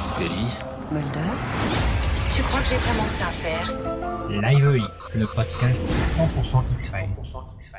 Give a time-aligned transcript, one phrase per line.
[0.00, 0.46] Scully
[0.92, 1.08] Mulder
[2.36, 3.66] Tu crois que j'ai vraiment que ça à faire?
[4.30, 4.86] Live
[5.16, 7.32] le podcast 100% X-Files.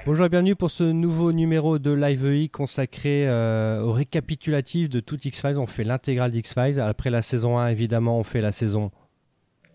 [0.06, 5.00] Bonjour et bienvenue pour ce nouveau numéro de Live EI consacré euh, au récapitulatif de
[5.00, 5.58] tout X-Files.
[5.58, 6.82] On fait l'intégrale d'X-Files.
[6.82, 8.92] Après la saison 1, évidemment, on fait la saison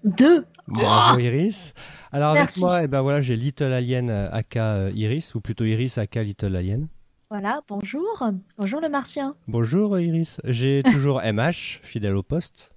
[0.04, 0.44] Deux.
[0.68, 1.72] Bravo Iris.
[2.12, 5.64] Alors avec moi, eh ben voilà, j'ai Little Alien euh, aka euh, Iris, ou plutôt
[5.64, 6.88] Iris aka Little Alien.
[7.36, 8.30] Voilà, bonjour.
[8.56, 9.34] Bonjour le martien.
[9.48, 10.40] Bonjour Iris.
[10.44, 12.70] J'ai toujours MH, fidèle au poste.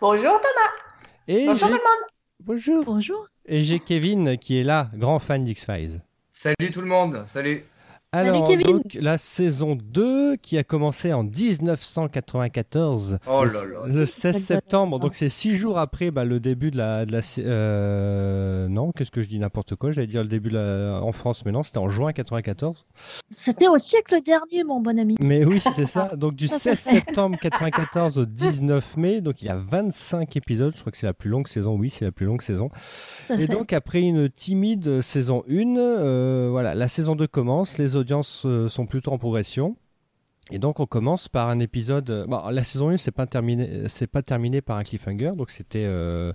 [0.00, 0.72] Bonjour Thomas.
[1.28, 2.10] Et Bonjour tout le monde.
[2.40, 2.84] Bonjour.
[2.84, 3.28] Bonjour.
[3.46, 6.02] Et j'ai Kevin qui est là, grand fan d'X-Files.
[6.32, 7.64] Salut tout le monde, salut.
[8.12, 8.66] Alors, Kevin.
[8.66, 13.80] donc, la saison 2 qui a commencé en 1994, Oh le, là là.
[13.86, 17.06] le 16 septembre, donc c'est six jours après bah, le début de la...
[17.06, 20.50] De la sé- euh, non, qu'est-ce que je dis n'importe quoi, j'allais dire le début
[20.50, 22.84] la- en France, mais non, c'était en juin 94.
[23.30, 25.14] C'était au siècle dernier, mon bon ami.
[25.20, 26.90] Mais oui, c'est ça, donc du Ça, ça 16 fait.
[26.96, 31.06] septembre 94 au 19 mai, donc il y a 25 épisodes, je crois que c'est
[31.06, 32.70] la plus longue saison, oui, c'est la plus longue saison.
[33.30, 33.46] Et fait.
[33.46, 38.68] donc après une timide saison 1, euh, voilà, la saison 2 commence, les audiences euh,
[38.68, 39.76] sont plutôt en progression.
[40.52, 42.10] Et donc on commence par un épisode.
[42.10, 45.84] euh, la saison 1 c'est pas terminé, c'est pas terminé par un cliffhanger, donc c'était
[45.84, 46.32] euh,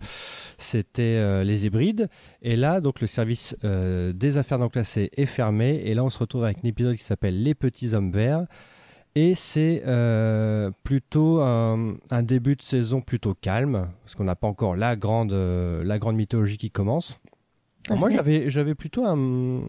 [0.57, 2.07] c'était euh, les hybrides.
[2.41, 5.81] Et là donc le service euh, des affaires non classées est fermé.
[5.83, 8.45] Et là on se retrouve avec un épisode qui s'appelle Les petits hommes verts.
[9.17, 14.47] Et c'est euh, plutôt un, un début de saison plutôt calme, parce qu'on n'a pas
[14.47, 17.21] encore la grande, euh, la grande mythologie qui commence.
[17.89, 19.61] Moi, j'avais, j'avais plutôt un,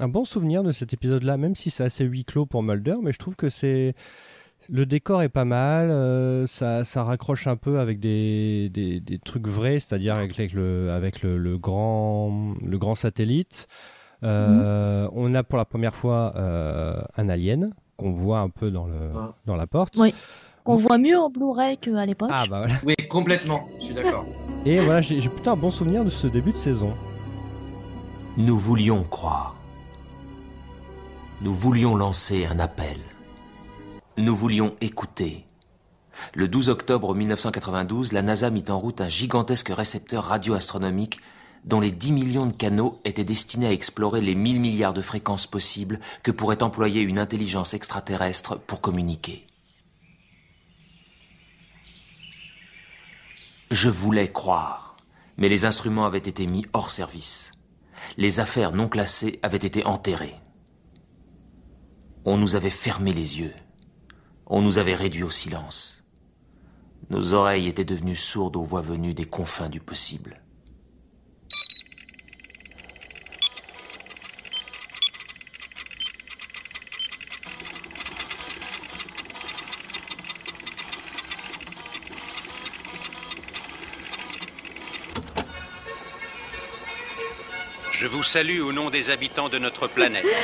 [0.00, 3.12] un bon souvenir de cet épisode-là, même si c'est assez huis clos pour Mulder, mais
[3.12, 3.94] je trouve que c'est.
[4.70, 9.18] Le décor est pas mal, euh, ça, ça raccroche un peu avec des, des, des
[9.18, 13.66] trucs vrais, c'est-à-dire avec, avec le, avec le, le grand, le grand satellite.
[14.22, 18.86] Euh, On a pour la première fois euh, un alien qu'on voit un peu dans,
[18.86, 19.34] le, Ah.
[19.46, 19.94] dans la porte.
[19.96, 20.14] Oui.
[20.62, 22.30] Qu'on voit mieux en Blu-ray qu'à l'époque.
[22.32, 22.74] Ah bah voilà.
[22.86, 24.24] Oui, complètement, je suis d'accord.
[24.64, 26.92] Et voilà, j'ai j'ai plutôt un bon souvenir de ce début de saison.
[28.38, 29.54] Nous voulions croire.
[31.42, 32.98] Nous voulions lancer un appel.
[34.16, 35.44] Nous voulions écouter.
[36.34, 41.20] Le 12 octobre 1992, la NASA mit en route un gigantesque récepteur radioastronomique
[41.66, 45.46] dont les 10 millions de canaux étaient destinés à explorer les 1000 milliards de fréquences
[45.46, 49.46] possibles que pourrait employer une intelligence extraterrestre pour communiquer.
[53.70, 54.96] Je voulais croire,
[55.36, 57.51] mais les instruments avaient été mis hors service.
[58.16, 60.36] Les affaires non classées avaient été enterrées.
[62.24, 63.54] On nous avait fermé les yeux.
[64.46, 66.04] On nous avait réduits au silence.
[67.10, 70.41] Nos oreilles étaient devenues sourdes aux voix venues des confins du possible.
[88.12, 90.26] Vous salue au nom des habitants de notre planète.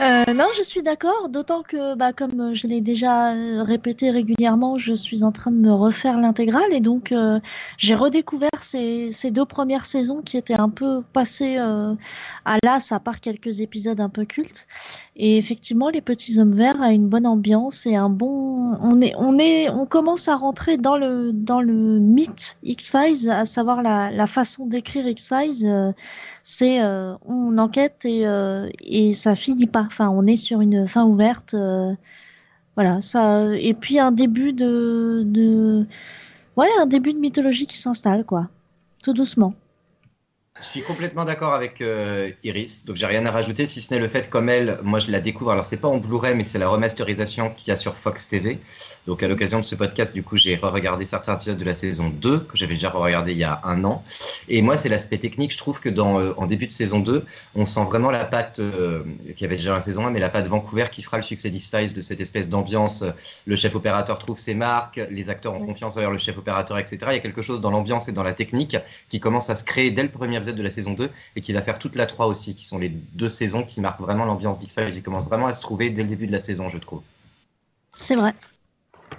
[0.00, 4.78] Euh, non, je suis d'accord, d'autant que, bah, comme je l'ai déjà euh, répété régulièrement,
[4.78, 7.40] je suis en train de me refaire l'intégrale et donc euh,
[7.78, 13.18] j'ai redécouvert ces, deux premières saisons qui étaient un peu passées à l'as, à part
[13.18, 14.68] quelques épisodes un peu cultes.
[15.16, 18.76] Et effectivement, Les Petits Hommes Verts a une bonne ambiance et un bon.
[18.80, 23.44] On est, on est, on commence à rentrer dans le dans le mythe X-Files, à
[23.44, 25.94] savoir la façon d'écrire X-Files.
[26.50, 29.82] C'est euh, on enquête et, euh, et ça finit pas.
[29.82, 31.52] Enfin, on est sur une fin ouverte.
[31.54, 31.94] euh,
[32.76, 33.54] voilà, ça.
[33.56, 35.86] Et puis un début de, de
[36.56, 38.48] ouais, un début de mythologie qui s'installe, quoi,
[39.04, 39.54] tout doucement.
[40.60, 44.00] Je suis complètement d'accord avec euh, Iris, donc j'ai rien à rajouter si ce n'est
[44.00, 45.52] le fait comme elle, moi je la découvre.
[45.52, 48.58] Alors c'est pas en Blu-ray, mais c'est la remasterisation qu'il y a sur Fox TV.
[49.06, 52.10] Donc à l'occasion de ce podcast, du coup, j'ai re-regardé certains épisodes de la saison
[52.10, 54.04] 2 que j'avais déjà regardé il y a un an.
[54.48, 55.52] Et moi, c'est l'aspect technique.
[55.52, 58.58] Je trouve que dans euh, en début de saison 2, on sent vraiment la patte
[58.58, 59.04] euh,
[59.34, 61.22] qu'il y avait déjà dans la saison 1, mais la patte Vancouver qui fera le
[61.22, 63.02] succès d'X-Files, de cette espèce d'ambiance.
[63.46, 66.98] Le chef opérateur trouve ses marques, les acteurs ont confiance envers le chef opérateur, etc.
[67.06, 68.76] Il y a quelque chose dans l'ambiance et dans la technique
[69.08, 71.62] qui commence à se créer dès le premier de la saison 2 et qui va
[71.62, 74.94] faire toute la 3 aussi, qui sont les deux saisons qui marquent vraiment l'ambiance d'X-Files.
[74.94, 77.02] Ils commencent vraiment à se trouver dès le début de la saison, je trouve.
[77.92, 78.34] C'est vrai.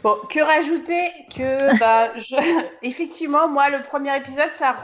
[0.03, 2.35] Bon, que rajouter que bah je...
[2.83, 4.75] effectivement moi le premier épisode ça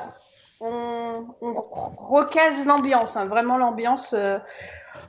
[0.59, 4.39] on, on recase l'ambiance hein, vraiment l'ambiance euh,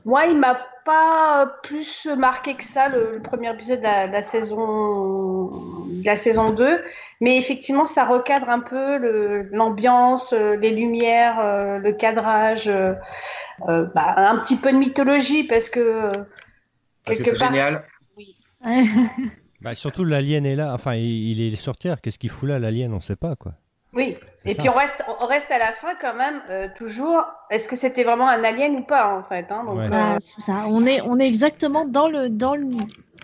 [0.04, 4.12] moi il m'a pas plus marqué que ça le, le premier épisode de la, de
[4.12, 5.50] la saison
[5.86, 6.82] de la saison 2
[7.20, 8.98] mais effectivement ça recadre un peu
[9.52, 12.94] l'ambiance euh, les lumières euh, le cadrage euh,
[13.66, 16.12] bah, un petit peu de mythologie parce que
[17.04, 17.84] Parce que c'est part génial.
[19.62, 22.58] Bah, surtout l'alien est là, enfin il, il est sur Terre, qu'est-ce qu'il fout là
[22.58, 23.52] l'alien, on sait pas quoi.
[23.94, 24.16] Oui,
[24.46, 24.60] et ça.
[24.60, 28.04] puis on reste, on reste à la fin quand même, euh, toujours, est-ce que c'était
[28.04, 29.86] vraiment un alien ou pas en fait hein, donc, Ouais.
[29.86, 30.64] euh, Bah, c'est ça.
[30.68, 32.66] On est, on est exactement dans le, dans le,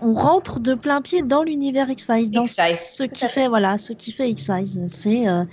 [0.01, 4.11] on rentre de plein pied dans l'univers X-Files, dans ce qui fait, voilà, ce qui
[4.13, 4.89] fait X-Files.
[4.89, 5.45] C'est euh,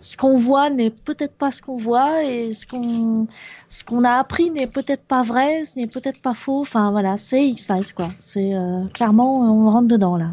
[0.00, 3.26] ce qu'on voit n'est peut-être pas ce qu'on voit et ce qu'on,
[3.68, 6.60] ce qu'on a appris n'est peut-être pas vrai, ce n'est peut-être pas faux.
[6.60, 8.08] Enfin voilà, c'est X-Files quoi.
[8.18, 10.26] C'est euh, clairement, on rentre dedans là.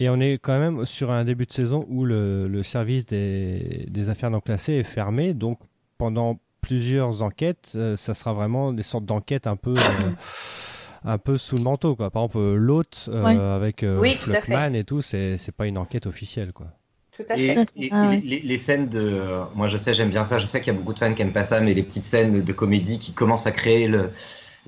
[0.00, 3.86] Et on est quand même sur un début de saison où le, le service des,
[3.88, 5.60] des affaires non classées est fermé, donc
[5.98, 10.10] pendant plusieurs enquêtes, euh, ça sera vraiment des sortes d'enquêtes un peu, euh,
[11.04, 12.10] un peu sous le manteau quoi.
[12.10, 13.36] Par exemple, euh, l'hôte euh, Ouais.
[13.38, 14.16] avec euh, Oui,
[14.74, 16.66] et tout, c'est c'est pas une enquête officielle quoi.
[17.16, 17.66] tout à fait.
[17.76, 18.20] Et- Ah ouais.
[18.24, 18.98] les, les scènes de.
[19.00, 20.38] euh, Moi, je sais, j'aime bien ça.
[20.38, 22.04] Je sais qu'il y a beaucoup de fans qui aiment pas ça, mais les petites
[22.04, 24.10] scènes de comédie qui commencent à créer le.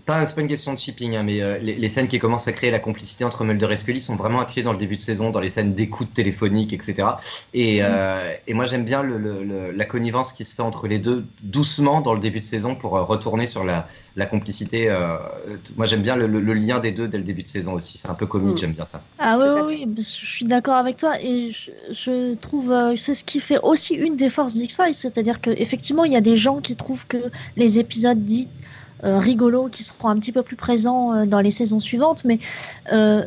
[0.05, 2.47] Pas, c'est pas une question de shipping, hein, mais euh, les, les scènes qui commencent
[2.49, 5.01] à créer la complicité entre Mulder et Scully sont vraiment appuyées dans le début de
[5.01, 7.19] saison, dans les scènes d'écoute téléphonique, etc.
[7.55, 10.87] Et, euh, et moi, j'aime bien le, le- le- la connivence qui se fait entre
[10.87, 14.89] les deux doucement dans le début de saison pour euh, retourner sur la, la complicité.
[14.91, 15.17] euh,
[15.77, 17.97] moi, j'aime bien le, le- le lien des deux dès le début de saison aussi.
[17.99, 18.59] C'est un peu comique, Mm.
[18.61, 19.09] j'aime bien ça.
[19.19, 23.15] Ah oui, oui, oui, je suis d'accord avec toi et je, je trouve euh, c'est
[23.15, 26.61] ce qui fait aussi une des forces d'X-Files, c'est-à-dire qu'effectivement il y a des gens
[26.61, 27.17] qui trouvent que
[27.57, 28.51] les épisodes dits
[29.03, 32.39] rigolos qui seront un petit peu plus présents euh, dans les saisons suivantes, mais
[32.93, 33.25] euh,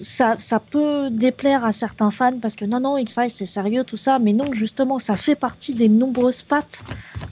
[0.00, 3.96] ça, ça peut déplaire à certains fans parce que non, non, X-Files c'est sérieux tout
[3.96, 6.84] ça, mais non, justement ça fait partie des nombreuses pattes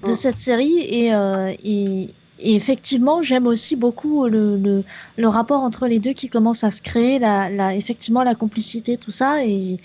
[0.04, 0.14] de Mm.
[0.14, 4.84] cette série et, euh, et, et effectivement j'aime aussi beaucoup le, le,
[5.16, 8.96] le rapport entre les deux qui commence à se créer, la, la, effectivement la complicité,
[8.96, 9.44] tout ça.
[9.44, 9.78] Et,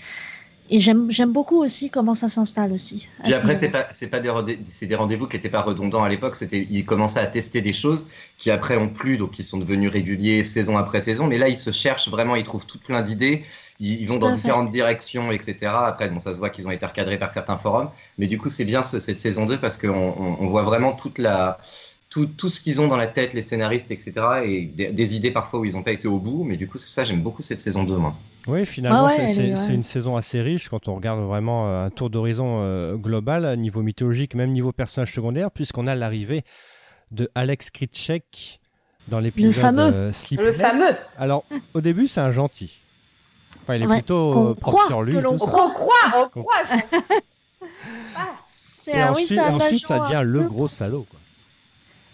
[0.70, 3.08] et j'aime beaucoup aussi comment ça s'installe aussi.
[3.22, 6.02] Puis ce après, c'est pas, c'est pas des, rendez- des rendez-vous qui n'étaient pas redondants
[6.02, 6.36] à l'époque.
[6.36, 8.08] C'était, ils commençaient à tester des choses
[8.38, 11.26] qui après ont plu, donc ils sont devenus réguliers saison après saison.
[11.26, 13.44] Mais là, ils se cherchent vraiment, ils trouvent tout plein d'idées.
[13.78, 15.86] Ils, ils vont dans différentes directions, etc.
[15.86, 17.90] Après, bon, ça se voit qu'ils ont été recadrés par certains forums.
[18.18, 20.92] Mais du coup, c'est bien ce- cette saison 2 parce qu'on on, on voit vraiment
[20.92, 21.58] toute la,
[22.14, 24.12] tout, tout ce qu'ils ont dans la tête, les scénaristes, etc.
[24.44, 26.44] Et des, des idées parfois où ils n'ont pas été au bout.
[26.44, 28.14] Mais du coup, c'est ça, j'aime beaucoup cette saison 2, moi.
[28.46, 29.74] Oui, finalement, Ah ouais, c'est- ouais.
[29.74, 33.82] une saison assez riche quand on regarde vraiment euh, un tour d'horizon euh, global, niveau
[33.82, 36.42] mythologique, même niveau personnage secondaire, puisqu'on a l'arrivée
[37.10, 38.60] de Alex Kritchek
[39.08, 39.90] dans l'épisode fameux.
[39.94, 41.44] euh, Le fameux, Alors,
[41.74, 42.80] au début, c'est un gentil.
[43.62, 45.14] Enfin, il est Ouais, plutôt euh, propre sur lui.
[45.14, 45.70] que on croit.
[46.16, 46.62] on croit.
[48.16, 48.26] Ah,
[48.88, 51.06] Et un- oui, ensuite, ensuite, ça devient le gros salaud.
[51.10, 51.18] Quoi.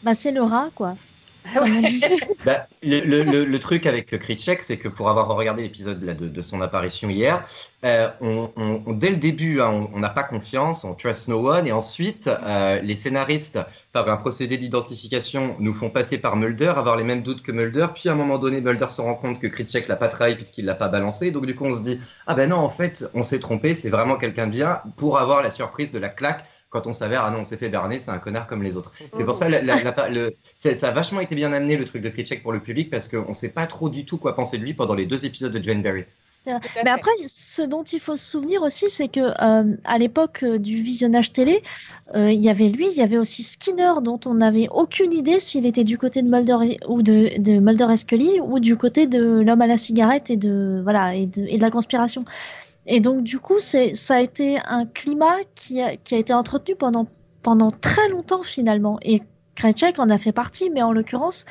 [0.03, 0.99] Bah, c'est le rat, quoi.
[1.45, 1.61] ouais.
[1.61, 2.05] Comme on dit.
[2.45, 6.29] Bah, le, le- le- le truc avec Kritchek, c'est que pour avoir regardé l'épisode de,
[6.29, 7.47] de son apparition hier,
[7.85, 11.47] euh, on, on- on- dès le début, hein, on n'a pas confiance, on trust no
[11.51, 13.59] one, et ensuite, euh, les scénaristes,
[13.93, 17.89] par un procédé d'identification, nous font passer par Mulder, avoir les mêmes doutes que Mulder,
[17.95, 20.65] puis à un moment donné, Mulder se rend compte que Kritchek l'a pas trahi puisqu'il
[20.65, 23.23] l'a pas balancé, donc du coup, on se dit, ah ben non, en fait, on
[23.23, 26.87] s'est trompé, c'est vraiment quelqu'un de bien, pour avoir la surprise de la claque quand
[26.87, 28.93] on s'avère, ah non, on s'est fait berner, c'est un connard comme les autres.
[29.13, 31.85] C'est pour ça, la- la- la- le, c'est- ça a vachement été bien amené le
[31.85, 34.35] truc de Kritchek pour le public parce qu'on ne sait pas trop du tout quoi
[34.35, 35.93] penser de lui pendant les deux épisodes de Jane à
[36.85, 40.59] Mais après, ce dont il faut se souvenir aussi, c'est que euh, à l'époque euh,
[40.59, 41.63] du visionnage télé,
[42.15, 45.39] euh, il y avait lui, il y avait aussi Skinner, dont on n'avait aucune idée
[45.39, 48.77] s'il était du côté de Mulder et, ou de, de Mulder et Scully ou du
[48.77, 52.25] côté de l'homme à la cigarette et de voilà et de, et de la conspiration.
[52.87, 57.07] Et donc du coup, ça a été un climat qui a, été entretenu pendant
[57.43, 58.99] pendant très longtemps finalement.
[59.03, 59.23] Et
[59.55, 61.45] Krejcik en a fait partie, mais en l'occurrence,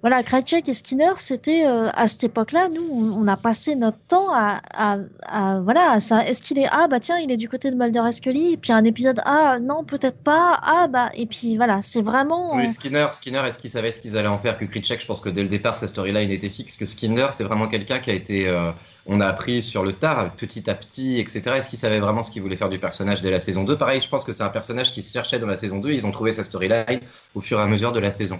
[0.00, 3.98] voilà, Krejcik et Skinner, c'était euh, à cette époque-là, nous, on, on a passé notre
[4.06, 6.24] temps à, à, à- voilà, à ça.
[6.24, 8.56] Est-ce qu'il est ah bah tiens, il est du côté de Mulder et Scully, et
[8.56, 12.68] puis un épisode ah non peut-être pas ah bah et puis voilà, c'est vraiment Oui,
[12.70, 15.30] Skinner, Skinner, est-ce qu'ils savaient ce qu'ils allaient en faire que Kritchek Je pense que
[15.30, 16.76] dès le départ, sa storyline était fixe.
[16.76, 18.70] Que Skinner, c'est vraiment quelqu'un qui a été, euh,
[19.06, 21.42] on a appris sur le tard, petit à petit, etc.
[21.56, 24.00] Est-ce qu'ils savaient vraiment ce qu'ils voulaient faire du personnage dès la saison 2 Pareil,
[24.00, 25.90] je pense que c'est un personnage qui se cherchait dans la saison 2.
[25.90, 27.00] Ils ont trouvé sa storyline
[27.34, 28.38] au fur et à mesure de la saison.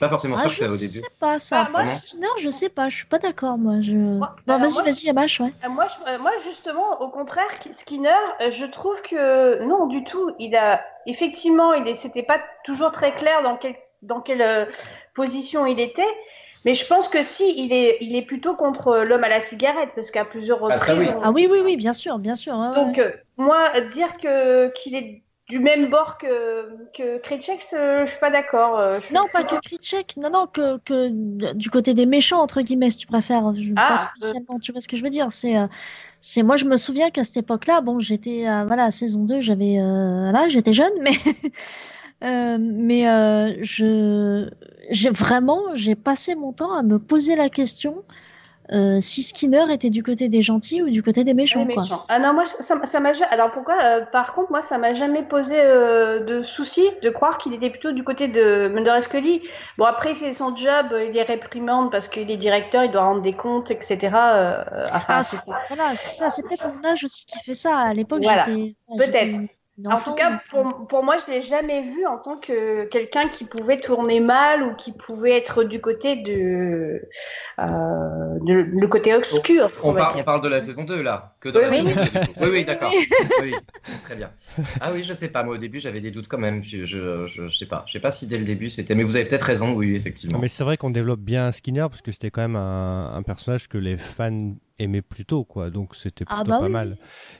[0.00, 1.08] Je suis pas forcément ah, sûr que je ça au sais début.
[1.18, 1.64] pas ça.
[1.66, 3.80] Ah, moi, Skinner, je sais pas, je suis pas d'accord moi.
[3.82, 3.92] Je...
[3.92, 5.52] Moi, Bon, alors, vas-y, vas-y, Yamash, ouais.
[5.64, 9.86] Euh, Moi, je- euh, moi, justement, au contraire, Ki- Skinner, euh, je trouve que non,
[9.88, 10.30] du tout.
[10.38, 14.68] Il a effectivement, il est, c'était pas toujours très clair dans quelle dans quelle
[15.14, 16.02] position il était.
[16.64, 19.90] Mais je pense que si, il est, il est plutôt contre l'homme à la cigarette,
[19.94, 21.08] parce qu'à plusieurs Ah, ça, reprises.
[21.08, 21.14] oui.
[21.18, 22.54] on- Ah oui, oui, oui, bien sûr, bien sûr.
[22.54, 22.74] ouais, ouais.
[22.74, 28.10] Donc, euh, moi, dire que qu'il est du même bord que que Krejcik, euh, je
[28.10, 28.78] suis pas d'accord.
[28.78, 32.62] euh, suis- Non, pas que Kritchek, non, non, que, que du côté des méchants, entre
[32.62, 33.52] guillemets, si tu préfères.
[33.52, 33.96] Je, Ah, pas euh.
[33.98, 35.30] spécialement, tu vois ce que je veux dire.
[35.30, 35.56] C'est,
[36.20, 39.78] c'est, moi, je me souviens qu'à cette époque-là, bon, j'étais, voilà, à saison 2, j'avais,
[39.80, 41.12] euh, j'étais jeune, mais,
[42.24, 44.48] euh, mais je,
[44.90, 48.04] j'ai vraiment, j'ai passé mon temps à me poser la question
[48.72, 51.66] euh, si Skinner était du côté des gentils ou du côté des méchants.
[51.66, 51.82] Quoi.
[51.82, 52.04] méchants.
[52.08, 55.22] Ah non, moi, ça, ça m'a Alors pourquoi euh, Par contre, moi, ça m'a jamais
[55.22, 59.42] posé euh, de souci de croire qu'il était plutôt du côté de Mulder Scully.
[59.76, 63.02] Bon, après, il fait son job, il est réprimande parce qu'il est directeur, il doit
[63.02, 63.98] rendre des comptes, etc.
[64.02, 65.58] enfin, Ah, c'est c'est- ça.
[65.68, 66.30] voilà, c'est ça.
[66.30, 67.76] C'est peut-être mon âge aussi qui fait ça.
[67.76, 68.44] À l'époque, Voilà.
[68.46, 68.74] j'étais.
[68.96, 69.36] Peut-être.
[69.86, 73.44] En tout cas, pour, pour moi, je l'ai jamais vu en tant que quelqu'un qui
[73.44, 77.00] pouvait tourner mal ou qui pouvait être du côté de,
[77.58, 77.64] euh,
[78.42, 79.70] de- le côté obscur.
[79.82, 81.76] On, on par- on parle de la saison 2 là, que de Oui, la oui.
[81.76, 82.34] saison 2, du coup.
[82.40, 82.92] Oui, oui, d'accord.
[82.92, 83.52] Oui,
[83.88, 84.30] oui, très bien.
[84.80, 85.42] Ah oui, je sais pas.
[85.42, 86.62] Moi, au début, j'avais des doutes quand même.
[86.64, 87.84] Je, je, je, je sais pas.
[87.86, 88.94] Je sais pas si dès le début c'était.
[88.94, 89.72] Mais vous avez peut-être raison.
[89.74, 90.38] Oui, effectivement.
[90.38, 93.68] Mais c'est vrai qu'on développe bien Skinner parce que c'était quand même un, un personnage
[93.68, 95.70] que les fans aimaient plutôt, quoi.
[95.70, 96.72] Donc c'était Ah plutôt bah pas oui.
[96.72, 96.96] mal.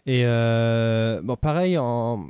[0.06, 2.26] Et euh, bon, pareil, en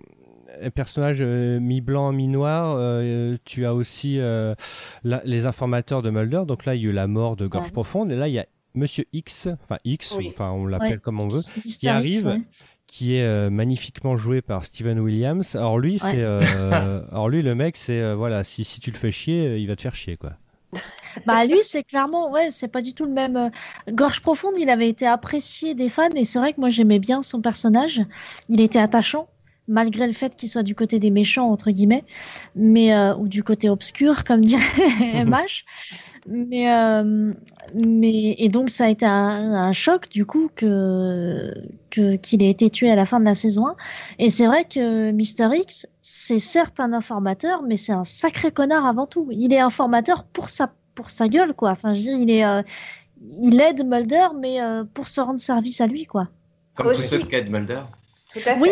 [0.63, 6.43] un personnage euh, mi-blanc, mi-noir, euh, tu as aussi la- les informateurs de Mulder.
[6.47, 7.73] Donc là, il y a eu la mort de Gorge Ouais.
[7.73, 8.11] Profonde.
[8.13, 10.27] Et là, il y a Monsieur X, enfin X, Oui.
[10.27, 10.99] ou- enfin on l'appelle Ouais.
[10.99, 12.41] comme on veut, qui X, arrive, ouais.
[12.87, 15.57] qui est euh, magnifiquement joué par Steven Williams.
[15.57, 15.99] Alors lui, Ouais.
[16.11, 16.41] c'est, euh,
[17.11, 19.75] alors lui, le mec, c'est euh, voilà, si, si tu le fais chier, il va
[19.77, 20.35] te faire chier, quoi.
[21.27, 23.37] Bah lui, c'est clairement, ouais, c'est pas du tout le même.
[23.37, 23.51] euh,
[23.91, 27.23] Gorge profonde, il avait été apprécié des fans et c'est vrai que moi j'aimais bien
[27.23, 28.03] son personnage.
[28.49, 29.29] Il était attachant,
[29.69, 32.05] malgré le fait qu'il soit du côté des méchants entre guillemets,
[32.55, 34.63] mais euh, ou du côté obscur, comme dirait
[35.25, 35.65] MH.
[36.27, 37.33] Mais euh,
[37.75, 41.53] mais et donc ça a été un, un choc du coup que
[41.91, 43.77] que qu'il ait été tué à la fin de la saison 1.
[44.19, 48.87] Et c'est vrai que Mister X, c'est certes un informateur, mais c'est un sacré connard
[48.87, 49.29] avant tout.
[49.33, 51.71] Il est informateur pour sa pour sa gueule quoi.
[51.71, 52.63] Enfin, je veux dire, il est euh,
[53.43, 56.29] il aide Mulder, mais euh, pour se rendre service à lui quoi.
[56.75, 57.81] Comme tous ceux de Kate Mulder.
[58.33, 58.61] Tout à fait.
[58.61, 58.71] Oui,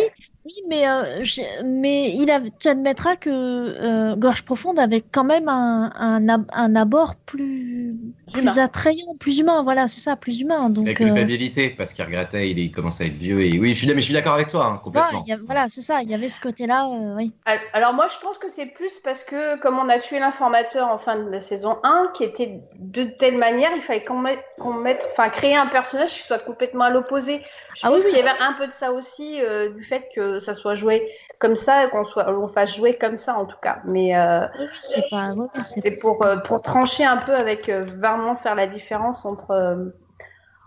[0.49, 1.23] oui, mais euh,
[1.65, 6.51] mais il a, tu admettras que euh, Gorge profonde avait quand même un, un, ab-
[6.53, 7.95] un abord plus
[8.33, 8.65] plus Humain.
[8.65, 9.63] attrayant, plus humain.
[9.63, 10.65] Voilà, c'est ça, plus humain.
[10.65, 13.41] La Donc euh, culpabilité, parce qu'il regrettait, il, il commençait à être vieux.
[13.41, 15.25] Et oui, je suis, mais je suis d'accord avec toi, hein, voilà, complètement.
[15.31, 16.03] a- voilà, c'est ça.
[16.03, 17.33] Il y avait ce côté-là, euh, oui.
[17.47, 20.89] Al- Alors moi, je pense que c'est plus parce que comme on a tué l'informateur
[20.89, 24.45] en fin de la saison 1, qui était de telle manière, il fallait qu'on mette,
[24.61, 27.43] qu'on mette, enfin créer un personnage qui soit complètement à l'opposé.
[27.75, 28.11] Je Ah pense oui, oui.
[28.17, 31.09] qu'il y avait un peu de ça aussi, euh, du fait que ça soit joué
[31.39, 33.81] comme ça, qu'on soit, on fasse jouer comme ça en tout cas.
[33.85, 34.47] Mais euh,
[34.79, 38.35] c'est pas, oui, oui, c'est c'est pour euh, pour trancher un peu avec euh, vraiment
[38.37, 39.85] faire la différence entre euh,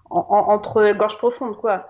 [0.10, 1.90] en- en- entre gorge profonde quoi.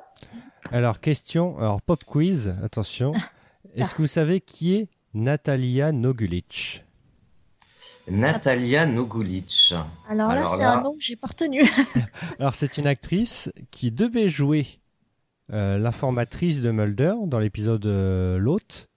[0.71, 3.11] Alors, question, alors pop quiz, attention.
[3.75, 6.85] Est-ce que vous savez qui est Natalia Nogulic
[8.07, 9.73] Natalia Nogulic.
[10.09, 11.63] Alors là, Alors c'est là- un nom que j'ai pas retenu.
[12.39, 14.80] Alors, c'est une actrice qui devait jouer euh,
[15.51, 18.87] l'informatrice de Mulder dans l'épisode euh, L'hôte.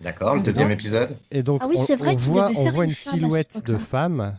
[0.00, 1.16] D'accord, le deuxième épisode.
[1.30, 4.38] Et donc, Ah oui, on, c'est vrai on voit, on voit une silhouette de femme,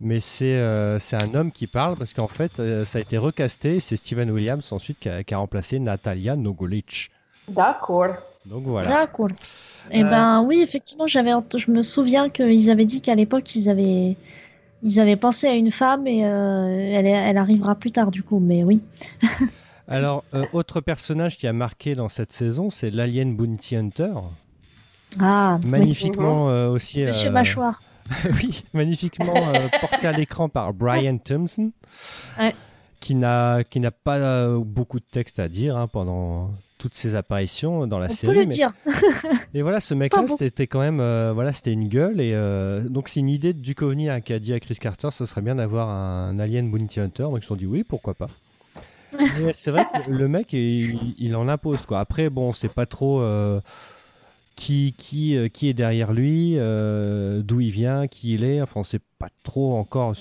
[0.00, 3.16] mais c'est euh, c'est un homme qui parle parce qu'en fait, euh, ça a été
[3.16, 3.76] recasté.
[3.76, 7.10] et C'est Steven Williams ensuite qui a, qui a remplacé Natalia Nogulic.
[7.48, 8.16] D'accord.
[8.46, 8.88] Donc voilà.
[8.88, 9.28] D'accord.
[9.92, 13.68] Et Euh, ben oui, effectivement, j'avais, je me souviens qu'ils avaient dit qu'à l'époque ils
[13.68, 14.16] avaient,
[14.82, 18.40] ils avaient pensé à une femme et euh, elle, elle arrivera plus tard du coup.
[18.40, 18.82] Mais oui.
[19.88, 24.14] Alors, euh, autre personnage qui a marqué dans cette saison, c'est l'Alien Bounty Hunter.
[25.20, 25.58] Ah.
[25.64, 27.04] Magnifiquement euh, aussi.
[27.04, 27.80] Monsieur euh, Mâchoire.
[28.42, 31.72] oui, magnifiquement euh, porté à l'écran par Brian Thompson,
[32.38, 32.54] Ouais.
[33.00, 37.86] qui n'a qui n'a pas beaucoup de texte à dire hein, pendant toutes ses apparitions
[37.86, 38.26] dans la On série.
[38.34, 38.70] peut le mais- dire.
[39.54, 42.20] Et voilà, ce mec-là, c'était quand même, euh, voilà, c'était une gueule.
[42.20, 45.24] Et euh, donc c'est une idée de Duchovny qui a dit à Chris Carter, ce
[45.24, 47.24] serait bien d'avoir un Alien Bounty Hunter.
[47.24, 48.28] Donc ils se sont dit oui, pourquoi pas.
[49.54, 52.00] C'est vrai que le mec, il, il en impose quoi.
[52.00, 53.20] Après, bon, c'est pas trop.
[53.20, 53.60] euh,
[54.56, 58.62] qui, qui, euh, qui est derrière lui, euh, d'où il vient, qui il est.
[58.62, 60.14] Enfin, on sait pas trop encore,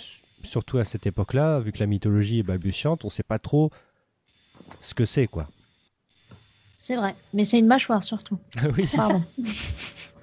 [0.43, 3.71] surtout à cette époque-là, vu que la mythologie est balbutiante, on sait pas trop
[4.81, 5.47] ce que c'est, quoi.
[6.73, 7.15] C'est vrai.
[7.33, 8.37] Mais c'est une mâchoire surtout.
[8.77, 8.87] oui.
[8.93, 9.23] Pardon.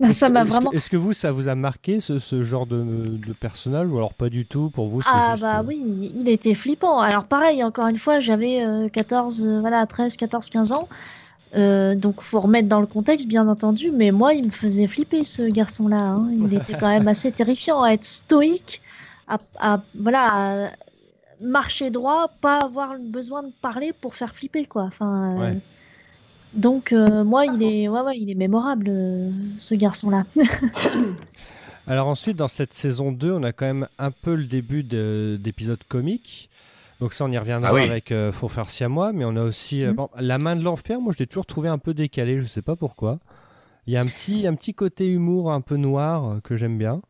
[0.00, 3.32] Non, ça m'a Est-ce que- vous, ça vous a marqué ce, ce genre de, de
[3.32, 6.54] personnage ou alors pas du tout pour vous Ah juste, bah euh, oui, il était
[6.54, 6.98] flippant.
[6.98, 10.88] Alors pareil, encore une fois, j'avais euh, 14, euh, voilà, 13, 14, 15 ans.
[11.56, 13.92] Euh, donc faut remettre dans le contexte, bien entendu.
[13.92, 15.98] Mais moi, il me faisait flipper ce garçon-là.
[16.02, 16.28] hein.
[16.32, 18.82] Il était quand même assez terrifiant à être stoïque,
[19.28, 20.70] à, à- voilà, à
[21.40, 24.82] marcher droit, pas avoir besoin de parler pour faire flipper quoi.
[24.84, 25.36] Enfin.
[25.36, 25.58] euh, Ouais.
[26.54, 30.24] Donc euh, moi, il est, ouais, ouais, il est mémorable, euh, ce garçon-là.
[31.86, 35.38] Alors ensuite, dans cette saison 2, on a quand même un peu le début de-
[35.40, 36.48] d'épisodes comiques.
[37.00, 37.82] Donc ça, on y reviendra Ah oui.
[37.82, 39.96] avec euh, Faut faire siamois, mais on a aussi euh, Mhm.
[39.96, 41.00] bon, La main de l'enfer.
[41.00, 43.18] Moi, je l'ai toujours trouvé un peu décalé, je sais pas pourquoi.
[43.86, 47.02] Il y a un petit, un petit côté humour un peu noir que j'aime bien.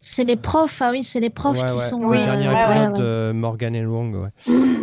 [0.00, 1.78] C'est les profs, ah oui, c'est les profs Ouais, qui ouais.
[1.80, 2.00] sont.
[2.00, 3.28] Le Oui, euh, dernier ouais, épisode ouais, ouais.
[3.28, 4.30] de Morgan et Wong, ouais.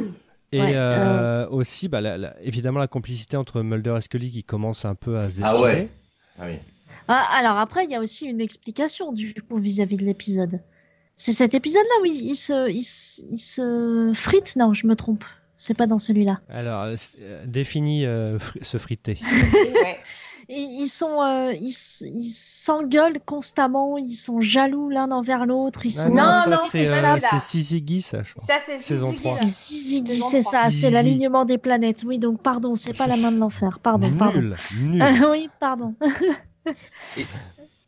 [0.52, 4.44] Et Ouais, euh, aussi, bah, la- la- évidemment, la complicité entre Mulder et Scully qui
[4.44, 5.48] commence un peu à se dessiner.
[5.50, 5.90] Ah ouais.
[6.40, 6.60] Ah oui.
[7.08, 10.60] Ah, alors après, il y a aussi une explication du coup vis-à-vis de l'épisode.
[11.16, 14.96] C'est cet épisode-là où il, il se, il, se- il se frite Non, je me
[14.96, 15.24] trompe.
[15.58, 16.42] C'est pas dans celui-là.
[16.50, 19.18] Alors, euh, euh, définis euh, fri- se friter.
[19.24, 20.00] Ouais.
[20.50, 23.98] Ils, sont, euh, ils, s'engueulent constamment.
[23.98, 25.86] Ils sont jaloux l'un envers l'autre.
[25.86, 26.10] Ils Ah sont.
[26.10, 27.40] Non, non, c'est c'est euh, pas c'est
[28.02, 28.46] ça, je crois.
[28.48, 30.14] Ça, c'est Saison Zizi, 3.
[30.16, 30.26] là.
[30.30, 32.04] C'est ça, c'est l'alignement des planètes.
[32.06, 33.80] Oui, donc pardon, c'est pas la main de l'enfer.
[33.82, 34.40] Pardon, pardon.
[34.40, 35.02] Nul, nul.
[35.02, 35.94] Euh, oui, pardon.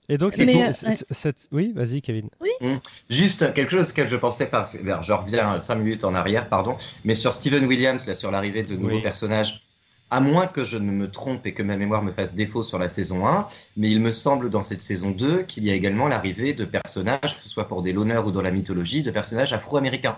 [0.09, 0.95] Et donc, c'est Mais, tout- euh, ouais.
[1.11, 2.29] cette- Oui, vas-y, Kevin.
[3.09, 6.47] Juste quelque chose auquel je pensais parce que ben, je reviens 5 minutes en arrière,
[6.47, 9.01] pardon, mais sur Steven Williams, là, sur l'arrivée de nouveaux Oui.
[9.01, 9.61] personnages,
[10.09, 12.79] à moins que je ne me trompe et que ma mémoire me fasse défaut sur
[12.79, 13.47] la saison 1,
[13.77, 17.35] mais il me semble dans cette saison 2 qu'il y a également l'arrivée de personnages,
[17.35, 20.17] que ce soit pour des l'honneur ou dans la mythologie, de personnages afro-américains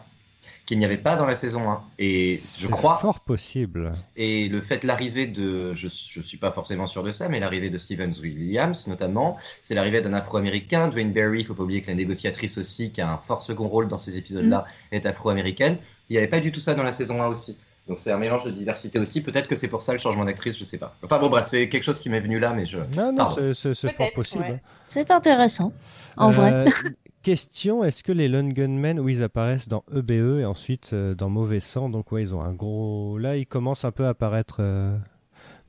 [0.65, 1.84] qu'il n'y avait pas dans la saison 1.
[2.00, 3.98] Et je C'est crois, fort possible.
[4.15, 7.69] et le fait l'arrivée de, je ne suis pas forcément sûr de ça, mais l'arrivée
[7.69, 11.88] de Steven Williams notamment, c'est l'arrivée d'un Afro-Américain, Dwayne Barry, il faut pas oublier que
[11.88, 15.77] la négociatrice aussi, qui a un fort second rôle dans ces épisodes-là, est afro-américaine.
[16.10, 17.58] Il n'y avait pas du tout ça dans la saison 1 aussi.
[17.89, 19.22] Donc c'est un mélange de diversité aussi.
[19.22, 20.96] Peut-être que c'est pour ça le changement d'actrice, je sais pas.
[21.03, 22.77] Enfin bon bref, c'est quelque chose qui m'est venu là, mais je.
[22.96, 24.43] Non, non, c'est- fort possible.
[24.43, 24.62] ouais.
[24.86, 25.74] C'est intéressant,
[26.15, 26.53] en vrai.
[26.53, 26.65] Euh,
[27.24, 31.29] question est-ce que les Lone Gunmen, où ils apparaissent dans EBE et ensuite euh, dans
[31.29, 33.17] Mauvais Sang, donc ouais, ils ont un gros.
[33.17, 34.96] Là, ils commencent un peu à apparaître, euh,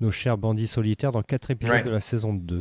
[0.01, 1.83] nos chers bandits solitaires, dans quatre épisodes Ouais.
[1.83, 2.61] de la saison 2.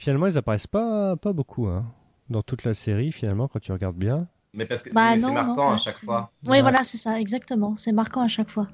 [0.00, 1.84] Finalement, ils apparaissent pas, pas beaucoup, hein,
[2.28, 4.26] dans toute la série, finalement, quand tu regardes bien.
[4.54, 6.30] Mais parce que Bah c'est marquant non, à chaque fois.
[6.44, 6.62] Oui, Ouais.
[6.62, 7.74] voilà, c'est ça, exactement.
[7.76, 8.68] C'est marquant à chaque fois.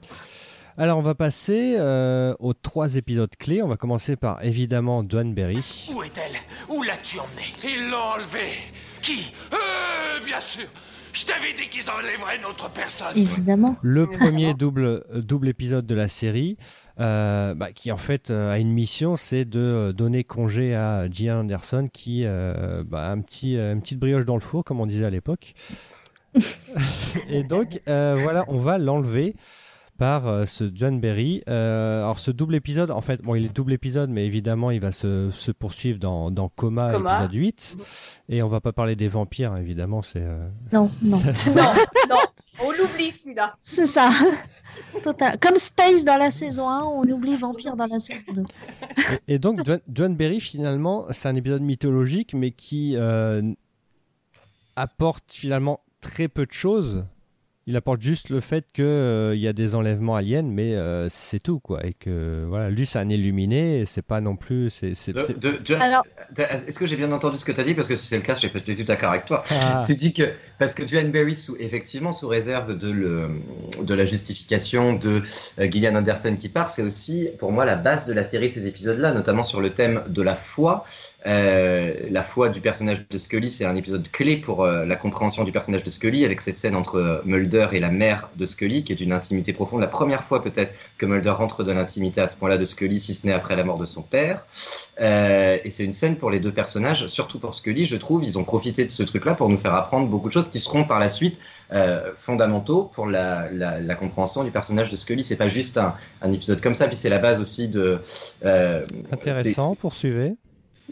[0.79, 3.63] Alors, on va passer euh, aux trois épisodes clés.
[3.63, 5.89] On va commencer par évidemment Berry.
[5.95, 6.33] Où est-elle?
[6.75, 7.53] Où l'as-tu emmenée?
[7.65, 8.53] Ils l'ont enlevée.
[9.03, 9.33] Qui?
[9.53, 10.67] Euh, bien sûr.
[11.13, 13.17] Je t'avais dit qu'ils enlèveraient notre personne.
[13.17, 13.77] Évidemment.
[13.83, 16.57] Le premier double, euh, double épisode de la série,
[17.01, 21.09] euh, bah, qui en fait euh, a une mission, c'est de euh, donner congé à
[21.11, 24.65] Gillian Anderson, qui euh, bah, a un petit, euh, une petite brioche dans le four,
[24.65, 25.55] comme on disait à l'époque.
[27.29, 29.35] Et donc, euh, voilà, on va l'enlever
[29.99, 31.43] par euh, ce John Berry.
[31.49, 34.81] Euh, alors, ce double épisode, en fait, bon, il est double épisode, mais évidemment, il
[34.81, 37.17] va se, se poursuivre dans, dans Coma, Coma.
[37.25, 37.77] épisode 8.
[38.31, 40.23] Et on va pas parler des vampires, évidemment, c'est...
[40.23, 41.19] euh, Non, non.
[41.19, 41.73] Non,
[42.09, 42.17] non,
[42.65, 43.55] on l'oublie celui-là.
[43.61, 44.11] C'est ça.
[45.03, 45.39] Total.
[45.39, 48.43] Comme Space dans la saison 1, on oublie Vampire dans la saison 2.
[49.29, 53.43] Et, donc, John, John Berry, finalement, c'est un épisode mythologique, mais qui euh,
[54.77, 57.05] apporte finalement très peu de choses.
[57.71, 61.61] Il apporte juste le fait qu'il y a des enlèvements aliens, mais euh, c'est tout,
[61.61, 61.87] quoi.
[61.87, 64.71] Et que, voilà, lui, c'est un illuminé, et c'est pas non plus.
[64.71, 66.05] c'est c'est- De- c'est- de- de- Alors,
[66.37, 67.75] Est-ce que j'ai bien entendu ce que tu as dit?
[67.75, 69.43] Parce que si c'est le cas, je suis tout d'accord avec toi.
[69.63, 69.85] Ah.
[69.87, 70.25] Tu dis que
[70.59, 73.29] parce que Duane Berry, sous, effectivement, sous réserve de, le,
[73.85, 75.23] de la justification de
[75.61, 78.67] euh, Gillian Anderson qui part, c'est aussi pour moi la base de la série, ces
[78.67, 80.85] épisodes-là, notamment sur le thème de la foi.
[81.27, 85.45] Euh, la foi du personnage de Scully, c'est un épisode clé pour euh, la compréhension
[85.45, 88.85] du personnage de Scully, avec cette scène entre euh, Mulder et la mère de Scully,
[88.85, 89.83] qui est d'une intimité profonde.
[89.83, 93.15] La première fois peut-être que Mulder rentre dans l'intimité à ce point-là de Scully, si
[93.15, 94.47] ce n'est après la mort de son père.
[94.99, 98.25] Et c'est une scène pour les deux personnages, surtout pour Scully, je trouve.
[98.25, 100.85] Ils ont profité de ce truc-là pour nous faire apprendre beaucoup de choses qui seront
[100.85, 101.39] par la suite
[102.17, 105.25] fondamentaux pour la, la, la compréhension du personnage de Scully.
[105.25, 108.01] C'est pas juste un, un épisode comme ça, puis c'est la base aussi de.
[109.11, 110.35] Intéressant, poursuivez.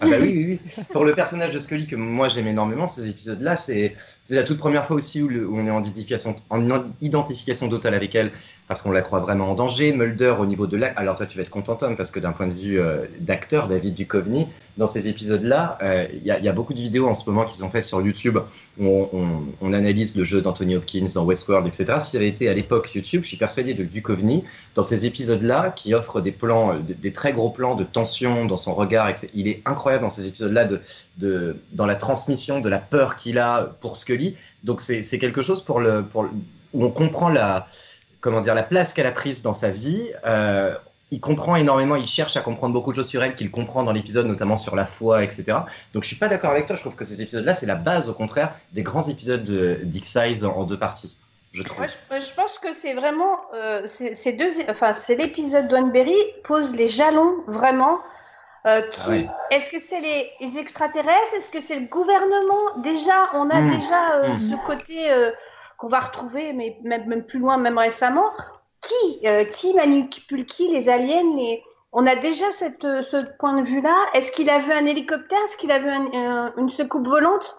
[0.00, 0.84] Ah bah oui, oui, oui.
[0.92, 3.94] Pour le personnage de Scully que moi j'aime énormément, ces épisodes-là, c'est
[4.30, 5.82] la toute première fois aussi où, on est en
[6.50, 8.32] en identification totale avec elle,
[8.68, 9.92] parce qu'on la croit vraiment en danger.
[9.92, 10.88] Mulder au niveau de la...
[10.88, 13.66] Alors toi tu vas être content Tom, parce que d'un point de vue euh, d'acteur,
[13.66, 17.08] David Duchovny, dans ces épisodes-là, euh, il y, a- il y a beaucoup de vidéos
[17.08, 18.38] en ce moment qui sont faites sur YouTube
[18.78, 19.08] où
[19.60, 21.98] on, analyse le jeu d'Anthony Hopkins dans Westworld, etc.
[22.00, 25.94] Si avait été à l'époque YouTube, je suis persuadé de Duchovny, dans ces épisodes-là, qui
[25.94, 29.28] offre des plans, euh, des, très gros plans de tension dans son regard, etc.
[29.34, 30.80] il est incroyable dans ces épisodes-là de,
[31.18, 34.36] de, dans la transmission de la peur qu'il a pour Scully.
[34.64, 36.26] Donc c'est quelque chose pour le, pour
[36.74, 37.66] où on comprend la,
[38.20, 40.10] comment dire, la place qu'elle a prise dans sa vie.
[40.26, 40.74] Euh,
[41.10, 43.92] il comprend énormément, il cherche à comprendre beaucoup de choses sur elle qu'il comprend dans
[43.92, 45.44] l'épisode, notamment sur la foi, etc.
[45.94, 48.10] Donc je suis pas d'accord avec toi, je trouve que ces épisodes-là, c'est la base,
[48.10, 51.16] au contraire, des grands épisodes de X-Size en, en deux parties,
[51.52, 51.62] je.
[51.78, 56.14] Moi, je, je pense que c'est vraiment euh, c'est ces deux, enfin c'est l'épisode d'Oneberry
[56.44, 58.00] pose les jalons vraiment.
[58.66, 59.26] euh, Ah ouais.
[59.50, 61.32] Est-ce que c'est les, les extraterrestres?
[61.38, 62.82] Est-ce que c'est le gouvernement?
[62.82, 63.70] Déjà, on a Mm.
[63.70, 64.38] déjà euh, Mm.
[64.50, 65.10] ce côté
[65.78, 68.30] qu'on va retrouver, mais même, plus loin, même récemment.
[68.82, 71.56] Qui, euh, qui manipule qui Les aliens.
[71.92, 72.44] On a déjà
[72.84, 73.96] euh, ce point de vue-là.
[74.12, 75.38] Est-ce qu'il a vu un hélicoptère?
[75.44, 77.58] Est-ce qu'il a vu un- un- une secoupe volante?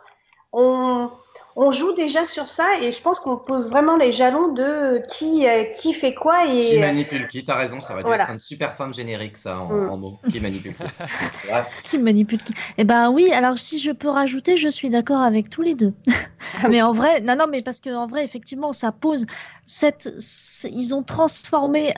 [0.51, 1.09] On,
[1.55, 5.47] on joue déjà sur ça et je pense qu'on pose vraiment les jalons de qui,
[5.47, 8.23] euh, qui fait quoi et Qui manipule qui T'as raison, ça Voilà.
[8.23, 9.89] être une super fin de générique, ça, en, Mm.
[9.89, 10.19] en mots.
[10.31, 10.83] Qui manipule qui.
[11.83, 15.49] Qui manipule qui Eh ben oui, alors si je peux rajouter, je suis d'accord avec
[15.49, 15.93] tous les deux.
[16.69, 19.25] mais en vrai, non, non, mais parce que en vrai, effectivement, ça pose
[19.65, 20.09] cette.
[20.71, 21.93] Ils ont transformé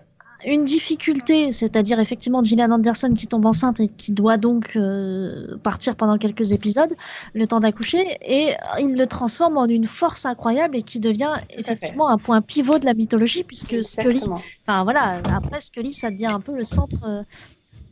[0.46, 5.96] une difficulté, c'est-à-dire effectivement Gillian Anderson qui tombe enceinte et qui doit donc euh, partir
[5.96, 6.94] pendant quelques épisodes,
[7.34, 12.10] le temps d'accoucher, et ils le transforment en une force incroyable et qui devient effectivement
[12.10, 14.22] un point pivot de la mythologie, puisque Scully.
[14.68, 17.04] Enfin voilà, après Scully, ça devient un peu le centre.
[17.06, 17.24] euh,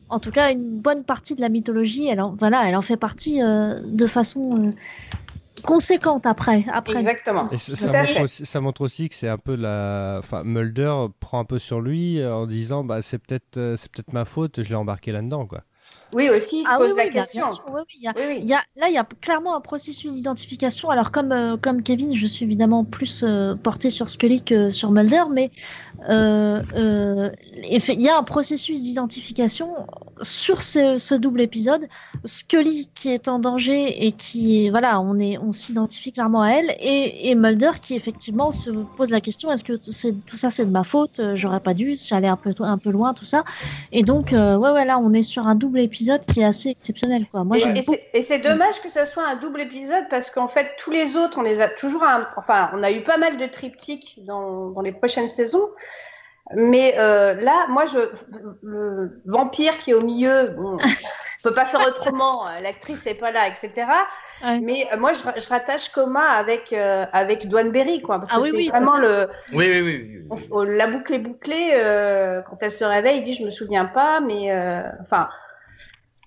[0.10, 2.98] en tout cas, une bonne partie de la mythologie, elle en, voilà, elle en fait
[2.98, 4.72] partie euh, de façon
[5.62, 6.66] conséquente après.
[6.72, 7.00] après.
[7.00, 7.50] Exactement.
[7.52, 10.18] Et ça, montre aussi, ça montre aussi que c'est un peu la.
[10.20, 13.92] Enfin, Mulder prend un peu sur lui euh, en disant bah, c'est peut-être euh, c'est
[13.92, 15.46] peut-être ma faute, je l'ai embarqué là-dedans.
[15.46, 15.64] quoi.
[16.12, 17.46] Oui, aussi, il se Ah pose oui, la question.
[17.48, 20.90] bien oui, y a- y là, il y a clairement un processus d'identification.
[20.90, 24.90] Alors, comme, euh, comme Kevin, je suis évidemment plus euh, porté sur Scully que sur
[24.92, 25.52] Mulder, mais
[26.10, 27.30] euh, euh,
[27.70, 29.72] il y a un processus d'identification
[30.22, 31.88] sur ce, ce double épisode.
[32.26, 36.72] Scully qui est en danger et qui, voilà, on, est, on s'identifie clairement à elle,
[36.80, 40.66] et, et Mulder qui effectivement se pose la question est-ce que c'est, tout ça c'est
[40.66, 41.22] de ma faute?
[41.36, 43.44] J'aurais pas dû, j'allais un peu, un peu loin, tout ça.
[43.92, 47.26] Et donc, ouais, ouais, là, on est sur un double épisode qui est assez exceptionnel,
[47.32, 47.44] quoi.
[47.44, 47.62] Moi, Et-
[48.14, 51.38] et c'est- dommage que ça soit un double épisode parce qu'en fait, tous les autres,
[51.38, 52.04] on les a toujours.
[52.04, 55.70] un- Enfin, on a eu pas mal de triptyques dans, dans les prochaines saisons.
[56.56, 58.00] Mais euh, là, moi, je,
[58.64, 60.78] le vampire qui est au milieu, bon,
[61.44, 62.48] on peut pas faire autrement.
[62.48, 63.72] euh, L'actrice n'est pas là, etc.
[64.44, 64.60] Ouais.
[64.60, 68.38] Mais euh, moi, je, ra- je rattache Coma avec euh, avec Dwanberry, quoi, parce Ah
[68.38, 70.02] que oui, c'est oui, vraiment le Oui, oui, oui.
[70.02, 70.48] oui, oui.
[70.52, 71.72] on- la boucle est bouclée.
[71.74, 75.30] euh, quand elle se réveille, il dit je me souviens pas, mais euh, enfin,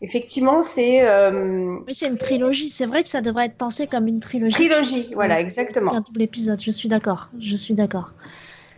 [0.03, 2.69] effectivement, c'est euh, Oui, c'est une trilogie.
[2.69, 4.55] C'est vrai que ça devrait être pensé comme une trilogie.
[4.55, 5.11] trilogie.
[5.15, 5.95] Voilà, exactement.
[5.95, 6.61] Un double épisode.
[6.61, 7.31] Je suis d'accord.
[7.41, 8.13] Je suis d'accord.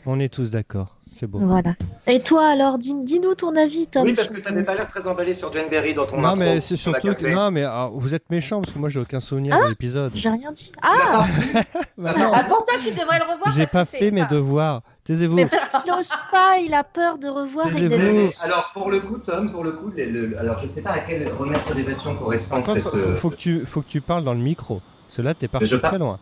[0.06, 1.38] On est tous d'accord, c'est beau.
[1.38, 1.74] Voilà.
[2.06, 4.02] Et toi, alors, dis- dis-nous ton avis, Tom.
[4.04, 6.36] Oui, parce que tu n'avais pas l'air très emballé sur Dwayne dans ton Non intro.
[6.40, 9.20] mais c'est surtout que, non mais alors, vous êtes méchant parce que moi j'ai aucun
[9.20, 10.12] souvenir Ah de l'épisode.
[10.14, 10.72] J'ai rien dit.
[10.82, 11.24] Ah,
[11.98, 13.54] Bah non, Ah, pourtant, tu devrais le revoir.
[13.54, 14.82] j'ai pas fait mes devoirs.
[15.04, 15.36] Taisez-vous.
[15.36, 16.56] mais parce qu'il n'ose pas.
[16.64, 18.30] Il a peur de revoir et Taisez-vous.
[18.42, 20.98] alors pour le coup, Tom, pour le coup, le- le- alors je sais pas à
[21.00, 22.82] quelle remasterisation correspond cette.
[22.82, 24.80] faut, euh, faut que tu, faut que tu parles dans le micro.
[25.08, 26.16] Cela t'es parti je très par- loin.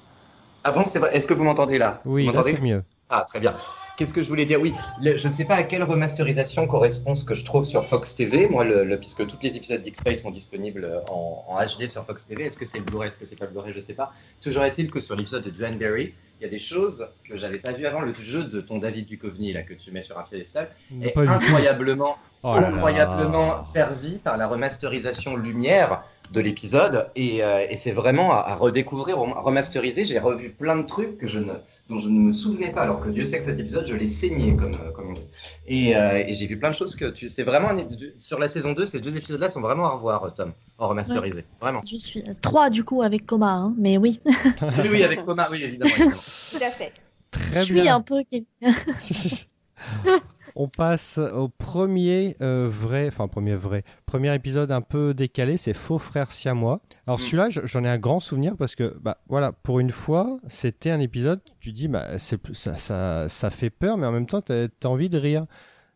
[0.65, 1.17] Ah bon, c'est vrai.
[1.17, 2.01] Est-ce que vous m'entendez là?
[2.05, 2.83] Oui, Vous là c'est mieux.
[3.09, 3.55] Ah, très bien.
[3.97, 4.61] Qu'est-ce que je voulais dire?
[4.61, 7.85] Oui, le- je ne sais pas à quelle remasterisation correspond ce que je trouve sur
[7.87, 8.49] Fox TV.
[8.49, 12.27] Moi, le, le- puisque tous les épisodes d'X-Files sont disponibles en, en HD sur Fox
[12.27, 13.95] TV, est-ce que c'est le Blu-ray, est-ce que c'est pas le Blu-ray, je ne sais
[13.95, 14.13] pas.
[14.41, 17.73] Toujours est-il que sur l'épisode de Duanberry, il y a des choses que j'avais pas
[17.73, 18.01] vues avant.
[18.01, 20.71] Le jeu de ton David Duchovny, là, que tu mets sur un piédestal,
[21.03, 22.69] est incroyablement, Oh là.
[22.69, 26.03] incroyablement servi par la remasterisation lumière
[26.33, 30.05] de l'épisode et, euh, et c'est vraiment à, à redécouvrir, à remasteriser.
[30.07, 31.53] J'ai revu plein de trucs que je ne,
[31.91, 34.09] dont je ne me souvenais pas, alors que Dieu sait que cet épisode, je l'ai
[34.09, 35.27] saigné, comme, euh, comme on dit.
[35.67, 37.29] Et, euh, et j'ai vu plein de choses que tu.
[37.29, 37.69] C'est vraiment.
[37.69, 37.87] un-
[38.19, 41.45] sur la saison 2, ces deux épisodes-là sont vraiment à revoir, Tom, en remasterisé.
[41.61, 41.83] Vraiment.
[41.89, 44.21] Je suis trois du coup avec coma, hein, mais oui.
[44.63, 45.91] Oui, oui, avec Thomas, oui, évidemment.
[45.91, 46.17] évidemment.
[46.51, 46.93] Tout à fait.
[47.31, 47.97] Très je suis bien.
[47.97, 48.23] un peu.
[50.55, 55.73] On passe au premier euh, vrai, enfin premier vrai, premier épisode un peu décalé, c'est
[55.75, 56.81] Faux frères siamois.
[57.07, 57.23] Alors Mm.
[57.23, 61.01] celui-là, j'en ai un grand souvenir parce que, bah voilà, pour une fois, c'était un
[61.01, 62.37] épisode, tu dis, bah ça,
[62.77, 65.47] ça, ça fait peur, mais en même temps, t'as as envie de rire.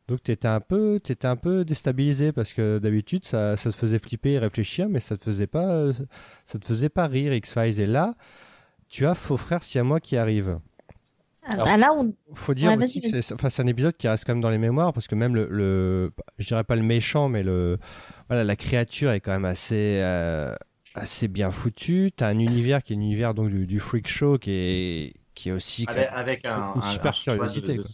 [0.08, 3.98] Donc t'étais un peu, t'étais un peu déstabilisé parce que d'habitude, ça, ça te faisait
[3.98, 5.90] flipper et réfléchir, mais ça te faisait pas,
[6.44, 7.80] ça te faisait pas rire X Files.
[7.80, 8.14] Et là,
[8.88, 10.60] tu as Faux frères siamois qui arrive.
[11.48, 12.12] Ah, Alors, bah là, on.
[12.34, 14.42] faut dire Ouais, aussi vas-y, que c'est enfin, c'est un épisode qui reste quand même
[14.42, 17.78] dans les mémoires parce que même le, le je dirais pas le méchant mais le
[18.28, 20.52] voilà la créature est quand même assez euh,
[20.94, 24.50] assez bien foutue t'as un univers qui est l'univers donc du, du freak show qui
[24.50, 27.84] est qui est aussi Avec, même- avec un, Une un- super un curiosité, de-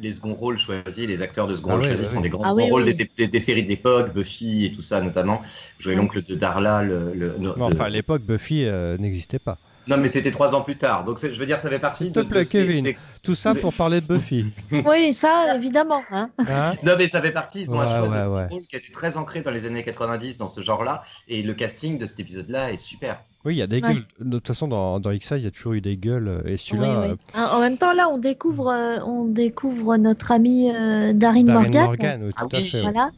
[0.00, 2.28] les seconds rôles choisis, les acteurs de second Ah rôle ouais, choisis ouais, sont des
[2.30, 2.92] grands Ah oui, rôles oui.
[2.96, 5.42] Des, des- des séries d'époque, Buffy et tout ça notamment.
[5.78, 9.58] Jouer l'oncle de Darla, le, le- Non, de- enfin à l'époque Buffy euh, n'existait pas
[9.88, 11.04] Non, mais c'était trois ans plus tard.
[11.04, 12.24] Donc, je veux dire, ça fait partie S'il te de.
[12.24, 12.84] plaît, Kevin.
[12.84, 14.44] ces- tout ça pour parler de Buffy
[14.86, 16.00] Oui, ça, évidemment.
[16.10, 16.30] Hein.
[16.48, 17.62] hein Non, mais ça fait partie.
[17.62, 18.46] Ils ont un choix ouais, de second ouais.
[18.48, 21.02] rôle qui a été très ancré dans les années 90 dans ce genre-là.
[21.28, 23.20] Et le casting de cet épisode-là est super.
[23.44, 23.92] oui il y a des Ouais.
[23.94, 26.42] gueules de toute façon dans dans X-Files il y a toujours eu des gueules euh,
[26.52, 27.16] et celui-là oui.
[27.36, 31.62] euh, En même temps, là, on découvre, euh, on découvre notre ami euh, Darin Darren
[31.62, 31.84] Morgan.
[31.84, 32.64] Morgan oui, Ah tout à oui.
[32.68, 32.82] fait ouais.
[32.82, 33.10] Voilà.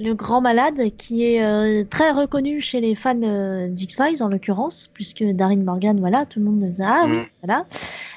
[0.00, 4.90] Le grand malade, qui est euh, très reconnu chez les fans euh, d'X-Files en l'occurrence,
[4.92, 7.24] puisque Darin Morgan, voilà, tout le monde ah oui, Mm.
[7.44, 7.66] voilà.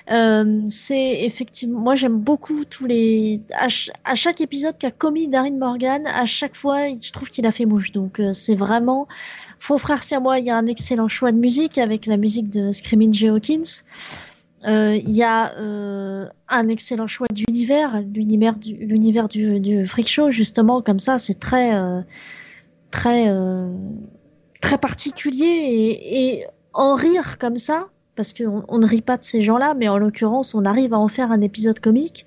[0.09, 5.27] Euh, c'est effectivement, moi j'aime beaucoup tous les, à, ch- à chaque épisode qu'a commis
[5.27, 7.91] Darin Morgan, à chaque fois, je trouve qu'il a fait mouche.
[7.91, 9.07] Donc euh, c'est vraiment,
[9.59, 12.71] Faux frère moi, il y a un excellent choix de musique avec la musique de
[12.71, 13.83] Screaming Jay Hawkins.
[14.65, 20.31] Euh, Il y a euh, un excellent choix d'univers, l'univers du, l'univers du, freak show
[20.31, 22.01] justement comme ça, c'est très euh,
[22.89, 23.31] très
[24.61, 29.41] très particulier et, en rire comme ça parce qu'on on ne rit pas de ces
[29.41, 32.25] gens-là, mais en l'occurrence on arrive à en faire un épisode comique.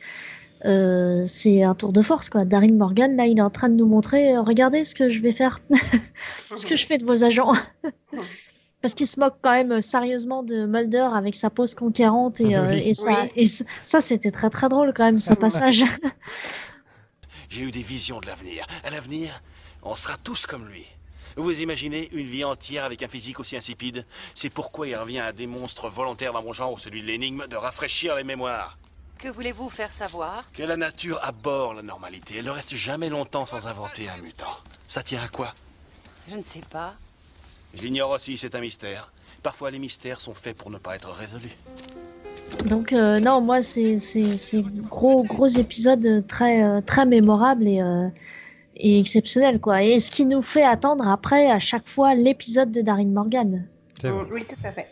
[0.62, 2.44] C'est un tour de force quoi.
[2.44, 5.32] Darin Morgan là, il est en train de nous montrer, regardez ce que je vais
[5.32, 5.60] faire,
[6.54, 7.54] ce que je fais de vos agents.
[8.82, 12.54] Parce qu'il se moque quand même euh, sérieusement de Mulder avec sa pose conquérante et,
[12.54, 13.30] Ah euh, et ça, Oui.
[13.36, 15.84] et c- ça c'était très très drôle quand même ce passage.
[17.48, 18.66] J'ai eu des visions de l'avenir.
[18.84, 19.42] À l'avenir,
[19.82, 20.86] on sera tous comme lui.
[21.36, 24.04] Vous imaginez une vie entière avec un physique aussi insipide?
[24.34, 27.56] C'est pourquoi il revient à des monstres volontaires dans mon genre, celui de l'énigme, de
[27.56, 28.78] rafraîchir les mémoires.
[29.18, 30.50] Que voulez-vous faire savoir?
[30.52, 32.36] Que la nature abhorre la normalité.
[32.38, 34.56] Elle ne reste jamais longtemps sans inventer un mutant.
[34.86, 35.54] Ça tient à quoi?
[36.28, 36.94] Je ne sais pas.
[37.74, 39.12] J'ignore aussi, c'est un mystère.
[39.42, 41.56] Parfois, les mystères sont faits pour ne pas être résolus.
[42.66, 43.96] Donc euh, non, moi c'est
[44.90, 48.08] gros gros épisode très euh, très mémorable et euh,
[48.76, 49.82] et exceptionnel quoi.
[49.84, 53.66] Et ce qui nous fait attendre après à chaque fois l'épisode de Darin Morgan.
[54.00, 54.24] C'est vrai.
[54.24, 54.88] Mm, Oui, tout à fait.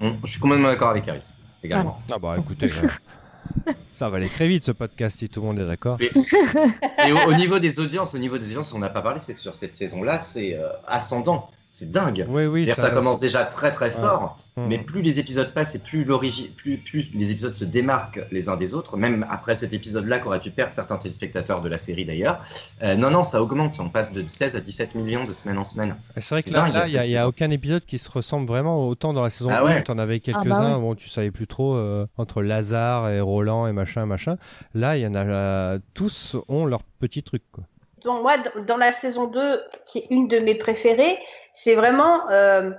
[0.00, 1.98] Mm, Je suis complètement d'accord avec Iris, également.
[2.10, 2.70] Ah bah écoutez,
[3.66, 5.98] euh, ça va aller très vite ce podcast si tout le monde est d'accord.
[6.00, 9.34] Et au, au niveau des audiences, au niveau des audiences, on n'a pas parlé, c'est
[9.34, 11.50] que sur cette saison-là, c'est euh, ascendant.
[11.78, 12.24] C'est dingue.
[12.30, 12.64] Oui, oui.
[12.64, 14.66] C'est-à-dire ça, commence déjà très très fort, Hum.
[14.66, 18.48] mais plus les épisodes passent et plus, l'origi- plus, plus les épisodes se démarquent les
[18.48, 22.06] uns des autres, même après cet épisode-là qu'aurait pu perdre certains téléspectateurs de la série
[22.06, 22.42] d'ailleurs.
[22.82, 23.78] Euh, non, non, ça augmente.
[23.78, 25.96] On passe de 16 à 17 millions de semaine en semaine.
[26.16, 28.46] C'est vrai que là, dingue, là, il n'y a, a aucun épisode qui se ressemble
[28.46, 29.64] vraiment autant dans la saison Ah 1.
[29.66, 29.82] ouais.
[29.82, 30.80] T'en avais Ah bah quelques-uns, ouais.
[30.80, 34.38] bon, tu savais plus trop euh, entre Lazare et Roland et machin, machin.
[34.72, 37.42] Là, il y en a euh, tous ont leur petit truc.
[37.52, 37.64] Quoi.
[38.06, 41.18] Donc moi, dans la saison 2, qui est une de mes préférées,
[41.52, 42.30] c'est vraiment...
[42.30, 42.70] euh,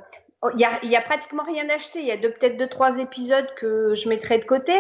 [0.53, 1.99] Il y, a, il y a pratiquement rien acheté.
[1.99, 4.73] Il y a peut-être deux, trois épisodes que je mettrais de côté.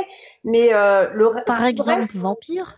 [0.43, 2.77] Mais euh, le Par le exemple, reste- Vampire.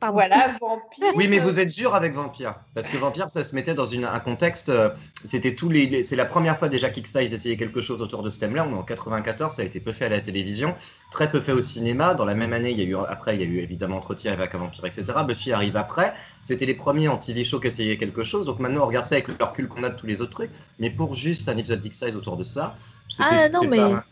[0.00, 0.14] Pardon.
[0.14, 1.12] Voilà, Vampire.
[1.16, 2.54] Oui, mais vous êtes dur avec Vampire.
[2.74, 4.68] Parce que Vampire, ça se mettait dans une- un contexte.
[4.68, 4.90] euh,
[5.24, 5.86] C'était tous les.
[5.86, 8.64] les- c'est la première fois déjà qu'X-Files essayait quelque chose autour de ce thème-là.
[8.68, 10.76] On est en 94, ça a été peu fait à la télévision,
[11.10, 12.14] très peu fait au cinéma.
[12.14, 14.32] Dans la même année, il y a eu, après, il y a eu évidemment Entretien
[14.32, 15.04] avec un vampire, etc.
[15.26, 16.14] Buffy arrive après.
[16.42, 18.44] C'était les premiers en TV show qui essayaient quelque chose.
[18.44, 20.50] Donc maintenant, on regarde ça avec le recul qu'on a de tous les autres trucs.
[20.78, 22.76] Mais pour juste un épisode d'X-Files autour de ça.
[23.18, 24.04] Ah, non, mais- pas-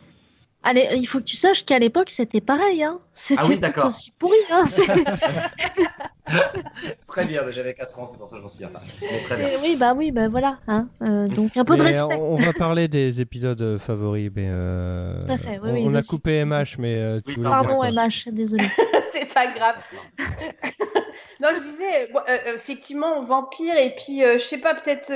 [0.63, 2.83] Allez, il faut que tu saches qu'à l'époque c'était pareil.
[2.83, 2.99] Hein.
[3.13, 4.37] C'était Ah oui, tout aussi pourri.
[4.51, 4.65] Hein.
[7.07, 8.81] Très bien, j'avais 4 ans, c'est pour ça que je m'en souviens pas.
[8.81, 9.59] Très bien.
[9.63, 10.59] oui, bah oui, bah voilà.
[10.67, 10.89] Hein.
[11.03, 12.17] Euh, donc un peu de respect.
[12.17, 14.31] on, on va parler des épisodes euh, favoris.
[14.35, 17.41] Mais, euh, Tout à fait, oui, on, oui, on a coupé MH, mais euh, tu
[17.41, 18.69] Pardon, MH, désolé.
[19.13, 19.77] c'est pas grave.
[21.41, 25.13] non, je disais, bon, euh, effectivement, Vampire, et puis, euh, je sais pas, peut-être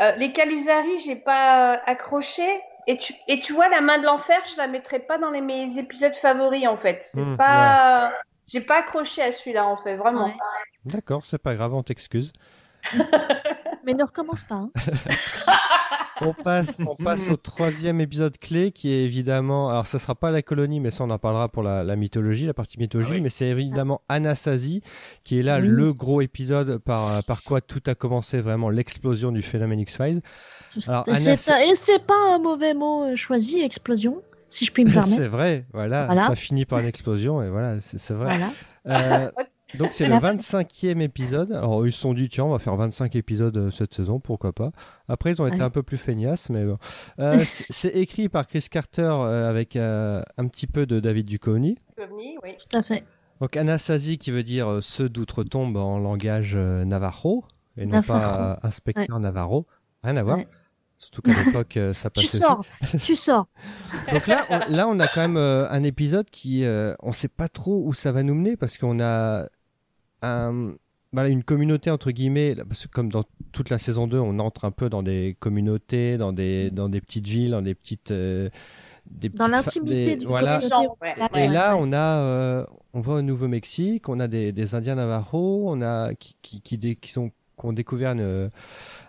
[0.00, 2.60] euh, les Calusari, j'ai pas accroché.
[2.86, 5.40] Et tu, et tu vois, la main de l'enfer, je la mettrais pas dans les,
[5.40, 7.08] mes épisodes favoris, en fait.
[7.12, 8.12] C'est Hmm, pas.
[8.46, 10.26] J'ai pas accroché à celui-là, en fait, vraiment.
[10.26, 10.34] Ouais.
[10.84, 12.32] D'accord, c'est pas grave, on t'excuse.
[13.84, 14.56] Mais ne recommence pas.
[14.56, 14.70] Hein.
[16.20, 20.30] On passe, on passe au troisième épisode clé qui est évidemment, alors ça sera pas
[20.30, 23.14] la colonie, mais ça on en parlera pour la, la mythologie, la partie mythologie, Ah
[23.16, 23.20] oui.
[23.20, 24.80] mais c'est évidemment Anastasie
[25.24, 25.66] qui est là Oui.
[25.66, 30.20] le gros épisode par, par quoi tout a commencé vraiment l'explosion du phénomène X-Files.
[30.88, 35.16] Alors, Et c'est pas un mauvais mot euh, choisi, explosion, si je puis me permettre.
[35.16, 36.26] c'est vrai, voilà, Voilà.
[36.28, 38.36] ça finit par une explosion et voilà, c'est vrai.
[38.36, 38.50] Voilà.
[38.86, 39.30] Euh,
[39.78, 40.38] donc c'est le Merci.
[40.38, 41.50] 25e épisode.
[41.52, 44.52] Alors ils se sont dit tiens on va faire 25 épisodes euh, cette saison, pourquoi
[44.52, 44.70] pas.
[45.08, 46.78] Après ils ont été un peu plus feignasses mais bon.
[47.18, 51.76] Euh, c'est écrit par Chris Carter euh, avec euh, un petit peu de David Duchovny.
[52.00, 52.50] Ovni, oui.
[52.70, 53.04] Tout à fait.
[53.40, 57.44] Donc Anastasie qui veut dire euh, ceux d'outre-tombe en langage euh, navajo
[57.76, 58.20] et non Navarro.
[58.20, 59.66] pas euh, inspecteur Navarro.
[60.04, 60.36] Rien à voir.
[60.38, 60.48] Ouais.
[61.04, 62.38] Surtout qu'à l'époque euh, ça Tu passait aussi.
[62.38, 62.64] sors,
[63.02, 63.46] tu sors.
[64.12, 67.28] Donc là, on, là, on a quand même euh, un épisode qui, euh, on sait
[67.28, 69.46] pas trop où ça va nous mener parce qu'on a
[70.22, 70.74] un,
[71.12, 74.64] voilà, une communauté entre guillemets, parce que comme dans toute la saison 2, on entre
[74.64, 78.48] un peu dans des communautés, dans des, dans des petites villes, dans des petites, euh,
[79.10, 80.58] des Dans l'intimité des- du voilà.
[80.60, 81.14] Gens, ouais.
[81.34, 81.80] Et ouais, là, ouais.
[81.84, 86.14] on a, euh, on va au Nouveau-Mexique, on a des, des Indiens Navajo, on a
[86.14, 88.50] qui, qui, qui, dé- qui sont, qui ont découvert une-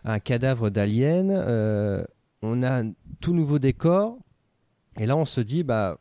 [0.06, 2.04] un cadavre d'alien, euh,
[2.42, 4.18] on a un tout nouveau décor,
[4.98, 5.98] et là, on se dit, bah,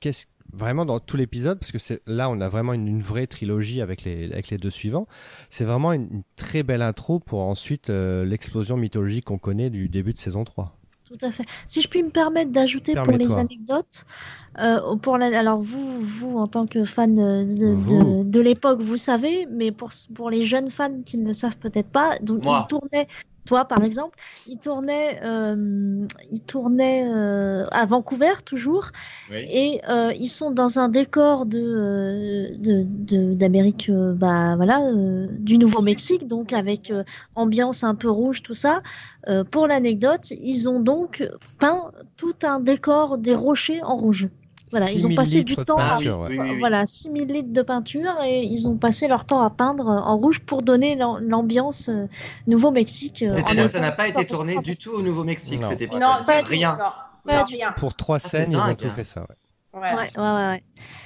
[0.00, 4.04] qu'est-ce, vraiment dans tout l'épisode, parce que là on a vraiment une, vraie trilogie avec
[4.04, 5.06] les, avec les deux suivants.
[5.48, 9.88] C'est vraiment une, une très belle intro pour ensuite euh, l'explosion mythologique qu'on connaît du
[9.88, 10.76] début de saison 3.
[11.18, 11.44] Tout à fait.
[11.66, 14.04] Si je puis me permettre d'ajouter pour les anecdotes,
[14.58, 18.22] euh, pour la, alors vous, vous en tant que fan de, de, Vous.
[18.24, 21.58] de- de l'époque, vous savez, mais pour, pour les jeunes fans qui ne le savent
[21.58, 22.60] peut-être pas, donc Moi.
[22.64, 23.08] ils tournaient,
[23.44, 26.06] toi par exemple, ils tournaient, euh,
[26.80, 28.86] euh, à Vancouver toujours,
[29.30, 29.46] Oui.
[29.50, 32.56] et euh, ils sont dans un décor de
[33.34, 34.80] d'Amérique, bah voilà,
[35.30, 36.92] du Nouveau-Mexique, donc avec
[37.34, 38.82] ambiance un peu rouge, tout ça.
[39.50, 41.28] Pour l'anecdote, ils ont donc
[41.58, 44.28] peint tout un décor des rochers en rouge.
[44.72, 46.28] Voilà, ils ont 6000 passé du temps à- peinture, ouais.
[46.30, 46.58] Oui, oui.
[46.58, 50.40] Voilà, 6000 litres de peinture et ils ont passé leur temps à peindre en rouge
[50.40, 52.06] pour donner l'am- l'ambiance euh,
[52.46, 53.22] Nouveau-Mexique.
[53.22, 55.70] euh, en C'est-à-dire que ça n'a pas été tourné du tout au Nouveau-Mexique, Non.
[55.70, 56.02] cet épisode.
[56.02, 56.76] Non, pas Rien.
[56.78, 56.84] non.
[57.24, 57.72] Pas Non, du rien.
[57.72, 59.20] Pour trois c'est scènes, ils ont tout fait ça.
[59.20, 59.26] ouais.
[59.74, 59.94] Ouais.
[59.94, 60.62] Ouais, ouais,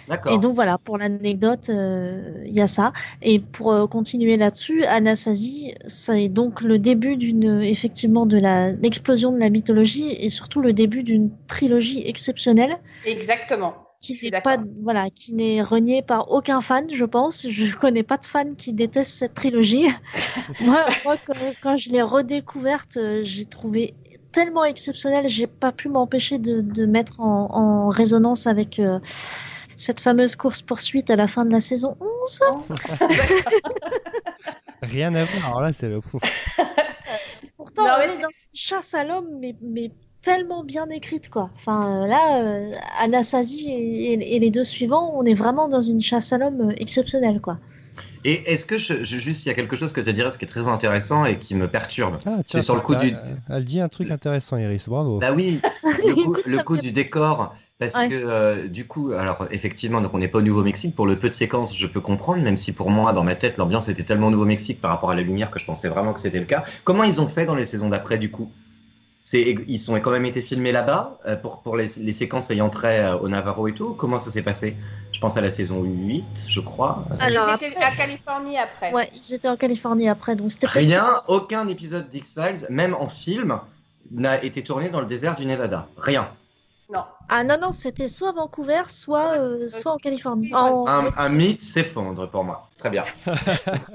[0.08, 0.18] ouais.
[0.32, 2.92] Et donc voilà, pour l'anecdote, euh, il y a ça.
[3.22, 9.30] Et pour euh, continuer là-dessus, Anasazi, c'est donc le début d'une, effectivement, de la l'explosion
[9.30, 13.74] de la mythologie et surtout le début d'une trilogie exceptionnelle Exactement.
[14.00, 17.48] qui n'est pas, voilà, qui n'est reniée par aucun fan, je pense.
[17.48, 19.86] Je connais pas de fan qui déteste cette trilogie.
[20.60, 23.94] moi, moi, quand, quand je l'ai redécouverte, euh, j'ai trouvé
[24.36, 28.98] tellement exceptionnelle, j'ai pas pu m'empêcher de, de mettre en, en résonance avec euh,
[29.78, 32.40] cette fameuse course poursuite à la fin de la saison 11.
[34.82, 35.46] Rien à voir.
[35.46, 36.18] Alors là, c'est le fou.
[37.56, 41.48] Pourtant, Non, on est dans une chasse à l'homme, mais, mais tellement bien écrite, quoi.
[41.56, 46.00] Enfin, là, euh, Anasazi et, et- et les deux suivants, on est vraiment dans une
[46.00, 47.58] chasse à l'homme euh, exceptionnelle, quoi.
[48.28, 50.36] Et est-ce que je, je- juste il y a quelque chose que tu dirais, ce
[50.38, 52.16] qui est très intéressant et qui me perturbe.
[52.26, 53.14] Ah, C'est sur le coup du.
[53.48, 54.88] Elle dit un truc intéressant, Iris.
[54.88, 55.18] Bravo.
[55.18, 58.08] Bah oui, le coup, le coup du décor, parce Ouais.
[58.08, 60.96] que euh, du coup, alors effectivement, donc on n'est pas au Nouveau-Mexique.
[60.96, 63.58] Pour le peu de séquences, je peux comprendre, même si pour moi, dans ma tête,
[63.58, 66.40] l'ambiance était tellement Nouveau-Mexique par rapport à la lumière que je pensais vraiment que c'était
[66.40, 66.64] le cas.
[66.82, 68.50] Comment ils ont fait dans les saisons d'après, du coup?
[69.32, 73.00] Ils sont quand même été filmés là-bas euh, pour, pour les, les séquences ayant trait
[73.04, 73.94] euh, au Navarro et tout.
[73.94, 74.76] Comment ça s'est passé?
[75.12, 77.04] Je pense à la saison 8, je crois.
[77.18, 78.92] Alors, Ils étaient après- à Californie après.
[78.92, 83.58] Ouais, ils étaient en Californie après, donc c'était Rien, aucun épisode d'X-Files, même en film,
[84.12, 85.88] n'a été tourné dans le désert du Nevada.
[85.96, 86.28] Rien.
[86.92, 87.04] Non.
[87.28, 90.54] Ah non, non, c'était soit Vancouver, soit, euh, soit en Californie.
[90.54, 92.68] En- Un, un mythe s'effondre pour moi.
[92.78, 93.04] Très bien.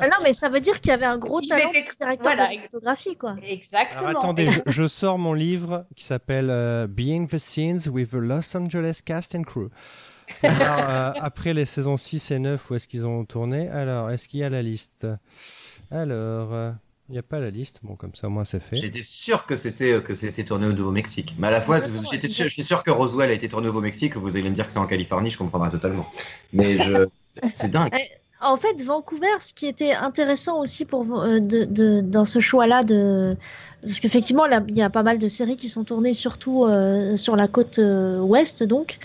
[0.02, 1.96] Ah non, mais ça veut dire qu'il y avait un gros Ils talent étaient- de
[1.98, 2.50] directeur voilà.
[2.54, 3.36] de photographie, quoi.
[3.48, 4.08] Exactement.
[4.08, 8.16] Alors attendez, je, je sors mon livre qui s'appelle euh, Behind the Scenes with the
[8.16, 9.70] Los Angeles Cast and Crew.
[10.44, 13.70] Alors, euh, après les saisons 6 et 9, où est-ce qu'ils ont tourné?
[13.70, 15.08] Alors, est-ce qu'il y a la liste?
[15.92, 16.72] Alors, euh,
[17.12, 17.80] il n'y a pas la liste.
[17.84, 18.78] Bon, comme ça, au moins, c'est fait.
[18.78, 21.36] J'étais sûr que c'était que c'était tourné au Nouveau-Mexique.
[21.38, 21.80] Mais à la fois,
[22.12, 24.16] j'étais sûr, je suis sûr que Roswell a été tourné au Nouveau-Mexique.
[24.18, 26.08] Vous allez me dire que c'est en Californie, je comprendrai totalement.
[26.54, 27.08] Mais je,
[27.54, 27.90] c'est dingue.
[28.44, 32.84] En fait, Vancouver, ce qui était intéressant aussi pour euh, de, de- dans ce choix-là
[32.84, 33.38] de
[33.84, 37.36] parce qu'effectivement il y a pas mal de séries qui sont tournées surtout euh, sur
[37.36, 38.98] la côte euh, ouest donc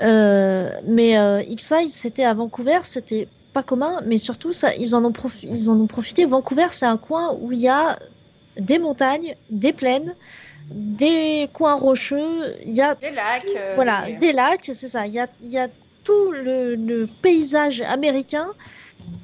[0.00, 5.04] Euh, mais euh, X-Files c'était à Vancouver, c'était pas commun mais surtout ça ils en
[5.04, 5.12] ont
[5.42, 6.24] ils en ont profité.
[6.24, 7.98] Vancouver, c'est un coin où il y a
[8.58, 10.14] des montagnes, des plaines,
[10.70, 13.44] des coins rocheux, il y a Des lacs.
[13.56, 15.06] euh, voilà, des- des lacs, c'est ça.
[15.06, 15.68] Il y a, il y a
[16.04, 18.46] tout le, le paysage américain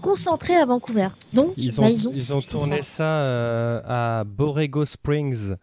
[0.03, 1.09] concentré à Vancouver.
[1.33, 2.97] Donc, Ils bah, ont, ils ont, ils ont fait tourné ça.
[2.97, 5.55] ça euh, à Borrego Springs,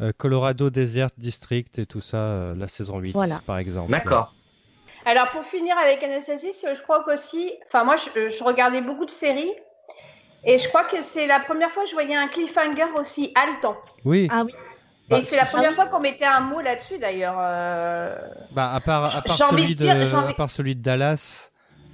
[0.00, 3.40] euh, Colorado Desert District et tout ça, euh, la saison 8, Voilà.
[3.46, 3.90] par exemple.
[3.92, 4.34] D'accord.
[5.08, 9.10] Alors pour finir avec Anastasie, je crois qu'aussi, enfin moi je, je regardais beaucoup de
[9.10, 9.52] séries
[10.44, 13.76] et je crois que c'est la première fois que je voyais un cliffhanger aussi haletant.
[14.04, 14.52] Oui, Ah oui,
[15.08, 17.36] Bah, et c'est la première fois qu'on mettait un mot là-dessus d'ailleurs.
[17.38, 18.16] euh,
[18.50, 20.82] bah, à part, à part celui de dire- de, j'ai envie- à part celui de
[20.82, 21.50] Dallas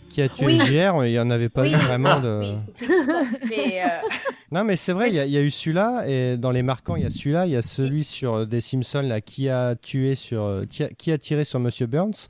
[0.09, 0.59] qui a tué Oui.
[0.61, 1.72] JR, il n'y en avait pas Oui.
[1.72, 2.40] eu vraiment de...
[2.40, 3.22] Oui, effectivement.
[3.51, 3.88] Mais, euh,
[4.53, 6.62] Non, mais c'est vrai, il y, a- il y a eu celui-là, et dans les
[6.62, 9.48] marquants, il y a celui-là, il y a celui sur euh, des Simpsons, là, qui
[9.51, 12.29] a tué sur, euh, qui a, qui a tiré sur Monsieur Burns.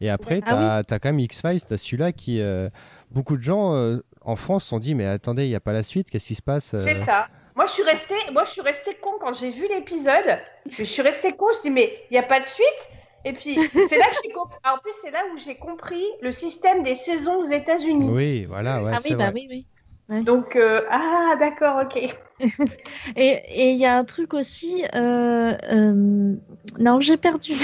[0.00, 2.68] Et après, Ah t'as as quand même X-Files, t'as celui-là qui, euh,
[3.10, 5.72] beaucoup de gens euh, en France se sont dit, mais attendez, il n'y a pas
[5.72, 7.28] la suite, qu'est-ce qui se passe euh c'est ça.
[7.56, 10.38] Moi je suis restée, moi je suis restée con quand j'ai vu l'épisode.
[10.70, 12.88] Je suis restée con, je me dis mais il n'y a pas de suite.
[13.26, 13.58] Et puis
[13.88, 14.56] c'est là que j'ai compris.
[14.64, 18.08] En plus c'est là où j'ai compris le système des saisons aux États-Unis.
[18.08, 19.46] Oui, voilà, ouais, ah oui, bah vrai.
[19.50, 19.66] oui,
[20.08, 20.24] oui.
[20.24, 21.96] Donc euh, ah d'accord ok.
[23.16, 24.84] Et et il y a un truc aussi.
[24.94, 26.34] euh, euh,
[26.78, 27.52] Non, j'ai perdu.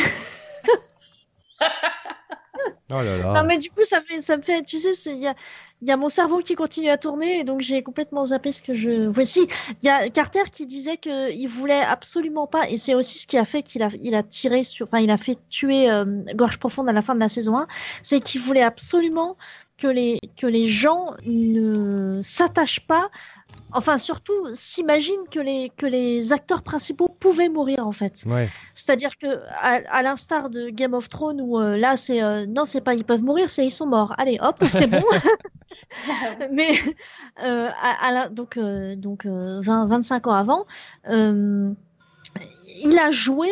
[2.93, 2.95] Oh.
[2.95, 4.63] Non, mais du coup, ça, fait, ça me fait.
[4.63, 5.35] Tu sais, il y a,
[5.83, 8.75] y a mon cerveau qui continue à tourner et donc j'ai complètement zappé ce que
[8.75, 9.09] je.
[9.09, 9.49] Voici,
[9.83, 13.27] il y a Carter qui disait que il voulait absolument pas et c'est aussi ce
[13.27, 16.05] qui a fait qu'il a il a tiré sur, enfin il a fait tuer euh,
[16.37, 17.67] Gorge profonde à la fin de la saison 1,
[18.03, 19.37] c'est qu'il voulait absolument
[19.79, 23.11] que les que les gens ne s'attachent pas
[23.73, 28.25] enfin surtout s'imagine que les que les acteurs principaux pouvaient mourir en fait.
[28.27, 28.49] Ouais.
[28.75, 32.65] C'est-à-dire que à, à l'instar de Game of Thrones où euh, là c'est euh, non
[32.65, 34.15] c'est pas ils peuvent mourir c'est ils sont morts.
[34.19, 35.03] Allez hop c'est bon.
[36.53, 36.71] Mais
[37.45, 40.67] euh, à, à la- donc euh, donc euh, 20 25 ans avant
[41.09, 41.71] euh,
[42.83, 43.49] il a joué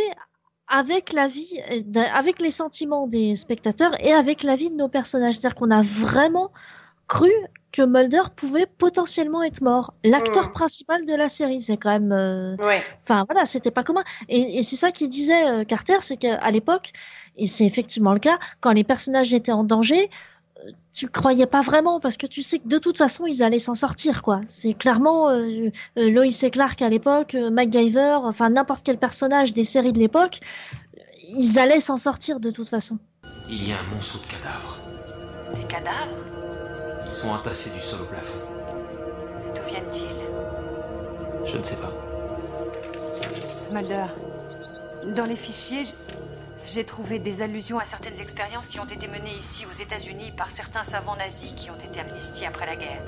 [0.69, 4.89] avec la vie, euh, avec les sentiments des spectateurs et avec la vie de nos
[4.89, 5.35] personnages.
[5.37, 6.51] C'est-à-dire qu'on a vraiment
[7.07, 7.31] cru
[7.71, 9.93] que Mulder pouvait potentiellement être mort.
[10.05, 10.53] L'acteur Mm.
[10.53, 12.13] principal de la série, c'est quand même.
[12.13, 12.83] euh, Ouais.
[13.03, 14.05] Enfin voilà, c'était pas commun.
[14.29, 16.93] Et, et c'est ça qu'il disait euh, Carter, c'est qu'à l'époque,
[17.37, 20.09] et c'est effectivement le cas, quand les personnages étaient en danger,
[20.93, 23.75] tu croyais pas vraiment parce que tu sais que de toute façon ils allaient s'en
[23.75, 24.41] sortir quoi.
[24.47, 29.53] C'est clairement euh, euh, Lois et Clark à l'époque, euh, MacGyver, enfin n'importe quel personnage
[29.53, 30.41] des séries de l'époque,
[31.37, 32.99] ils allaient s'en sortir de toute façon.
[33.49, 34.79] Il y a un monceau de cadavres.
[35.55, 36.25] Des cadavres?
[37.07, 38.39] Ils sont entassés du sol au plafond.
[39.55, 41.45] D'où viennent-ils?
[41.47, 41.93] Je ne sais pas.
[43.73, 44.07] Mulder,
[45.15, 45.85] dans les fichiers,
[46.67, 50.51] j'ai trouvé des allusions à certaines expériences qui ont été menées ici aux États-Unis par
[50.51, 53.03] certains savants nazis qui ont été amnistiés après la guerre.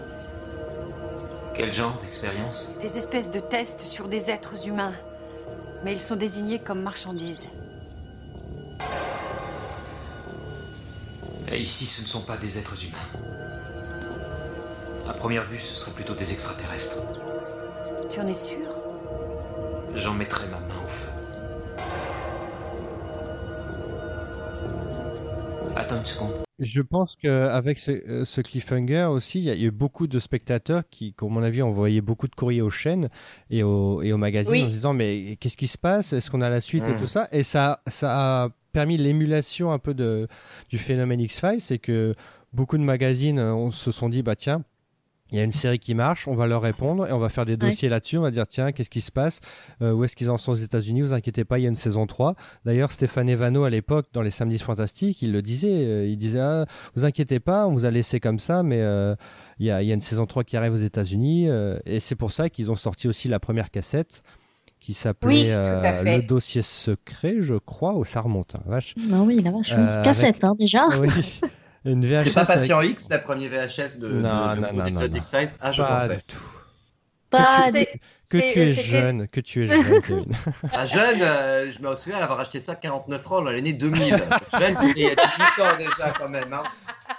[1.54, 2.72] Quel genre d'expérience?
[2.82, 4.92] Des espèces de tests sur des êtres humains.
[5.84, 7.46] Mais ils sont désignés comme marchandises.
[11.50, 13.24] Et ici, ce ne sont pas des êtres humains.
[15.09, 16.98] À première vue, ce seraient plutôt des extraterrestres.
[18.11, 18.66] Tu en es sûr?
[19.94, 20.65] J'en mettrai ma main
[25.77, 26.31] Attends une seconde.
[26.59, 30.85] Je pense qu'avec ce, euh, ce cliffhanger aussi, il y a eu beaucoup de spectateurs
[30.91, 33.11] qui, comme mon avis, envoyaient beaucoup de courriers aux chaînes
[33.51, 34.62] et aux, et aux magazines Oui.
[34.62, 36.14] en se disant mais qu'est-ce qui se passe?
[36.14, 36.97] Est-ce qu'on a la suite et Mm.
[36.97, 37.29] tout ça?
[37.31, 40.29] Et ça, ça a permis l'émulation un peu de,
[40.70, 42.14] du phénomène X-Files, c'est que
[42.55, 44.62] beaucoup de magazines euh, on se sont dit bah tiens,
[45.33, 47.45] il y a une série qui marche, on va leur répondre et on va faire
[47.45, 48.16] des dossiers là-dessus.
[48.18, 49.41] On va dire tiens, qu'est-ce qui se passe?
[49.83, 51.03] Euh, Où est-ce qu'ils en sont aux États-Unis?
[51.03, 52.35] Vous inquiétez pas, il y a une saison 3.
[52.64, 55.68] D'ailleurs, Stéphane Evano à l'époque, dans les Samedis Fantastiques, il le disait.
[55.85, 59.16] euh, il disait ah, vous inquiétez pas, on vous a laissé comme ça, mais euh,
[59.59, 61.49] il y, a, il y a une saison 3 qui arrive aux États-Unis.
[61.49, 64.22] euh, et c'est pour ça qu'ils ont sorti aussi la première cassette
[64.79, 66.03] qui s'appelait Oui, euh.
[66.05, 67.95] Le dossier secret, je crois.
[67.97, 68.55] Oh, ça remonte.
[68.55, 68.95] hein, vache.
[68.97, 69.72] Non oui, la vache.
[69.77, 70.85] Euh, Cassette hein, déjà.
[71.01, 71.09] Oui.
[71.87, 74.20] Une VHS C'est pas avec- Patient X, la première VHS de, de, Non,
[74.55, 76.16] de non, gros non, non, X-Files Ah, je Pas pensais.
[76.16, 76.39] du tout.
[77.30, 77.87] Pas que tu,
[78.30, 80.24] que tu es c'était- jeune, que tu es jeune.
[80.72, 84.03] Ah, jeune, euh, je me souviens avoir acheté ça 49 francs dans l'année 2000.
[84.59, 86.53] jeune, c'était il y a 18 ans déjà quand même.
[86.53, 86.62] Hein.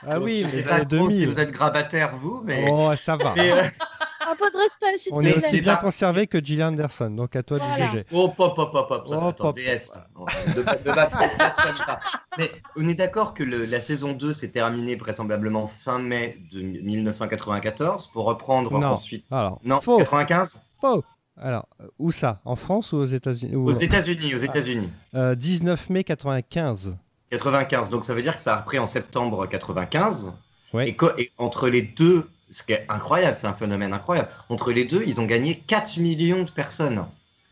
[0.07, 1.29] Ah Donc, oui, je mais sais les pas années trop si 2000.
[1.29, 2.65] vous êtes grabataire, vous, mais.
[2.71, 3.33] Oh, ça va.
[3.35, 3.63] mais, euh,
[4.25, 6.67] Un peu de respect s'il te On est aussi c'est bien pas- conservé que Gillian
[6.69, 7.75] Anderson, donc à toi Voilà.
[7.85, 8.05] de juger.
[8.11, 9.55] Oh, pop, pop, pop, pop, ça, Oh, pop.
[9.55, 9.93] DS.
[10.15, 11.99] Bon, Ne ba- ne battons personne pas.
[12.37, 16.61] Mais on est d'accord que le- la saison 2 s'est terminée vraisemblablement fin mai de
[16.61, 18.87] 1994 pour reprendre Non.
[18.87, 19.25] ensuite.
[19.31, 21.03] Alors, Non, faux, 95 faux.
[21.39, 22.41] Alors, euh, où ça?
[22.45, 24.89] En France ou aux États-Unis Aux États-Unis, aux États-Unis.
[25.13, 26.97] Euh, 19 mai 95.
[27.29, 27.89] 95.
[27.89, 30.33] Donc ça veut dire que ça a repris en septembre 95.
[30.73, 30.89] Ouais.
[30.89, 34.29] Et, co- et entre les deux, ce qui est incroyable, c'est un phénomène incroyable.
[34.49, 37.05] Entre les deux, ils ont gagné 4 millions de personnes.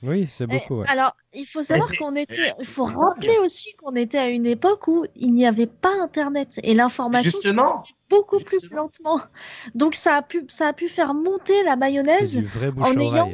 [0.03, 0.81] Oui, c'est Eh, beaucoup.
[0.81, 0.87] ouais.
[0.89, 2.53] Alors, il faut savoir c'est- qu'on était.
[2.59, 6.59] Il faut rappeler aussi qu'on était à une époque où il n'y avait pas Internet
[6.63, 9.19] et l'information Justement, beaucoup plus lentement.
[9.73, 12.43] Donc ça a pu, ça a pu faire monter la mayonnaise.
[12.79, 13.33] en ayant-.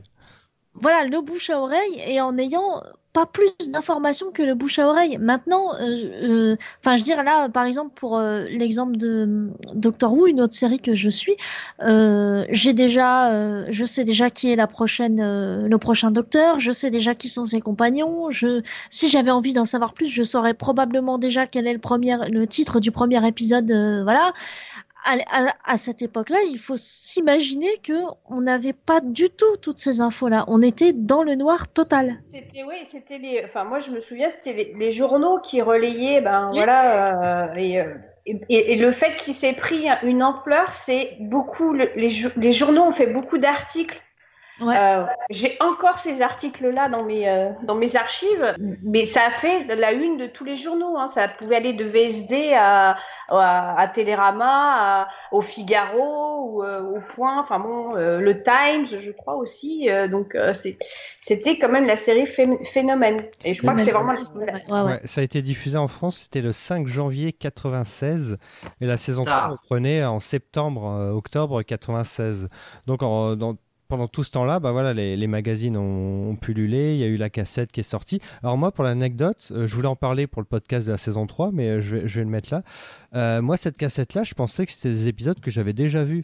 [0.73, 2.81] Voilà, le bouche à oreille et en ayant
[3.13, 5.17] pas plus d'informations que le bouche à oreille.
[5.19, 9.49] Maintenant, euh, euh, enfin, je veux dire là, par exemple pour euh, l'exemple de euh,
[9.73, 11.35] Doctor Who, une autre série que je suis,
[11.81, 16.61] euh, j'ai déjà, euh, je sais déjà qui est la prochaine, euh, le prochain Docteur,
[16.61, 18.31] je sais déjà qui sont ses compagnons.
[18.31, 22.15] Je, si j'avais envie d'en savoir plus, je saurais probablement déjà quel est le premier,
[22.29, 23.69] le titre du premier épisode.
[23.71, 24.31] euh, voilà.
[25.03, 27.93] À, à- à cette époque-là, il faut s'imaginer que
[28.29, 30.45] on n'avait pas du tout toutes ces infos-là.
[30.47, 32.21] On était dans le noir total.
[32.31, 33.41] C'était oui, c'était les.
[33.45, 36.57] Enfin, moi, je me souviens, c'était les, les journaux qui relayaient, ben Oui.
[36.57, 37.93] voilà, euh, et, euh,
[38.27, 41.73] et, et le fait qu'il s'est pris une ampleur, c'est beaucoup.
[41.73, 43.99] le- les, jou- les journaux ont fait beaucoup d'articles
[44.59, 44.75] Ouais.
[44.77, 49.63] Euh, J'ai encore ces articles-là dans mes euh, dans mes archives, mais ça a fait
[49.75, 50.97] la une de tous les journaux.
[50.97, 51.07] Hein.
[51.07, 52.97] Ça pouvait aller de VSD à
[53.29, 57.39] à, à Télérama, à- au Figaro, ou, euh, au Point.
[57.39, 59.89] Enfin bon, euh, le Times, je crois aussi.
[59.89, 60.53] Euh, donc euh,
[61.19, 63.17] c'était quand même la série phé- phénomène.
[63.43, 64.81] Et je crois que c'est vraiment Ouais, ouais, ouais.
[64.83, 68.37] Ouais, ça a été diffusé en France, c'était le 5 janvier 96
[68.81, 69.31] et la saison Ah.
[69.45, 72.49] 3 reprenait en septembre, euh, octobre 96.
[72.85, 73.55] Donc en- dans-
[73.91, 77.07] pendant tout ce temps-là, bah voilà, les, les magazines ont, ont pullulé, il y a
[77.07, 78.21] eu la cassette qui est sortie.
[78.41, 81.27] Alors moi, pour l'anecdote, euh, je voulais en parler pour le podcast de la saison
[81.27, 82.63] 3, mais euh, je vais, je vais le mettre là.
[83.15, 86.23] Euh, moi, cette cassette-là, je pensais que c'était des épisodes que j'avais déjà vus.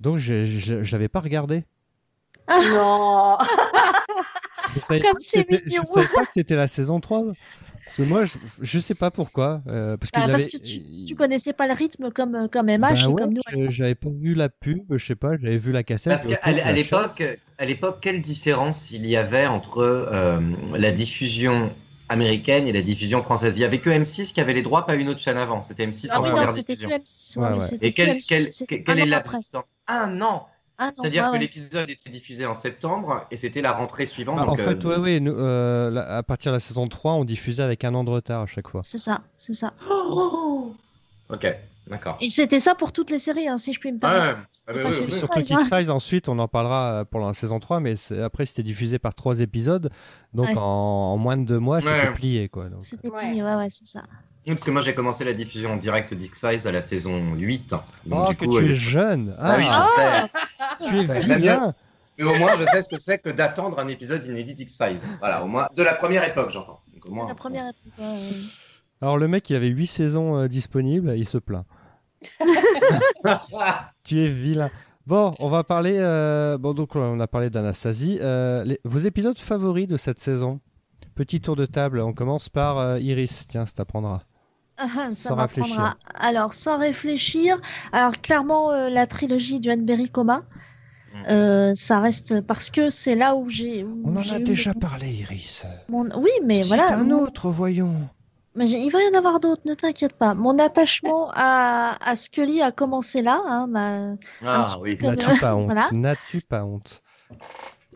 [0.00, 1.64] Donc je l'avais pas regardé.
[2.48, 3.36] non.
[4.74, 5.02] Je savais,
[5.50, 5.84] mignon.
[5.84, 7.24] savais pas que c'était la saison 3.
[7.86, 9.62] Parce que moi, je, je sais pas pourquoi.
[9.68, 12.94] euh, parce Ah, avait- que tu, tu connaissais pas le rythme comme, comme MH Bah
[13.02, 13.40] et ouais, comme nous.
[13.50, 16.20] je- j'avais pas vu la pub, je sais pas, j'avais vu la cassette.
[16.20, 17.22] Parce qu'à l'époque,
[17.58, 20.40] à l'époque, quelle différence il y avait entre euh,
[20.76, 21.72] la diffusion
[22.08, 23.56] américaine et la diffusion française?
[23.56, 25.62] Il y avait que M6 qui avait les droits, pas une autre chaîne avant.
[25.62, 26.98] C'était M6 Ah en oui, première non, c'était que diffusion.
[26.98, 27.36] M6.
[27.38, 27.60] Ouais, ouais, mais ouais.
[27.62, 29.36] c'était Et que quel, M6, quel, quel un est an le après.
[29.38, 30.48] laps de temps Un an
[30.78, 31.38] Ah C'est-à-dire ouais, que ouais.
[31.40, 34.36] l'épisode était diffusé en septembre et c'était la rentrée suivante.
[34.36, 36.86] Bah, en donc, fait, euh, ouais, ouais, nous, euh, la- à partir de la saison
[36.86, 38.82] 3, on diffusait avec un an de retard à chaque fois.
[38.82, 39.72] C'est ça, c'est ça.
[41.28, 41.44] Ok,
[41.88, 42.16] d'accord.
[42.20, 44.24] Et c'était ça pour toutes les séries, hein, si je puis me Ouais, permettre.
[44.38, 44.44] ouais.
[44.44, 45.18] Ah, C'est bah oui, oui, oui.
[45.18, 45.94] surtout X-Files, hein.
[45.94, 49.40] Ensuite, on en parlera euh, pour la saison 3, mais après, c'était diffusé par trois
[49.40, 49.90] épisodes.
[50.34, 50.56] Donc, Ouais.
[50.56, 52.14] en, en moins de deux mois, c'était Ouais.
[52.14, 52.50] plié.
[52.78, 53.16] C'était Ouais.
[53.18, 54.02] plié, ouais, ouais, c'est ça.
[54.46, 57.70] Oui, parce que moi j'ai commencé la diffusion en direct d'X-Files à la saison 8.
[57.70, 57.80] Donc,
[58.10, 60.28] Oh, du que coup, tu euh, es jeune Ah oui, Ah,
[60.80, 60.88] je sais.
[60.90, 61.74] tu es vilain
[62.18, 65.00] Mais au moins, je sais ce que c'est que d'attendre un épisode inédit d'X-Files.
[65.18, 66.80] Voilà, au moins de la première époque, j'entends.
[66.94, 68.06] Donc, au moins- La première époque, ouais.
[69.02, 71.64] Alors, le mec, il avait huit saisons euh, disponibles, il se plaint.
[74.04, 74.70] Tu es vilain.
[75.06, 75.96] Bon, on va parler.
[75.98, 78.18] euh, Bon, donc on a parlé d'Anastasie.
[78.22, 80.60] Euh, les- Vos épisodes favoris de cette saison?
[81.14, 82.00] Petit tour de table.
[82.00, 83.46] On commence par euh, Iris.
[83.48, 84.22] Tiens, ça t'apprendra.
[84.78, 85.96] Ah, ça Sans réfléchir.
[86.14, 87.60] Alors, sans réfléchir,
[87.92, 90.42] alors clairement, euh, la trilogie du Berry Coma,
[91.14, 91.18] Mm.
[91.30, 93.86] euh, ça reste parce que c'est là où j'ai.
[94.04, 95.64] On en a déjà le- parlé, Iris.
[95.88, 96.92] mon- Oui, mais C'est voilà.
[96.94, 98.08] un mon- autre, voyons.
[98.54, 100.34] Mais il va y en avoir d'autres, ne t'inquiète pas.
[100.34, 103.40] Mon attachement à, à Scully a commencé là.
[103.46, 104.96] Hein, ma- un Ah oui.
[105.00, 105.64] N'as-tu pas honte?
[105.66, 105.88] Voilà.
[105.92, 107.02] N'as-tu pas honte?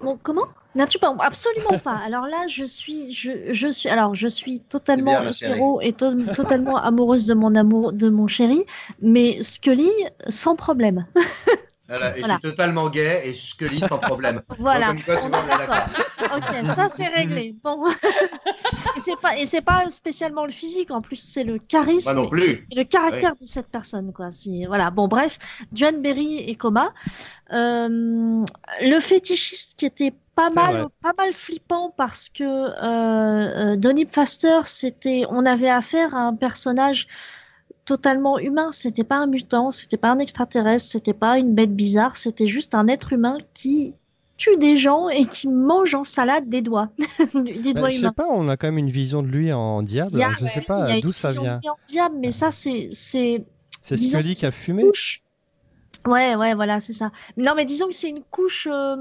[0.01, 0.46] Bon, comment?
[0.76, 1.96] N'as-tu pas Absolument pas.
[1.96, 6.76] Alors là, je suis, je, je suis, alors je suis totalement hétéro et to- totalement
[6.76, 8.64] amoureuse de mon amour, de mon chéri,
[9.03, 9.90] mais Scully
[10.28, 11.07] sans problème.
[11.91, 12.34] Voilà, et Voilà.
[12.34, 14.41] suis totalement gay et je lis sans problème.
[14.59, 14.93] Voilà.
[14.93, 15.86] Donc, comme quoi, tu vois, d'accord.
[16.36, 17.55] Ok, ça c'est réglé.
[17.64, 17.84] Bon.
[18.97, 20.91] et c'est pas, et c'est pas spécialement le physique.
[20.91, 22.12] En plus, c'est le charisme.
[22.14, 22.66] Moi non plus.
[22.70, 25.38] et le caractère de cette personne quoi si voilà bon bref
[25.72, 26.93] Joan Berry et Coma
[27.53, 28.45] Euh,
[28.80, 30.84] le fétichiste qui était pas C'est mal vrai.
[31.03, 36.34] pas mal flippant parce que euh, euh, Donny Faster c'était on avait affaire à un
[36.36, 37.09] personnage
[37.91, 42.16] totalement humain c'était pas un mutant c'était pas un extraterrestre c'était pas une bête bizarre
[42.16, 43.95] c'était juste un être humain qui
[44.36, 46.88] tue des gens et qui mange en salade des doigts
[47.34, 49.82] des Bah, doigts Je sais pas, on a quand même une vision de lui en
[49.82, 50.12] diable.
[50.12, 51.61] Diable, alors je sais pas d'où ça vient.
[51.68, 53.45] en diable mais ça c'est c'est
[53.82, 55.22] Scully qui a fumé couche.
[56.07, 57.11] Ouais, ouais, voilà, c'est ça.
[57.36, 58.97] Non, mais disons que c'est une couche euh,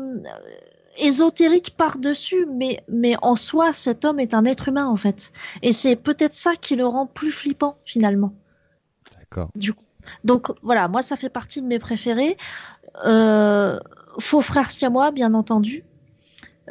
[0.98, 5.32] ésotérique par-dessus, mais, mais en soi, cet homme est un être humain, en fait.
[5.62, 8.34] Et c'est peut-être ça qui le rend plus flippant, finalement,
[9.56, 9.84] Du coup.
[10.24, 12.38] Donc, voilà, moi, ça fait partie de mes préférés.
[13.06, 13.80] Euh,
[14.20, 15.84] Faux frère siamois, bien entendu.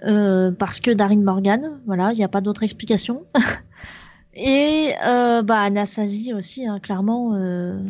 [0.05, 3.25] Euh, parce que Darin Morgan, voilà, il n'y a pas d'autre explication.
[4.35, 5.69] Et euh, bah,
[6.35, 7.35] aussi, hein, clairement.
[7.35, 7.81] Euh...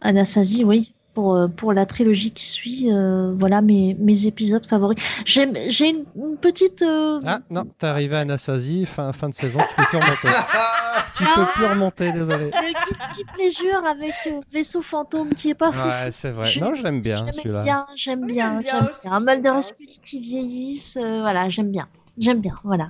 [0.00, 0.94] Anastasie, oui.
[1.12, 4.96] Pour, euh, pour la trilogie qui suit, euh, voilà mes, mes épisodes favoris.
[5.24, 6.82] J'aime- J'ai une, une petite.
[6.82, 10.28] euh, Ah non, t'es arrivé à Anastasie, fin, fin de saison, tu peux plus remonter.
[11.16, 12.44] tu peux plus remonter, désolé.
[12.52, 15.88] Le guilty pleasure avec euh, vaisseau fantôme qui est pas fou.
[15.88, 16.52] Ouais, c'est vrai.
[16.52, 17.62] Je- Non, je l'aime bien celui-là.
[17.64, 19.12] bien, j'aime bien, j'aime bien.
[19.12, 21.88] Un j'aime et Scully qui vieillissent, euh, voilà, j'aime bien.
[22.18, 22.88] J'aime bien, voilà.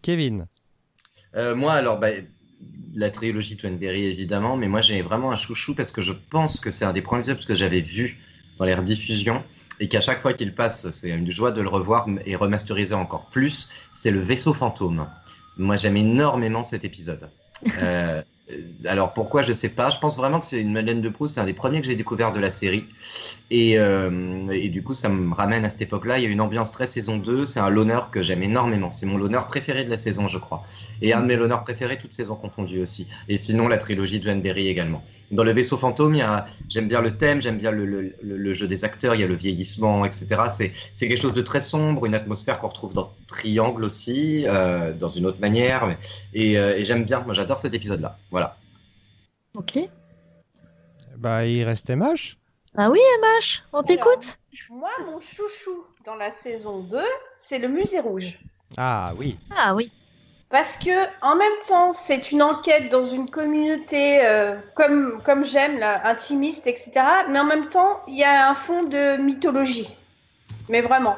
[0.00, 0.46] Kevin.
[1.34, 2.08] Euh, moi, alors, bah,
[2.96, 6.70] la trilogie Twenberry, évidemment, mais moi, j'ai vraiment un chouchou parce que je pense que
[6.70, 8.18] c'est un des premiers épisodes que j'avais vu
[8.58, 9.44] dans les rediffusions
[9.78, 13.26] et qu'à chaque fois qu'il passe, c'est une joie de le revoir et remasteriser encore
[13.26, 13.70] plus.
[13.92, 15.06] C'est le vaisseau fantôme.
[15.58, 17.30] Moi, j'aime énormément cet épisode.
[17.78, 18.22] Euh, Euh,
[18.84, 19.90] alors pourquoi je sais pas.
[19.90, 21.34] Je pense vraiment que c'est une Madeleine de Proust.
[21.34, 22.86] C'est un des premiers que j'ai découvert de la série.
[23.50, 26.18] Et, euh, du coup, ça me ramène à cette époque-là.
[26.18, 27.46] Il y a une ambiance très saison 2.
[27.46, 28.90] C'est un loner que j'aime énormément.
[28.90, 30.62] C'est mon loner préféré de la saison, je crois.
[31.02, 33.06] Et un de mes loners préférés, toutes saisons confondues aussi.
[33.28, 35.04] Et sinon, la trilogie de Berry également.
[35.30, 36.16] Dans le vaisseau fantôme,
[36.68, 40.04] j'aime bien le thème, j'aime bien le, jeu des acteurs, il y a le vieillissement,
[40.04, 40.26] etc.
[40.92, 45.08] C'est quelque chose de très sombre, une atmosphère qu'on retrouve dans Triangle aussi, euh, dans
[45.08, 45.96] une autre manière.
[46.34, 47.20] Et, euh, j'aime bien.
[47.20, 48.18] Moi, j'adore cet épisode-là.
[49.56, 49.78] Ok.
[51.16, 52.36] Bah, il reste MH.
[52.76, 54.38] Ah oui, MH, on t'écoute.
[54.68, 56.98] Moi, mon chouchou dans la saison 2,
[57.38, 58.38] c'est le musée rouge.
[58.76, 59.38] Ah oui.
[59.56, 59.90] Ah oui.
[60.50, 65.82] Parce que en même temps, c'est une enquête dans une communauté euh, comme, comme j'aime,
[66.04, 66.92] intimiste, etc.
[67.30, 69.88] Mais en même temps, il y a un fond de mythologie.
[70.68, 71.16] Mais vraiment.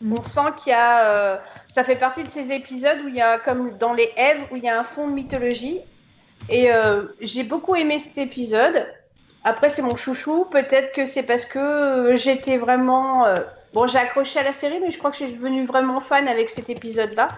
[0.00, 0.14] Mm.
[0.18, 1.06] On sent qu'il y a.
[1.06, 1.36] Euh,
[1.68, 4.56] ça fait partie de ces épisodes où il y a, comme dans les Èves, où
[4.56, 5.80] il y a un fond de mythologie.
[6.48, 8.86] Et euh, j'ai beaucoup aimé cet épisode.
[9.44, 10.44] Après, c'est mon chouchou.
[10.50, 13.26] Peut-être que c'est parce que euh, j'étais vraiment.
[13.26, 13.36] Euh,
[13.74, 16.28] bon, j'ai accroché à la série, mais je crois que je suis devenue vraiment fan
[16.28, 17.28] avec cet épisode-là.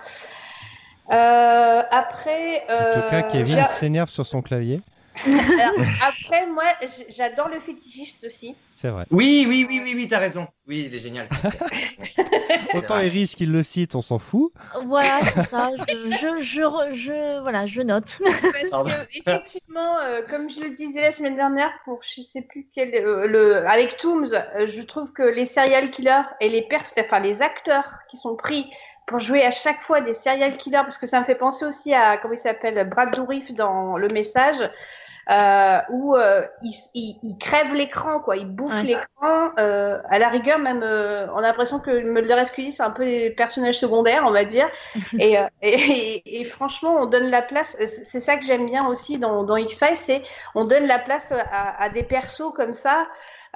[1.12, 2.64] Euh, après.
[2.68, 4.80] en tout cas, Kevin s'énerve sur son clavier.
[6.06, 6.64] après, moi,
[7.08, 8.54] j'adore le fétichiste aussi.
[8.74, 9.06] C'est vrai.
[9.10, 10.46] Oui, oui, oui, oui, oui, t'as raison.
[10.66, 11.28] Oui, il est génial.
[12.74, 14.52] Autant Iris qu'il le cite, on s'en fout.
[14.86, 15.70] Voilà, c'est ça.
[15.88, 18.20] Je, je, je, voilà, je note.
[18.70, 22.66] Parce que, effectivement, euh, comme je le disais la semaine dernière, pour je sais plus
[22.74, 26.82] quel, euh, le, avec Tooms, euh, je trouve que les serial killers et les pers
[26.98, 28.68] enfin les acteurs qui sont pris
[29.06, 31.92] pour jouer à chaque fois des serial killers, parce que ça me fait penser aussi
[31.92, 34.58] à comment il s'appelle Brad Dourif dans Le Message
[35.30, 38.36] euh, où euh, il, il, crève l'écran, quoi.
[38.36, 39.50] Il bouffe l'écran.
[39.58, 43.04] Euh, à la rigueur, même, euh, on a l'impression que Mulder Scully, c'est un peu
[43.04, 44.68] les personnages secondaires, on va dire.
[45.18, 47.76] et, et, et, franchement, on donne la place.
[47.86, 50.22] C'est ça que j'aime bien aussi dans, dans X-Files, c'est
[50.54, 53.06] on donne la place à, à, des persos comme ça.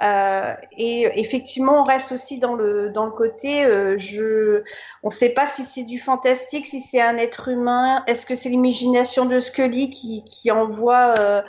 [0.01, 4.63] Euh, et effectivement, on reste aussi dans le dans le côté, euh, je,
[5.03, 8.03] on ne sait pas si c'est du fantastique, si c'est un être humain.
[8.07, 11.41] Est-ce que c'est l'imagination de Scully qui, qui envoie euh,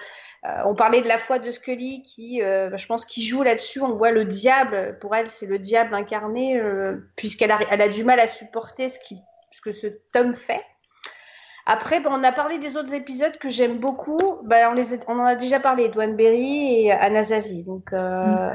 [0.65, 3.81] on parlait de la foi de Scully qui, euh, je pense, qui joue là-dessus.
[3.83, 4.99] On voit le diable.
[5.01, 6.61] Pour elle, c'est le diable incarné,
[7.15, 9.19] puisqu'elle a, elle a du mal à supporter ce, qui,
[9.53, 10.65] ce que ce Tom fait.
[11.73, 14.19] Après, on a parlé des autres épisodes que j'aime beaucoup.
[14.45, 17.63] Ben, on, les on en a déjà parlé, Edouane Berry et Anasazi.
[17.63, 18.51] Donc, euh...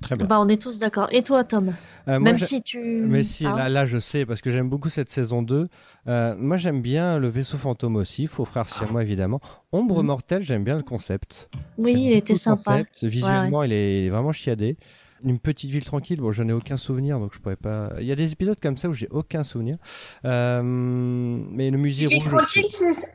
[0.00, 0.26] Très bien.
[0.26, 1.08] Bah, on est tous d'accord.
[1.12, 1.74] Et toi, Tom?
[2.08, 2.78] Euh, Même si tu.
[2.80, 3.54] Mais si, ah.
[3.54, 5.66] là, là, je sais, parce que j'aime beaucoup cette saison 2.
[6.08, 9.40] Euh, moi, j'aime bien le vaisseau fantôme aussi, Faux frère moi évidemment.
[9.70, 10.06] Ombre mm.
[10.06, 11.50] mortelle, j'aime bien le concept.
[11.76, 12.78] Oui, il était sympa.
[12.78, 13.04] Concept.
[13.04, 13.68] Visuellement, ouais, ouais.
[13.68, 14.78] il est vraiment chiadé
[15.24, 16.20] une petite ville tranquille.
[16.20, 17.92] Bon, j'en ai aucun souvenir, donc je pourrais pas.
[17.98, 19.76] Il y a des épisodes comme ça où j'ai aucun souvenir.
[20.24, 22.30] Euh, mais le musée rouge.
[22.30, 22.64] Tranquille,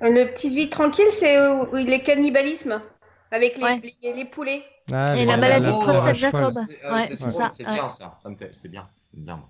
[0.02, 2.82] le petite ville tranquille, c'est où il est cannibalisme
[3.32, 3.82] avec les, ouais.
[4.02, 4.64] les, les, poulets.
[4.92, 6.56] Ah, et la maladie de prostate Jacob.
[6.58, 7.52] Ouais, c'est ça.
[7.54, 8.20] C'est bien ça.
[8.22, 8.52] ça me fait...
[8.56, 8.84] C'est bien.
[9.14, 9.44] bien.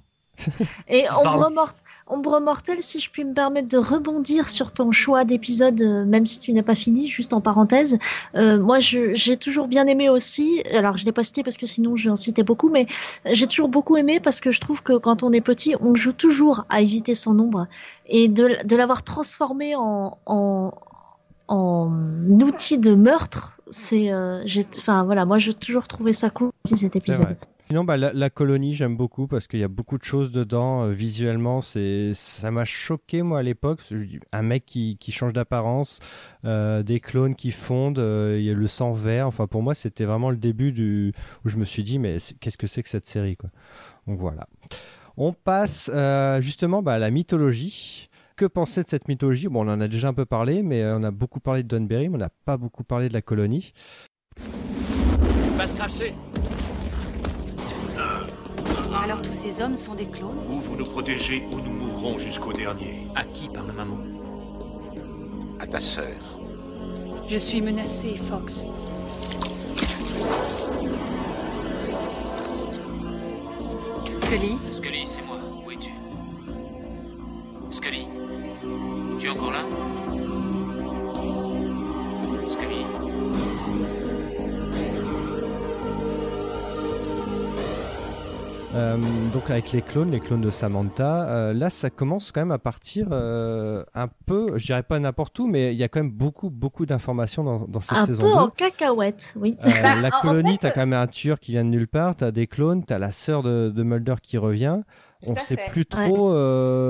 [0.88, 1.76] Et Ombre Morte.
[2.08, 6.28] Ombre Mortelle, si je puis me permettre de rebondir sur ton choix d'épisode, euh, même
[6.28, 7.98] si tu n'as pas fini, juste en parenthèse,
[8.36, 11.96] euh, moi j'ai toujours bien aimé aussi, alors je l'ai pas cité parce que sinon
[11.96, 12.86] j'en citais beaucoup, mais
[13.26, 16.14] j'ai toujours beaucoup aimé parce que je trouve que quand on est petit, on joue
[16.14, 17.66] toujours à éviter son ombre.
[18.06, 20.74] Et de, de l'avoir transformé en, en,
[21.48, 21.92] en
[22.40, 24.44] outil de meurtre, c'est, euh,
[24.78, 27.36] enfin voilà, moi j'ai toujours trouvé ça cool cet épisode.
[27.68, 30.84] Sinon, bah, la, colonie, j'aime beaucoup parce qu'il y a beaucoup de choses dedans.
[30.84, 33.82] Euh, visuellement, ça m'a choqué moi à l'époque.
[34.32, 36.00] Un mec qui, qui change d'apparence,
[36.46, 39.28] euh, des clones qui fondent, euh, il y a le sang vert.
[39.28, 41.12] Enfin, pour moi, c'était vraiment le début du
[41.44, 43.50] où je me suis dit, mais qu'est-ce que c'est que cette série, quoi?
[44.06, 44.48] Donc voilà.
[45.18, 45.90] On passe
[46.42, 48.10] justement bah, à la mythologie.
[48.36, 49.48] Que penser de cette mythologie?
[49.48, 52.10] Bon, on en a déjà un peu parlé, mais on a beaucoup parlé de Dunberry,
[52.10, 53.72] mais on n'a pas beaucoup parlé de la colonie.
[55.58, 56.14] Va se cracher
[59.06, 62.52] alors tous ces hommes sont des clones Ou vous nous protégez ou nous mourrons jusqu'au
[62.52, 63.06] dernier.
[63.14, 64.00] À qui parle maman
[65.60, 66.18] À ta sœur.
[67.28, 68.66] Je suis menacée, Fox.
[74.18, 75.38] Scully Scully, c'est moi.
[75.64, 75.92] Où es-tu
[77.70, 78.08] Scully
[79.20, 79.66] Tu es encore là
[88.76, 88.98] Euh,
[89.32, 92.58] donc avec les clones, les clones de Samantha, euh, là ça commence quand même à
[92.58, 96.12] partir euh, un peu, je dirais pas n'importe où, mais il y a quand même
[96.12, 98.34] beaucoup beaucoup d'informations dans, dans cette Un saison peu 2.
[98.36, 99.56] en cacahuète, oui.
[99.82, 102.32] Bah, la colonie, fait- t'as quand même un tueur qui vient de nulle part, t'as
[102.32, 104.82] des clones, t'as la sœur de, de Mulder qui revient.
[105.24, 105.72] Tout On sait fait.
[105.72, 106.32] plus trop.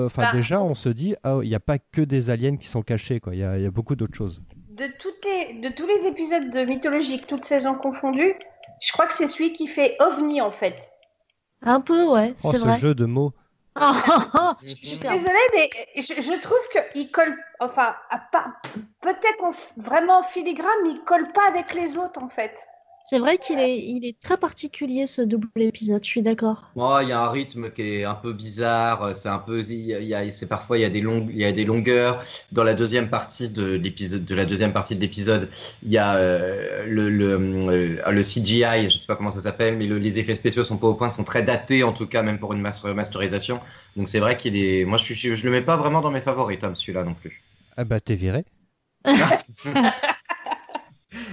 [0.05, 2.67] Enfin, Bah, déjà, on se dit, ah, il n'y a pas que des aliens qui
[2.67, 3.35] sont cachés, quoi.
[3.35, 4.41] Il y a, il y a beaucoup d'autres choses.
[4.71, 8.33] De, toutes les, de tous les épisodes de mythologiques, toutes saisons confondues,
[8.81, 10.75] je crois que c'est celui qui fait OVNI en fait.
[11.65, 12.77] Un peu, ouais, Oh, c'est ce vrai.
[12.79, 13.33] jeu de mots.
[14.63, 16.57] Je suis désolée, mais je, je trouve
[16.93, 17.95] qu'il colle, enfin,
[19.01, 22.55] peut-être en f- vraiment en filigrane, mais il colle pas avec les autres en fait.
[23.07, 26.71] C'est vrai qu'il est, il est très particulier ce double épisode, je suis d'accord.
[26.75, 29.15] Moi, il y a un rythme qui est un peu bizarre.
[29.15, 31.29] C'est un peu, il y a- y a- c'est parfois il y a des longues,
[31.31, 32.23] y a des longueurs.
[32.51, 35.49] Dans la deuxième partie de l'épisode, de la deuxième partie de l'épisode,
[35.83, 39.77] il y a euh, le, le, euh, le CGI, je sais pas comment ça s'appelle,
[39.77, 42.23] mais le- les effets spéciaux sont pas au point, sont très datés en tout cas,
[42.23, 43.59] même pour une mas- masterisation.
[43.97, 46.21] Donc c'est vrai qu'il est, moi je suis, je le mets pas vraiment dans mes
[46.21, 47.43] favoris, Tom, celui-là non plus.
[47.77, 48.45] Ah bah, t'es viré.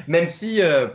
[0.07, 0.89] Même si, euh,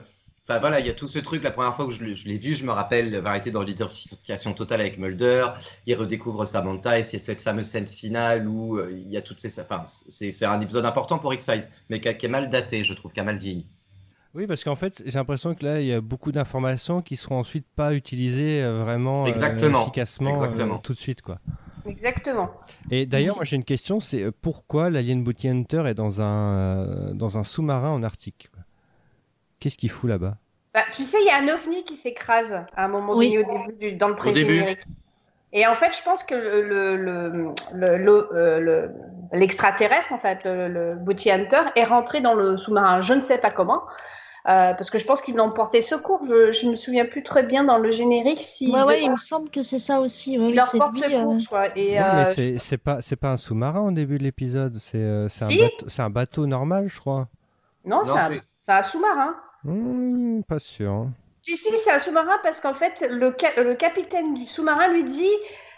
[0.47, 1.43] enfin voilà, il y a tout ce truc.
[1.43, 3.61] La première fois que je l'ai je l'ai vu, je me rappelle la variété dans
[3.61, 5.47] l'identification totale avec Mulder.
[5.85, 9.39] Il redécouvre Samantha et c'est cette fameuse scène finale où euh, il y a toutes
[9.39, 9.59] ces.
[9.59, 13.19] Enfin, c'est un épisode important pour X-Files, mais qui, est mal daté, je trouve, qui
[13.19, 13.67] a mal vieilli.
[14.33, 17.39] Oui, parce qu'en fait, j'ai l'impression que là, il y a beaucoup d'informations qui seront
[17.39, 19.81] ensuite pas utilisées euh, vraiment euh, Exactement.
[19.81, 21.39] efficacement euh, tout de suite, quoi.
[21.87, 22.51] Exactement.
[22.91, 27.13] Et d'ailleurs, moi j'ai une question, c'est pourquoi l'Alien Bounty Hunter est dans un euh,
[27.13, 28.56] dans un sous-marin en Arctique quoi?
[29.59, 30.35] Qu'est-ce qu'il fout là-bas?
[30.73, 33.31] Bah, tu sais, il y a un ovni qui s'écrase à un moment Oui.
[33.33, 34.81] donné au début, du- dans le pré-générique.
[35.53, 38.91] Et en fait, je pense que le, le, le, le- le- euh, le-
[39.33, 43.37] l'extraterrestre, en fait, le, le Bounty Hunter, est rentré dans le sous-marin, je ne sais
[43.37, 43.83] pas comment,
[44.49, 46.19] euh, parce que je pense qu'ils l'ont porté secours.
[46.27, 49.17] Je, je me souviens plus très bien dans le générique si Ouais, ouais, il me
[49.17, 50.37] semble que c'est ça aussi.
[50.37, 51.77] Ouais, il leur porte secours, euh, je crois.
[51.77, 54.97] Et, Ouais, euh, mais c'est pas c'est pas un sous-marin au début de l'épisode, c'est
[54.97, 55.57] euh, c'est un Si.
[55.59, 57.27] bateau un bateau normal, je crois.
[57.85, 59.35] Non, Non, un, c'est- c'est un sous-marin.
[59.63, 61.07] Hmm, pas sûr.
[61.41, 65.03] Si, si, c'est un sous-marin parce qu'en fait, le, ca- le capitaine du sous-marin lui
[65.03, 65.25] dit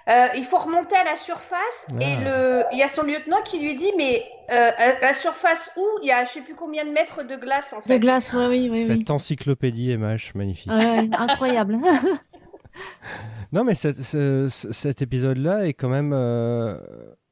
[0.10, 1.88] euh, il faut remonter à la surface.
[1.92, 2.02] Ah.
[2.02, 5.72] Et le, il y a son lieutenant qui lui dit mais euh, à la surface
[5.78, 5.86] où?
[6.02, 8.00] Il y a je sais plus combien de mètres de glace en de fait.
[8.00, 8.86] glace, ouais, oui, oui, oui.
[8.86, 10.72] Cette encyclopédie MH, magnifique.
[10.72, 11.78] Ouais, incroyable.
[13.52, 16.14] Non, mais cet épisode-là est quand même.
[16.14, 16.78] euh,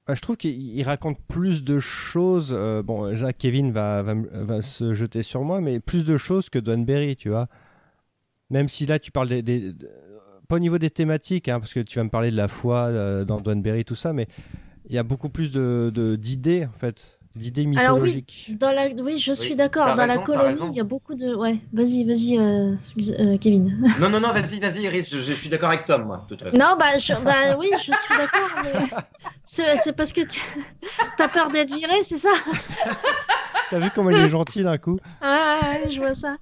[0.07, 2.51] bah, je trouve qu'il il raconte plus de choses.
[2.53, 6.59] euh, bon, déjà, Kevin va, va, se jeter sur moi, mais plus de choses que
[6.59, 7.47] Donberry, tu vois.
[8.49, 9.41] Même si là, tu parles des.
[9.41, 9.75] de-
[10.47, 12.85] pas au niveau des thématiques, hein, parce que tu vas me parler de la foi
[12.85, 14.27] euh, dans Donberry, tout ça, mais
[14.89, 17.16] il y a beaucoup plus de de- d'idées, en fait.
[17.37, 18.87] D'idées Alors oui, dans la...
[18.87, 19.87] oui, je suis Oui, d'accord.
[19.95, 21.35] Dans la raison, colonie, il y a beaucoup de.
[21.35, 22.75] Ouais, vas-y, vas-y, euh,
[23.19, 23.77] euh, Kevin.
[23.99, 26.43] Non, non, non, vas-y, vas-y, Iris, je, je suis d'accord avec Tom, moi, de toute
[26.43, 26.57] façon.
[26.57, 27.13] Non, bah, je...
[27.23, 28.73] bah oui, je suis d'accord, mais
[29.45, 30.41] c'est c'est parce que tu
[31.19, 32.31] as peur d'être viré, c'est ça?
[33.69, 36.37] T'as vu comment il est gentil d'un coup Ah, ouais, je vois ça.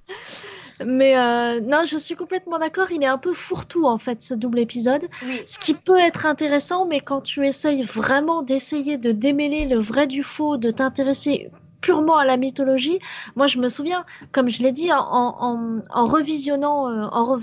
[0.84, 2.90] Mais euh, non, je suis complètement d'accord.
[2.90, 5.06] Il est un peu fourre-tout en fait ce double épisode.
[5.26, 5.40] Oui.
[5.46, 10.06] Ce qui peut être intéressant, mais quand tu essayes vraiment d'essayer de démêler le vrai
[10.06, 11.50] du faux, de t'intéresser
[11.80, 12.98] purement à la mythologie,
[13.36, 17.38] moi je me souviens, comme je l'ai dit, en, en, en revisionnant, euh, en re-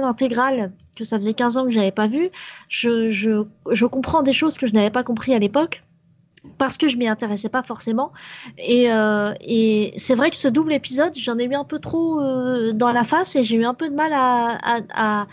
[0.00, 2.30] l'intégrale, que ça faisait 15 ans que j'avais pas vu,
[2.68, 5.82] je, je, je comprends des choses que je n'avais pas compris à l'époque.
[6.56, 8.12] Parce que je m'y intéressais pas forcément.
[8.58, 12.20] Et, euh, et c'est vrai que ce double épisode, j'en ai eu un peu trop
[12.20, 14.80] euh, dans la face et j'ai eu un peu de mal à, à,
[15.22, 15.26] à-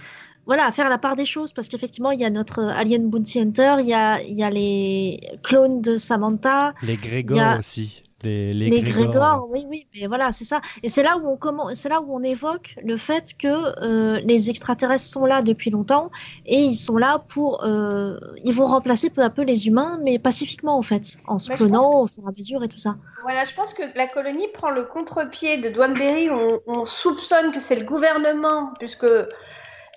[0.48, 3.40] voilà, à faire la part des choses parce qu'effectivement, il y a notre Alien Bounty
[3.40, 8.04] Hunter, il y a, il y a les clones de Samantha, Les Grégor a- aussi.
[8.26, 9.12] Les, les, les Grégor.
[9.12, 10.60] Grégor, oui, oui, mais voilà, c'est ça.
[10.84, 14.20] Et c'est là où on commence, c'est là où on évoque le fait que euh,
[14.26, 16.10] les extraterrestres sont là depuis longtemps
[16.46, 20.20] et ils sont là pour, euh, ils vont remplacer peu à peu les humains, mais
[20.20, 22.96] pacifiquement en fait, en se je clonant au fur et à mesure et tout ça.
[23.22, 26.30] Voilà, je pense que la colonie prend le contre-pied de Douaneberry.
[26.30, 29.06] On, on soupçonne que c'est le gouvernement, puisque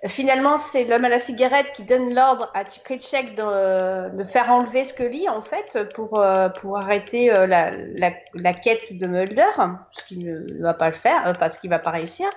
[0.07, 4.84] finalement c'est l'homme à la cigarette qui donne l'ordre à Kritchek de, de faire enlever
[4.84, 9.44] Scully, en fait, pour, euh, pour arrêter euh, la, la, la quête de Mulder,
[9.92, 12.28] ce qui ne va pas le faire, euh, enfin, ce qui va pas réussir.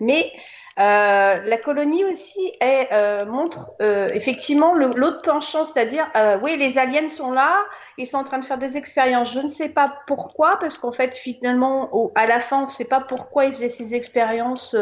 [0.00, 0.32] Mais
[0.78, 6.78] euh, la colonie aussi est, euh, montre euh, effectivement l'autre penchant, c'est-à-dire, euh, oui, les
[6.78, 7.56] aliens sont là,
[7.98, 9.32] ils sont en train de faire des expériences.
[9.34, 12.70] Je ne sais pas pourquoi, parce qu'en fait, finalement, au- à la fin, on ne
[12.70, 14.74] sait pas pourquoi ils faisaient ces expériences,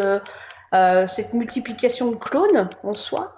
[0.74, 3.34] euh, cette multiplication de clones en soi.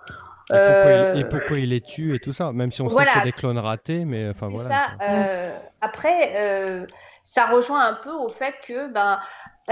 [0.51, 2.89] Et pourquoi, Euh, il, et pourquoi il les tue et tout ça, même si on
[2.89, 3.09] voilà.
[3.09, 4.69] sait que c'est des clones ratés, mais enfin voilà.
[4.69, 4.87] ça.
[5.09, 6.87] euh, après,
[7.23, 9.19] ça rejoint un peu au fait que ben,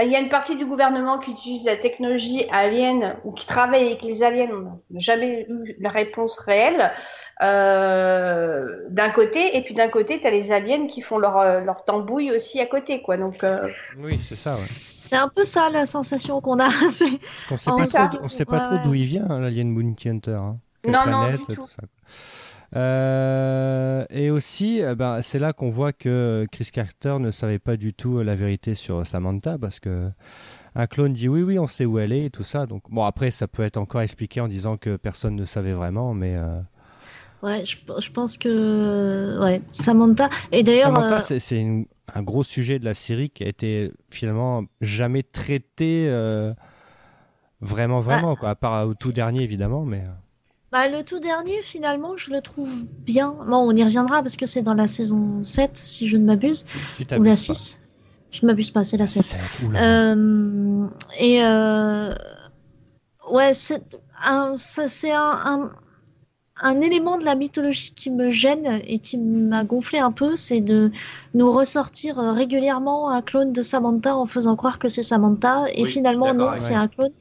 [0.01, 3.85] il y a une partie du gouvernement qui utilise la technologie alien ou qui travaille
[3.85, 4.49] avec les aliens.
[4.51, 6.91] On n'a jamais eu la réponse réelle.
[7.43, 11.59] Euh, d'un côté, et puis d'un côté, tu as les aliens qui font leur, euh,
[11.61, 13.17] leur tambouille aussi à côté, quoi.
[13.17, 13.67] Donc, euh,
[13.97, 14.51] Oui, c'est ça.
[14.51, 14.57] Ouais.
[14.59, 16.69] C'est un peu ça la sensation qu'on a.
[16.91, 17.05] C'est-
[17.49, 18.05] On sait En pas ça.
[18.05, 18.81] trop, on sait pas Ouais, trop ouais.
[18.83, 20.31] d'où il vient, hein, l'alien Bounty Hunter.
[20.31, 20.57] hein.
[20.85, 21.67] Non, non, planète, du tout.
[21.67, 21.83] ça.
[22.75, 27.75] Euh, et aussi, eh ben, c'est là qu'on voit que Chris Carter ne savait pas
[27.75, 30.09] du tout la vérité sur Samantha parce que
[30.75, 32.65] un clone dit oui, oui, on sait où elle est et tout ça.
[32.65, 36.13] Donc bon, après, ça peut être encore expliqué en disant que personne ne savait vraiment,
[36.13, 36.61] mais euh,
[37.43, 40.29] Ouais, je, je pense que ouais, Samantha.
[40.51, 44.63] Et d'ailleurs, Samantha, euh, c'est- un gros sujet de la série qui a été finalement
[44.81, 46.53] jamais traité euh,
[47.61, 50.01] vraiment, vraiment, quoi, à part au tout dernier évidemment, mais.
[50.01, 50.11] euh,
[50.71, 53.33] bah, le tout dernier, finalement, je le trouve bien.
[53.47, 56.65] Bon, on y reviendra parce que c'est dans la saison 7, si je ne m'abuse,
[57.17, 57.35] ou la pas.
[57.37, 57.81] 6.
[58.31, 59.23] Je ne m'abuse pas, c'est la 7.
[59.23, 59.81] Sept, oula.
[60.13, 60.87] Euh,
[61.19, 61.41] et
[63.31, 65.71] ouais, c'est un, ça, c'est un, un,
[66.61, 70.61] un élément de la mythologie qui me gêne et qui m'a gonflé un peu, c'est
[70.61, 70.91] de
[71.33, 75.83] nous ressortir euh, régulièrement un clone de Samantha en faisant croire que c'est Samantha et
[75.83, 77.11] Oui, finalement non, c'est un clone.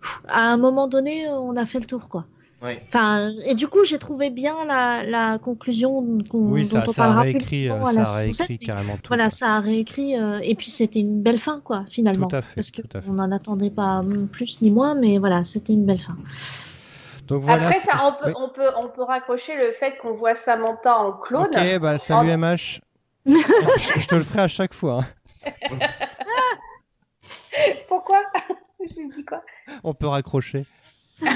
[0.00, 2.24] Pff, À un moment donné, on a fait le tour, quoi.
[2.88, 6.92] Enfin, et du coup, j'ai trouvé bien la, la conclusion qu'on, Oui, dont ça, on
[6.92, 9.08] ça a réécrit, plus euh, à ça a réécrit carrément tout.
[9.08, 10.18] voilà, ça a réécrit.
[10.18, 12.26] euh, et puis c'était une belle fin, quoi, finalement.
[12.26, 13.08] Tout à fait, Parce que tout à fait.
[13.08, 16.16] on n'en attendait pas plus ni moins, mais voilà, c'était une belle fin.
[17.26, 17.66] Donc voilà.
[17.66, 18.32] Après, ça, on peut, oui.
[18.36, 21.46] on, peut, on peut raccrocher le fait qu'on voit Samantha en clone.
[21.54, 22.80] Ok, bah salut En- MH.
[23.26, 23.32] je,
[24.00, 25.00] je te le ferai à chaque fois.
[25.44, 25.54] hein.
[27.88, 28.22] Pourquoi?
[28.80, 29.42] J'ai dit quoi?
[29.82, 30.64] On peut raccrocher.
[31.18, 31.26] tu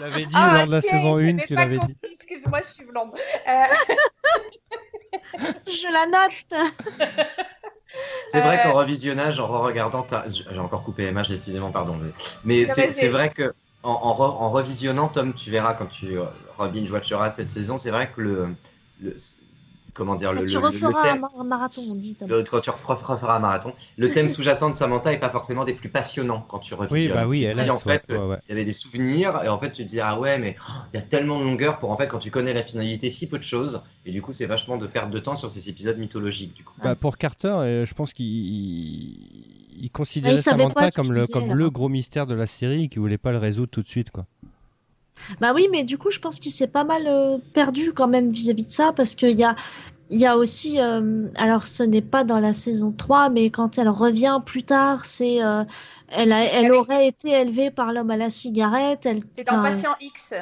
[0.00, 1.96] l'avais dit Ah, lors de la saison 1, j'avais tu l'avais dit.
[2.02, 3.12] Excuse-moi, je suis blonde.
[3.48, 3.62] Euh,
[5.66, 6.66] Je la note.
[8.30, 11.96] C'est vrai Euh, qu'en revisionnage, en re-regardant, t'as- j'ai encore coupé MH décidément, pardon.
[12.44, 16.18] Mais, mais c'est vrai que en, en, re- en revisionnant, Tom, tu verras quand tu
[16.18, 16.24] euh,
[16.58, 18.54] rebinge watcheras cette saison, c'est vrai que le,
[19.00, 19.16] le-
[19.94, 22.14] comment dire le, tu le- le- le referas un, thème, un marathon, on dit.
[22.14, 22.28] Tom.
[22.28, 25.64] le- quand tu refera- referas un marathon, le thème sous-jacent de Samantha est pas forcément
[25.64, 27.14] des plus passionnants quand tu Oui, revisionnes.
[27.16, 27.74] bah oui, Tu te elle dis, a.
[27.74, 28.36] en fait, ouais.
[28.46, 30.72] il y avait des souvenirs et en fait tu te dis ah ouais mais oh,
[30.92, 33.28] il y a tellement de longueur pour en fait quand tu connais la finalité si
[33.28, 35.98] peu de choses et du coup c'est vachement de perte de temps sur ces épisodes
[35.98, 36.74] mythologiques du coup.
[36.82, 41.54] Bah, pour Carter, euh, je pense qu'il il considérait Ah, il Samantha comme, le, comme
[41.54, 44.10] le gros mystère de la série et qu'il voulait pas le résoudre tout de suite.
[44.10, 44.26] Quoi.
[45.40, 48.30] Bah oui, mais du coup, je pense qu'il s'est pas mal euh, perdu quand même
[48.30, 49.54] vis-à-vis de ça, parce qu'il y a,
[50.10, 53.76] il y a aussi, euh, alors ce n'est pas dans la saison 3, mais quand
[53.78, 55.62] elle revient plus tard, c'est, euh,
[56.08, 59.04] elle, a- elle Avec- aurait été élevée par l'homme à la cigarette.
[59.06, 60.34] Elle, C'est dans Patient X.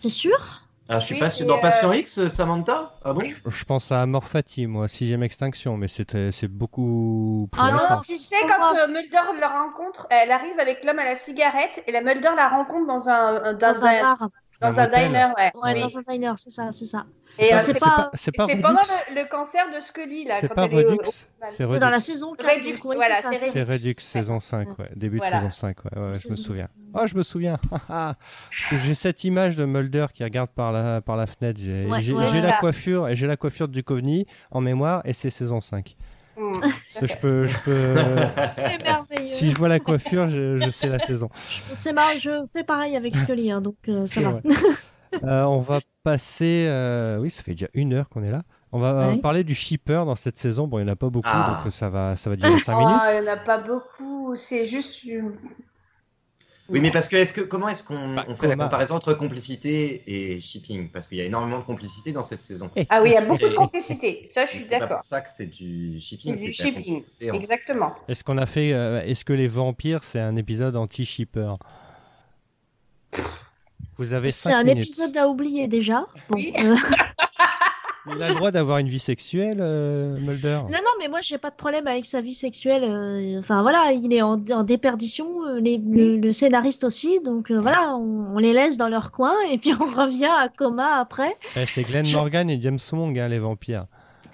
[0.00, 0.67] T'es sûr?
[0.90, 1.46] Ah, je suis Oui, pas c'est, sûr.
[1.46, 5.86] Dans euh, Patient X, Samantha Ah bon Je pense à Morphati, moi, sixième extinction, mais
[5.86, 10.58] c'est c'est beaucoup plus Ah non, Tu sais, quand euh, Mulder la rencontre, elle arrive
[10.58, 13.88] avec l'homme à la cigarette et la Mulder la rencontre dans un, dans Dans un
[13.88, 14.28] un, bar.
[14.60, 15.26] Dans Un un diner.
[15.36, 15.50] Ouais.
[15.54, 15.80] Ouais, Oui.
[15.80, 17.06] dans un diner, c'est ça, c'est ça.
[17.38, 18.62] Et, euh, c'est pas- c'est pas C'est Redux.
[18.62, 20.36] pendant le, le cancer de Scully, là.
[20.40, 20.94] C'est pas Redux.
[20.94, 21.12] au-
[21.56, 21.80] C'est dans Redux.
[21.90, 22.48] la saison 4.
[22.56, 24.90] Redux, donc, ouais, voilà, c'est Redux, saison 5, ouais.
[24.96, 25.36] Début Voilà.
[25.42, 26.68] de saison 5, ouais, ouais, je me souviens.
[26.94, 27.58] Ah, je me souviens.
[28.70, 31.60] Que j'ai cette image de Mulder qui regarde par la, par la fenêtre.
[31.60, 33.68] J'ai la coiffure et j'ai la coiffure
[34.50, 35.96] en mémoire et c'est saison 5.
[36.60, 37.94] Parce que je peux, je peux,
[38.52, 39.26] C'est merveilleux.
[39.26, 41.28] si je vois la coiffure, je, je sais la saison.
[41.72, 44.40] C'est marrant, je fais pareil avec Scully, hein, donc euh, ça va.
[45.24, 46.66] Euh, on va passer.
[46.68, 48.42] euh, Oui, ça fait déjà une heure qu'on est là.
[48.72, 49.18] On va euh, Ouais.
[49.18, 50.66] parler du shipper dans cette saison.
[50.66, 51.62] Bon, il n'y en a pas beaucoup, Ah.
[51.64, 53.00] donc ça va, ça va durer 5 Oh, minutes.
[53.14, 54.36] il n'y en a pas beaucoup.
[54.36, 55.06] C'est juste.
[56.70, 59.14] Oui, mais parce que, est-ce que comment est-ce qu'on Bah, on fait la comparaison entre
[59.14, 60.90] complicité et shipping?
[60.90, 62.70] Parce qu'il y a énormément de complicité dans cette saison.
[62.90, 64.26] Ah oui, il y a beaucoup de complicité.
[64.30, 64.98] Ça, je suis C'est d'accord.
[64.98, 66.36] pour ça que c'est du C'est shipping.
[66.36, 67.02] du c'est la shipping.
[67.20, 67.94] Exactement.
[68.06, 68.72] Est-ce qu'on a fait.
[68.74, 71.54] euh, Est-ce que les vampires, c'est un épisode anti-shipper?
[73.96, 74.84] Vous avez C'est 5 un minutes.
[74.86, 76.06] épisode à oublier déjà.
[76.28, 76.52] Bon, Oui.
[76.58, 76.76] euh,
[78.14, 81.38] Il a le droit d'avoir une vie sexuelle, euh, Mulder Non, non, mais moi j'ai
[81.38, 82.82] pas de problème avec sa vie sexuelle.
[82.84, 87.50] euh, Enfin voilà, il est en, en déperdition, euh, les- le, le scénariste aussi, donc
[87.50, 91.36] voilà, on, on les laisse dans leur coin et puis on revient à coma après.
[91.56, 93.86] Eh, C'est Glenn Je- Morgan et James Wong, hein, les vampires.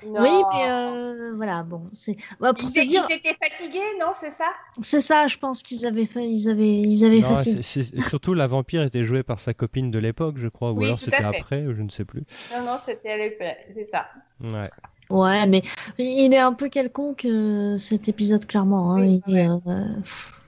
[0.07, 0.20] Non.
[0.22, 3.80] Oui, mais euh, voilà, bon, c'est bah, pour Ils, te étaient- dire, ils étaient fatigués,
[4.00, 4.44] non C'est ça?
[4.82, 7.62] C'est ça, je pense qu'ils avaient fait, ils avaient, ils avaient Non, fatigué.
[7.62, 10.78] c'est- c'est- surtout, la vampire était jouée par sa copine de l'époque, je crois, ou
[10.78, 11.38] Oui, alors tout c'était à fait.
[11.40, 12.22] après, je ne sais plus.
[12.57, 13.57] Non, non, c'était à l'époque.
[13.74, 14.07] C'est ça.
[14.42, 14.62] Ouais.
[15.11, 15.62] Ouais, mais
[15.98, 18.92] il est un peu quelconque euh, cet épisode clairement.
[18.94, 19.59] Hein, Oui, il est, ouais.
[19.68, 19.84] euh,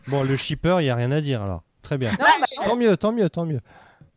[0.09, 1.63] Bon, le shipper, il n'y a rien à dire alors.
[1.83, 2.11] Très bien.
[2.13, 3.61] Non, bah, Tant mieux, tant mieux, tant mieux.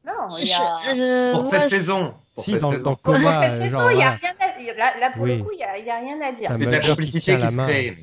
[0.06, 0.56] non, il y a.
[0.96, 2.14] je- euh, Pour cette je- saison.
[2.40, 2.84] Si, dans, saison.
[2.84, 4.20] dans Pour cette euh, saison, genre, il n'y a, voilà.
[4.22, 5.38] rien à- là, là, pour Oui.
[5.38, 6.50] le coup, il n'y a, rien à dire.
[6.58, 7.66] C'est de la qui complicité qui la se main.
[7.68, 7.98] crée.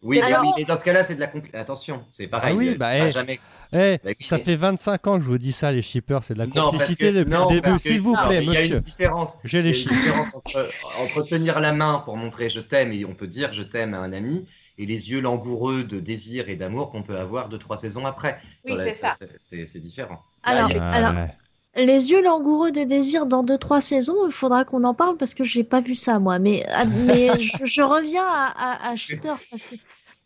[0.00, 1.58] Oui, mais, Alors- oui, mais dans ce cas-là, c'est de la complicité.
[1.58, 2.52] Attention, c'est pareil.
[2.54, 3.40] Ah oui, euh, bah, pas eh, jamais.
[3.72, 6.22] Eh, Bah oui, ça mais- fait 25 ans que je vous dis ça, les shippers,
[6.22, 7.78] c'est de la Non, complicité que- depuis non, le début.
[7.80, 8.76] S'il vous non, plaît, mais Il y a monsieur.
[8.76, 9.38] une différence.
[9.44, 9.94] J'ai Il les y a une chiffres.
[9.94, 10.70] différence entre,
[11.02, 13.98] entre tenir la main pour montrer je t'aime et on peut dire je t'aime à
[13.98, 14.46] un ami
[14.78, 18.38] et les yeux langoureux de désir et d'amour qu'on peut avoir deux trois saisons après.
[18.64, 19.14] Oui, c'est ça.
[19.38, 20.20] C'est c'est différent.
[20.44, 21.30] Alors, Là, il y a- alors, Ouais.
[21.78, 25.34] Les yeux langoureux de désir dans deux trois saisons, il faudra qu'on en parle parce
[25.34, 26.38] que j'ai pas vu ça moi.
[26.38, 29.76] Mais, ah, mais je, je reviens à, à, à shipper parce que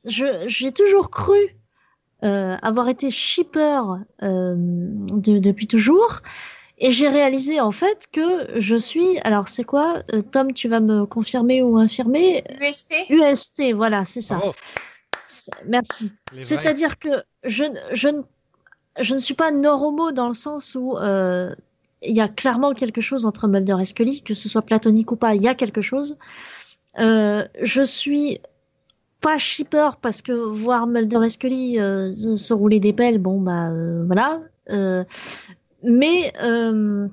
[0.04, 1.38] je j'ai toujours cru
[2.24, 3.80] euh, avoir été shipper
[4.22, 6.20] euh, de- depuis toujours.
[6.78, 9.18] Et j'ai réalisé en fait que je suis.
[9.20, 12.42] Alors c'est quoi Euh, Tom, tu vas me confirmer ou infirmer?
[12.60, 14.40] UST UST, voilà, c'est ça.
[15.66, 16.12] Merci.
[16.40, 17.08] C'est-à-dire que
[17.44, 18.22] je, ne-
[19.00, 21.54] je ne suis pas noromo dans le sens où euh,
[22.02, 25.16] il y a clairement quelque chose entre Mulder et Scully, que ce soit platonique ou
[25.16, 26.16] pas, il y a quelque chose.
[26.98, 28.40] Euh, je suis
[29.20, 33.70] pas shipper parce que voir Mulder et Scully euh, se rouler des pelles, bon bah
[33.70, 34.40] euh, voilà.
[34.70, 35.04] Euh,
[35.84, 37.08] mais euh,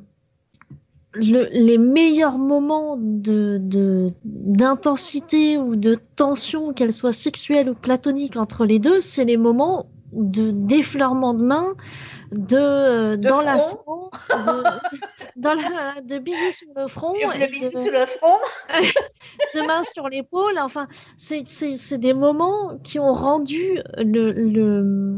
[1.13, 8.65] le- les meilleurs moments de d'intensité ou de tension, qu'elle soit sexuelle ou platonique entre
[8.65, 11.73] les deux, c'est les moments de d'effleurement de main,
[12.31, 14.63] de, euh, De d'enlacement, de,
[15.35, 18.37] dans la, de bisous sur le front, et bisou de, sous le front.
[19.55, 20.59] de mains sur l'épaule.
[20.59, 20.87] Enfin,
[21.17, 25.17] c'est c'est c'est des moments qui ont rendu le, le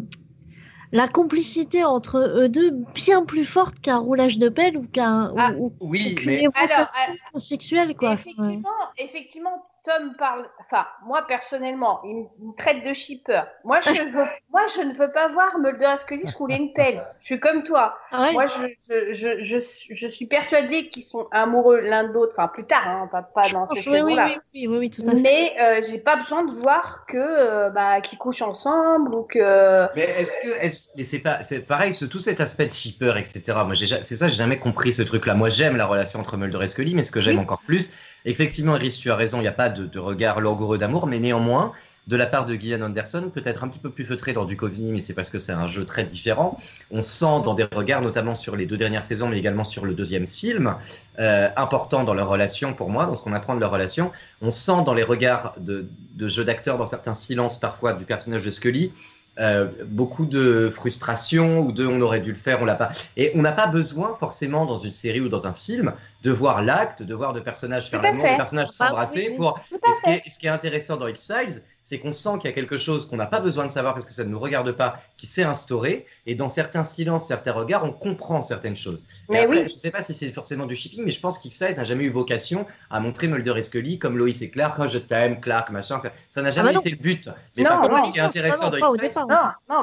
[0.91, 5.51] la complicité entre eux deux bien plus forte qu'un roulage de pelle ou qu'un Ah,
[5.57, 6.89] ou, ou Oui, mais évocation Alors,
[7.35, 8.11] sexuelle quoi.
[8.11, 10.47] Enfin, Effectivement, effectivement, Tom parle.
[10.59, 13.41] Enfin, moi personnellement, il me- traite de shipper.
[13.63, 16.73] Moi, je veux, moi, je ne veux pas voir Mulder et Scully se rouler une
[16.73, 17.03] pelle.
[17.19, 17.97] Je suis comme toi.
[18.11, 18.31] ouais.
[18.33, 19.57] Moi, je, je, je, je,
[19.89, 22.33] je suis persuadée qu'ils sont amoureux l'un de l'autre.
[22.37, 24.77] Enfin, plus tard, hein, pas, pas Je dans pense, ces oui, oui, oui, oui, oui,
[24.77, 25.21] oui, tout à fait.
[25.21, 29.87] Mais euh, j'ai pas besoin de voir que euh, bah, qu'ils couchent ensemble ou que.
[29.95, 33.57] Mais est-ce que mais c'est pas c'est pareil ce- tout cet aspect de shipper etc.
[33.65, 35.33] Moi c'est ça j'ai jamais compris ce truc là.
[35.33, 37.41] Moi j'aime la relation entre Mulder et Scully mais ce que j'aime Oui.
[37.43, 37.93] encore plus
[38.25, 41.73] effectivement Iris tu as raison il n'y a pas de, regard langoureux d'amour mais néanmoins
[42.07, 44.91] de la part de Gillian Anderson peut-être un petit peu plus feutré dans du Duchovny
[44.91, 46.57] mais c'est parce que c'est un jeu très différent.
[46.89, 49.93] On sent dans des regards notamment sur les deux dernières saisons mais également sur le
[49.93, 50.75] deuxième film
[51.19, 54.11] euh, important dans leur relation pour moi dans ce qu'on apprend de leur relation.
[54.41, 58.43] On sent dans les regards de, de jeux d'acteurs dans certains silences parfois du personnage
[58.43, 58.91] de Scully
[59.39, 62.89] euh, beaucoup de frustration ou de on aurait dû le faire, on l'a pas.
[63.15, 66.61] Et on n'a pas besoin forcément dans une série ou dans un film de voir
[66.61, 69.29] l'acte, de voir de personnages faire l'amour, de personnages Ah, s'embrasser.
[69.31, 69.59] Pour...
[69.71, 72.47] Et ce, qui est, ce qui est intéressant dans X-Files, c'est qu'on sent qu'il y
[72.47, 74.71] a quelque chose qu'on n'a pas besoin de savoir parce que ça ne nous regarde
[74.71, 76.05] pas, qui s'est instauré.
[76.25, 79.05] Et dans certains silences, certains regards, on comprend certaines choses.
[79.29, 79.67] Et Mais après, oui.
[79.69, 82.03] je ne sais pas si c'est forcément du shipping, mais je pense qu'X-Files n'a jamais
[82.03, 85.69] eu vocation à montrer Mulder et Scully comme Lois et Clark, oh, je t'aime, Clark,
[85.71, 86.01] machin.
[86.29, 86.79] Ça n'a jamais bah non.
[86.81, 87.29] été le but.
[87.57, 89.11] Mais Non, par contre, non, ce qui est intéressant au X-Files,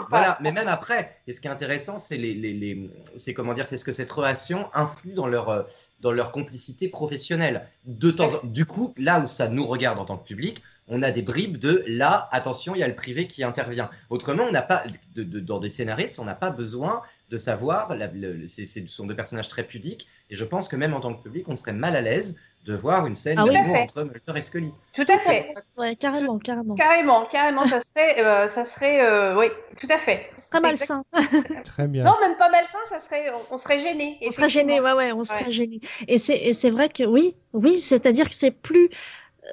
[0.08, 3.54] voilà, mais même après, et ce qui est intéressant, c'est les, les, les- c'est comment
[3.54, 5.62] dire, c'est ce que cette relation influe dans leur euh,
[6.00, 7.68] dans leur complicité professionnelle.
[7.84, 11.02] De temps, en- du coup, là où ça nous regarde en tant que public, on
[11.02, 13.90] a des bribes de là, attention, il y a le privé qui intervient.
[14.10, 14.82] Autrement, on n'a pas
[15.14, 17.94] de, de- dans des scénaristes, on n'a pas besoin de savoir.
[17.94, 20.76] la- le- le- c'est- c'est- ce sont deux personnages très pudiques, et je pense que
[20.76, 23.44] même en tant que public, on serait mal à l'aise de voir une scène Ah
[23.46, 23.56] oui.
[23.56, 24.72] entre Mulder et Scully.
[24.94, 25.54] Tout à fait.
[25.76, 26.74] Ouais, carrément, carrément.
[26.74, 29.46] Carrément, carrément, ça serait, euh, ça serait, euh, oui,
[29.80, 30.26] tout à fait.
[30.38, 31.04] Ce serait C'est malsain.
[31.64, 32.04] Très bien.
[32.04, 34.18] Non, même pas malsain, ça serait, on, on serait gêné.
[34.26, 35.50] On serait gêné, ouais, ouais, on serait Ouais.
[35.50, 35.80] gêné.
[36.08, 38.88] Et c'est, et c'est vrai que oui, oui, c'est-à-dire que c'est plus.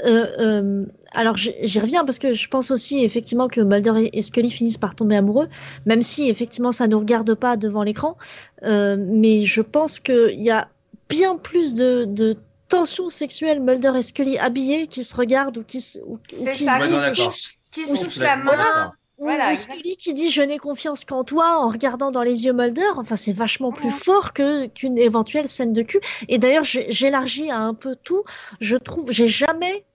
[0.05, 0.86] euh, euh,
[1.16, 4.95] alors j'y reviens parce que je pense aussi effectivement que Mulder et, Scully finissent par
[4.95, 5.47] tomber amoureux,
[5.86, 8.18] même si effectivement ça ne regarde pas devant l'écran.
[8.63, 10.68] Euh, mais je pense qu'il y a
[11.09, 12.38] bien plus de, de
[12.68, 16.20] tension sexuelle Mulder et Scully habillés qui se regardent ou qui se, ou, ou
[16.51, 17.49] qui ça, se disent.
[17.72, 18.57] Qui Ou se se touche la Complètement main.
[18.57, 18.93] d'accord.
[19.18, 19.72] ou, Voilà, ou exact.
[19.74, 23.16] Scully qui dit je n'ai confiance qu'en toi en regardant dans les yeux Mulder, enfin
[23.16, 25.99] c'est vachement plus fort que qu'une éventuelle scène de cul.
[26.28, 28.24] Et d'ailleurs j'élargis à un peu tout.
[28.59, 29.86] Je trouve j'ai jamais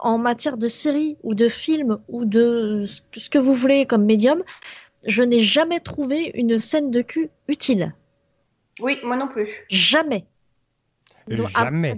[0.00, 2.80] en matière de série ou de film ou de
[3.12, 4.42] ce- que vous voulez comme médium,
[5.06, 7.94] je n'ai jamais trouvé une scène de cul utile.
[8.80, 9.48] Oui, moi non plus.
[9.68, 10.24] Jamais.
[11.28, 11.96] Donc, ah, Jamais.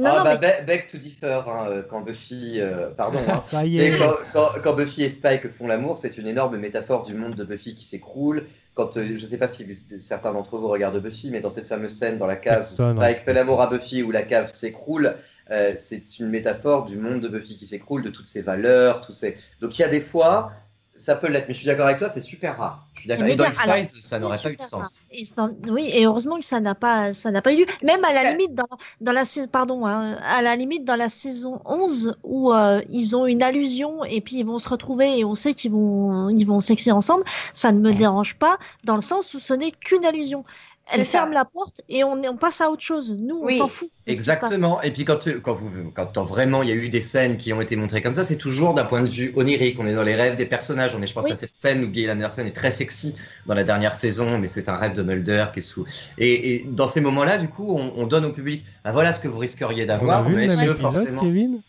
[0.00, 3.18] Non, ah non, bah, mais be- beg to differ, hein, euh, quand Buffy, euh, pardon,
[3.28, 3.98] hein, Ça y Et est.
[3.98, 7.44] quand, quand- quand Buffy et Spike font l'amour, c'est une énorme métaphore du monde de
[7.44, 8.46] Buffy qui s'écroule.
[8.74, 11.50] Quand, euh, je ne sais pas si vous- certains d'entre vous regardent Buffy, mais dans
[11.50, 12.96] cette fameuse scène dans la cave, où Personne.
[13.00, 15.16] Spike fait l'amour à Buffy où la cave s'écroule,
[15.50, 19.12] euh, c'est une métaphore du monde de Buffy qui s'écroule, de toutes ses valeurs, tous
[19.12, 19.36] ces...
[19.60, 20.52] Donc il y a des fois,
[21.00, 22.86] ça peut l'être, mais je suis d'accord avec toi, c'est super rare.
[22.94, 23.26] Je suis d'accord.
[23.26, 25.00] Et dans X-Files, ça n'aurait pas eu de sens.
[25.10, 25.22] Et
[25.70, 27.64] oui, et heureusement que ça n'a pas, ça n'a pas eu.
[27.82, 28.68] Même à la limite, dans,
[29.00, 33.26] dans la pardon, hein, à la limite dans la saison 11 où euh, ils ont
[33.26, 36.58] une allusion et puis ils vont se retrouver et on sait qu'ils vont, ils vont
[36.58, 37.24] sexer ensemble,
[37.54, 40.44] ça ne me dérange pas dans le sens où ce n'est qu'une allusion
[40.92, 43.16] elle ferme la porte et on, on, passe à autre chose.
[43.18, 43.90] Nous, on s'en fout.
[44.06, 44.82] Exactement.
[44.82, 47.60] Et puis quand, quand, vous, quand vraiment il y a eu des scènes qui ont
[47.60, 49.78] été montrées comme ça, c'est toujours d'un point de vue onirique.
[49.78, 50.94] On est dans les rêves des personnages.
[50.94, 53.14] On est, je pense, à cette scène où Gail Anderson est très sexy
[53.46, 55.84] dans la dernière saison, mais c'est un rêve de Mulder qui est sous.
[56.18, 59.38] Et, dans ces moments-là, du coup, on, donne au public ah, voilà ce que vous
[59.38, 60.28] risqueriez d'avoir.
[60.28, 61.22] Mais forcément.
[61.22, 61.60] Kevin?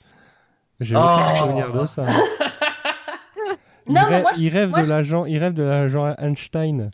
[0.80, 1.00] J'ai oh
[1.40, 2.08] souvenir de ça.
[3.88, 6.90] il, non, rêve, moi, il, rêve de l'agent, il rêve de l'agent Einstein.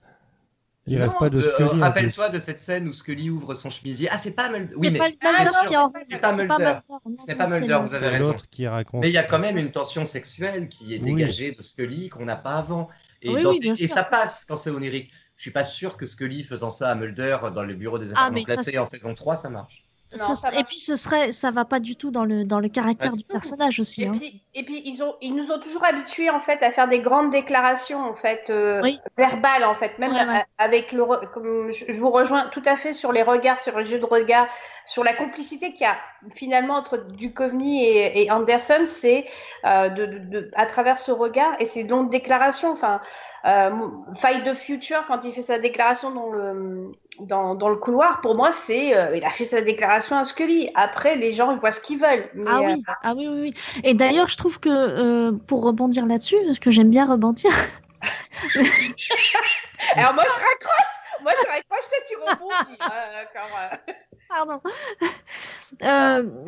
[0.87, 1.81] Il rêve pas de Scully.
[1.81, 4.07] Rappelle-toi de cette scène où Scully ouvre son chemisier.
[4.11, 4.75] Ah, c'est pas Mulder.
[4.77, 6.79] Oui, mais c'est pas Mulder.
[7.25, 8.35] C'est pas Mulder, vous avez raison.
[8.49, 9.01] Qui raconte.
[9.01, 12.25] Mais il y a quand même une tension sexuelle qui est dégagée de Scully qu'on
[12.25, 12.89] n'a pas avant.
[13.21, 15.11] Et, et ça passe quand c'est onirique.
[15.35, 18.31] Je suis pas sûr que Scully faisant ça à Mulder dans le bureau des affaires
[18.31, 22.11] ah, en saison 3, ça marche et puis ce serait, ça va pas du tout
[22.11, 24.03] dans le dans le caractère du personnage aussi.
[24.03, 24.13] Et, hein.
[24.17, 26.99] puis, et puis ils ont ils nous ont toujours habitués en fait à faire des
[26.99, 28.81] grandes déclarations en fait euh,
[29.17, 29.99] verbales en fait.
[29.99, 30.13] Même
[30.57, 31.03] avec le
[31.33, 34.47] comme je, vous rejoins tout à fait sur les regards sur le jeu de regard
[34.85, 35.97] sur la complicité qu'il y a
[36.33, 39.25] finalement entre Duchovny et, et Anderson c'est
[39.65, 42.71] euh, de, de, à travers ce regard et ces longues déclarations.
[42.71, 43.01] Enfin
[43.45, 43.71] euh,
[44.15, 46.91] Fight the Future, quand il fait sa déclaration dans le,
[47.21, 50.69] dans, dans le couloir, pour moi, c'est euh, il a fait sa déclaration à Scully.
[50.75, 52.29] Après, les gens, ils voient ce qu'ils veulent.
[52.47, 52.73] ah, oui.
[52.73, 53.53] Euh, ah oui, oui, oui.
[53.83, 57.51] Et d'ailleurs, je trouve que, euh, pour rebondir là-dessus, parce que j'aime bien rebondir.
[59.95, 60.87] Alors, moi, je raccroche.
[61.23, 62.77] Moi, je raccroche, toi, tu rebondis.
[62.79, 63.27] Hein,
[64.29, 64.61] Pardon.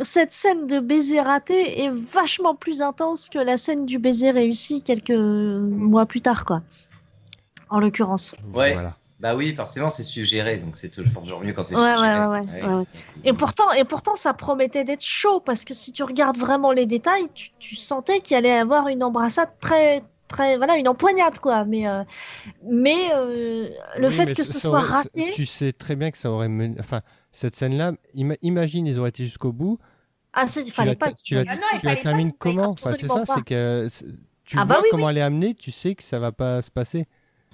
[0.02, 4.84] cette scène de baiser raté est vachement plus intense que la scène du baiser réussi
[4.84, 6.62] quelques mois plus tard, quoi
[7.70, 8.36] en l'occurrence.
[8.54, 8.76] Ouais.
[9.20, 12.28] Bah oui, forcément, c'est suggéré, donc c'est toujours mieux quand c'est ouais, suggéré.
[12.28, 12.84] Ouais, ouais,
[13.26, 16.86] et, pourtant, et pourtant, ça promettait d'être chaud, parce que si tu regardes vraiment les
[16.86, 17.28] détails,
[17.60, 21.66] tu, sentais qu'il allait avoir une embrassade très, très, voilà, une empoignade, quoi.
[21.66, 22.06] Mais, euh,
[22.64, 23.68] mais euh,
[23.98, 25.32] le fait que ce soit raté.
[25.32, 26.78] Tu sais très bien que ça aurait mené.
[26.80, 27.02] Enfin,
[27.34, 29.80] cette scène-là, imagine, ils auraient été jusqu'au bout.
[30.32, 31.12] Ah, il fallait pas.
[31.12, 31.36] Tu
[31.84, 32.74] la, termines comment?
[32.78, 33.88] C'est ça, c'est que
[34.46, 36.72] tu ah bah vois comment elle est amenée, tu sais que ça va pas se
[36.72, 37.06] passer.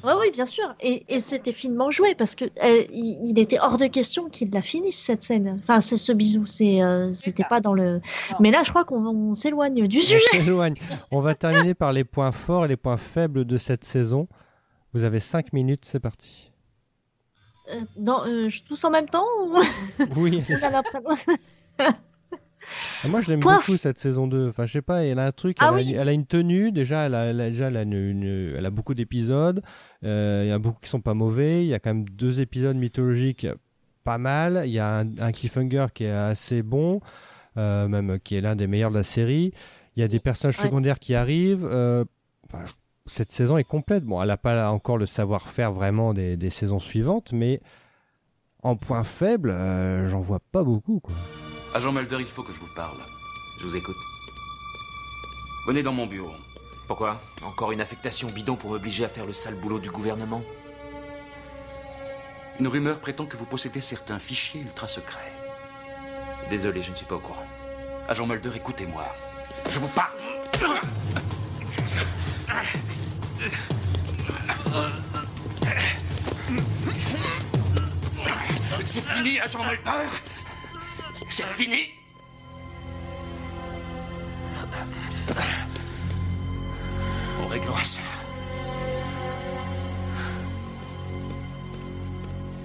[0.04, 0.76] Oui, oui, bien sûr.
[0.82, 5.00] Et, c'était finement joué parce que euh, il, était hors de question qu'il la finisse
[5.00, 5.60] cette scène.
[5.62, 6.46] Enfin, c'est ce bisou.
[6.46, 8.02] C'est, euh, c'était pas dans le.
[8.40, 10.20] Mais là, je crois qu'on s'éloigne du sujet.
[10.34, 10.76] On s'éloigne.
[11.12, 14.28] On va terminer par les points forts et les points faibles de cette saison.
[14.94, 16.52] Vous avez 5 minutes, c'est parti.
[17.72, 18.24] Euh, dans,
[18.68, 19.26] tous en même temps
[20.16, 20.44] Oui.
[23.04, 24.50] Ah, moi, je l'aime beaucoup cette saison 2.
[24.50, 26.72] Enfin, je sais pas, elle a un truc, ah elle, a, une tenue.
[26.72, 29.62] Déjà, elle a, déjà, elle a, elle a beaucoup d'épisodes.
[30.04, 31.64] Euh, il y a beaucoup qui sont pas mauvais.
[31.64, 33.48] Il y a quand même deux épisodes mythologiques
[34.04, 34.64] pas mal.
[34.66, 37.02] Il y a un, cliffhanger qui est assez bon,
[37.58, 39.54] euh, même qui est l'un des meilleurs de la série.
[39.96, 41.68] Il y a des personnages secondaires qui arrivent.
[41.70, 42.04] Euh,
[43.06, 44.04] cette saison est complète.
[44.04, 47.62] Bon, elle n'a pas encore le savoir-faire vraiment des, des, saisons suivantes, mais
[48.64, 49.56] en point faible,
[50.08, 51.14] j'en vois pas beaucoup, quoi.
[51.76, 52.96] Agent Mulder, il faut que je vous parle.
[53.60, 53.98] Je vous écoute.
[55.68, 56.34] Venez dans mon bureau.
[56.88, 57.20] Pourquoi?
[57.42, 60.42] Encore une affectation bidon pour m'obliger à faire le sale boulot du gouvernement?
[62.62, 65.34] Une rumeur prétend que vous possédez certains fichiers ultra secrets.
[66.50, 67.46] Désolé, je ne suis pas au courant.
[68.08, 69.14] Agent Mulder, écoutez-moi.
[69.70, 70.14] Je vous parle.
[78.86, 80.08] C'est fini, agent Mulder
[81.30, 81.92] c'est fini
[87.44, 88.02] On réglera ça.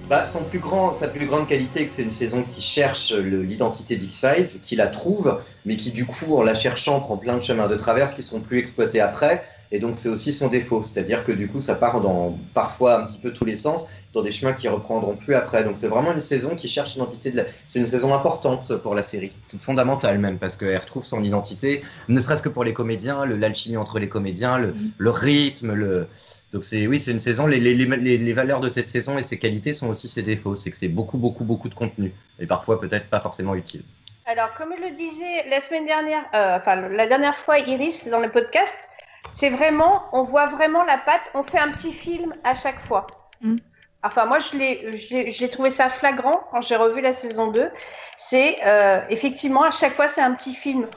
[0.09, 0.59] Bah, son plus
[0.93, 5.77] sa plus grande qualité, c'est une saison qui cherche l'identité d'X-Files, qui la trouve, mais
[5.77, 8.57] qui du coup, en la cherchant, prend plein de chemins de traverse qui sont plus
[8.57, 9.45] exploités après.
[9.71, 10.83] Et donc, c'est aussi son défaut.
[10.83, 14.21] C'est-à-dire que du coup, ça part dans parfois un petit peu tous les sens dans
[14.21, 15.63] des chemins qui reprendront plus après.
[15.63, 17.43] Donc c'est vraiment une saison qui cherche l'identité de la...
[17.65, 22.19] C'est une saison importante pour la série, fondamentale même, parce qu'elle retrouve son identité, ne
[22.19, 24.91] serait-ce que pour les comédiens, l'alchimie entre les comédiens, le, mm.
[24.97, 26.07] le rythme, le...
[26.51, 27.47] Donc c'est oui, c'est une saison.
[27.47, 30.57] Les, les, les, les, valeurs de cette saison et ses qualités sont aussi ses défauts.
[30.57, 33.83] C'est que c'est beaucoup, beaucoup, beaucoup de contenu et parfois peut-être pas forcément utile.
[34.25, 38.19] Alors, comme je le disais la semaine dernière, euh, enfin la dernière fois, Iris dans
[38.19, 38.89] le podcast,
[39.31, 41.31] c'est vraiment, on voit vraiment la patte.
[41.33, 43.07] On fait un petit film à chaque fois.
[43.41, 43.57] Mm.
[44.03, 47.69] Enfin, moi, je l'ai trouvé ça flagrant quand j'ai revu la saison 2.
[48.17, 50.87] C'est euh, effectivement, à chaque fois, c'est un petit film.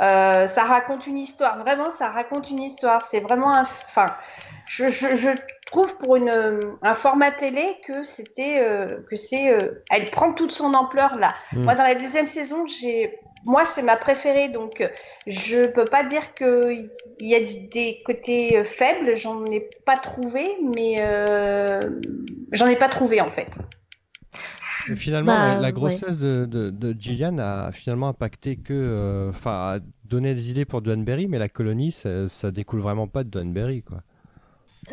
[0.00, 1.58] Euh, ça raconte une histoire.
[1.58, 3.04] Vraiment, ça raconte une histoire.
[3.04, 3.62] C'est vraiment un.
[3.62, 4.06] Enfin,
[4.66, 5.28] je, je,
[5.72, 10.32] trouve pour une, euh, un format télé que c'était euh, que c'est euh, elle prend
[10.34, 11.34] toute son ampleur là.
[11.52, 11.62] Mm.
[11.64, 14.88] Moi dans la deuxième saison, j'ai moi c'est ma préférée donc euh,
[15.26, 16.90] je peux pas dire que il
[17.28, 21.90] y a des côtés euh, faibles, j'en ai pas trouvé mais euh,
[22.52, 23.58] j'en ai pas trouvé en fait.
[24.88, 25.72] Et Finalement, Bah, la, la ouais.
[25.72, 30.64] grossesse de, de, de Gillian a finalement impacté que, euh, enfin, a donné des idées
[30.64, 34.02] pour Duanberry, mais la colonie, ça, ça découle vraiment pas de Duanberry, quoi.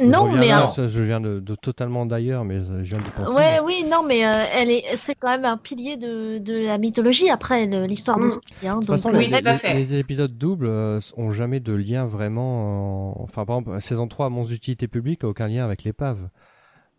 [0.02, 3.10] Non, mais là, ça, je viens de, de totalement d'ailleurs, mais euh, je viens d'y
[3.12, 3.34] penser.
[3.34, 6.78] Ouais, oui, non, mais euh, elle est, c'est quand même un pilier de, de la
[6.78, 8.30] mythologie après le- l'histoire de Mm.
[8.30, 11.74] Scully, hein, De toute donc, façon, euh, les, à épisodes doubles euh, ont jamais de
[11.74, 13.20] lien vraiment.
[13.20, 16.30] en- Enfin, par exemple, saison 3, Monstre d'utilité publique, a aucun lien avec l'épave.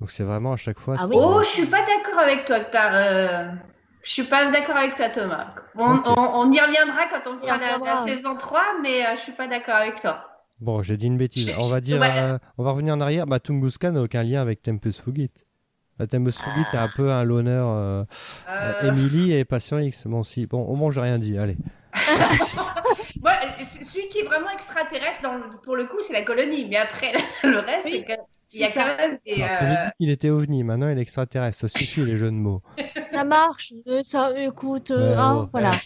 [0.01, 0.97] Donc c'est vraiment à chaque fois.
[0.99, 1.17] Ah oui.
[1.19, 3.51] Oh, je suis pas d'accord avec toi, Tar- euh,
[4.03, 5.49] Je suis pas d'accord avec toi, Thomas.
[5.75, 9.21] On, on- on y reviendra quand on fera la, la saison 3, mais euh, je
[9.21, 10.30] suis pas d'accord avec toi.
[10.61, 11.53] Bon, j'ai dit une bêtise.
[11.59, 12.11] On va dire, Ouais.
[12.19, 13.27] euh, on va revenir en arrière.
[13.27, 15.31] Bah, Tunguska n'a aucun lien avec Tempus Fugit.
[15.99, 17.69] La Tempus Fugit est un peu un l'honneur.
[17.69, 18.05] Euh,
[18.49, 20.07] Euh, euh, Emily et Patient X.
[20.07, 20.47] Bon, si.
[20.47, 21.39] Bon, au moins, j'ai rien dit.
[21.39, 21.57] Allez.
[23.21, 26.67] moi, euh, celui qui est vraiment extraterrestre, dans, pour le coup, c'est la colonie.
[26.69, 27.13] Mais après,
[27.45, 28.21] le reste, Oui, c'est que-
[28.53, 28.85] il y c'est a ça.
[28.91, 29.43] quand même des.
[29.43, 30.63] Alors, euh, était ovni.
[30.65, 31.59] Maintenant, il est extraterrestre.
[31.61, 32.63] Ça suffit, les jeux de mots.
[33.13, 35.73] Ça marche, euh, ça, écoute, euh, hein, oh, voilà.
[35.73, 35.77] ouais.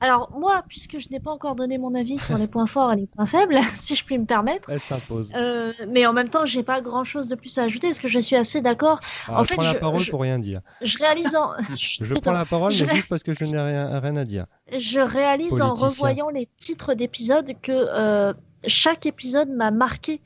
[0.00, 2.96] Alors, moi, puisque je n'ai pas encore donné mon avis sur les points forts et
[2.96, 5.32] les points faibles, si je puis me permettre, Elle s'impose.
[5.36, 8.08] euh, mais en même temps, j'ai pas grand chose de plus à ajouter, parce que
[8.08, 9.00] je suis assez d'accord.
[9.26, 10.60] En je fait, prends la parole je- pour rien dire.
[10.82, 14.16] Je réalise en, Je prends la parole, mais juste parce que je n'ai rien, rien
[14.16, 14.44] à dire.
[14.76, 18.34] je réalise en revoyant les titres d'épisodes que euh,
[18.66, 20.20] chaque épisode m'a marqué.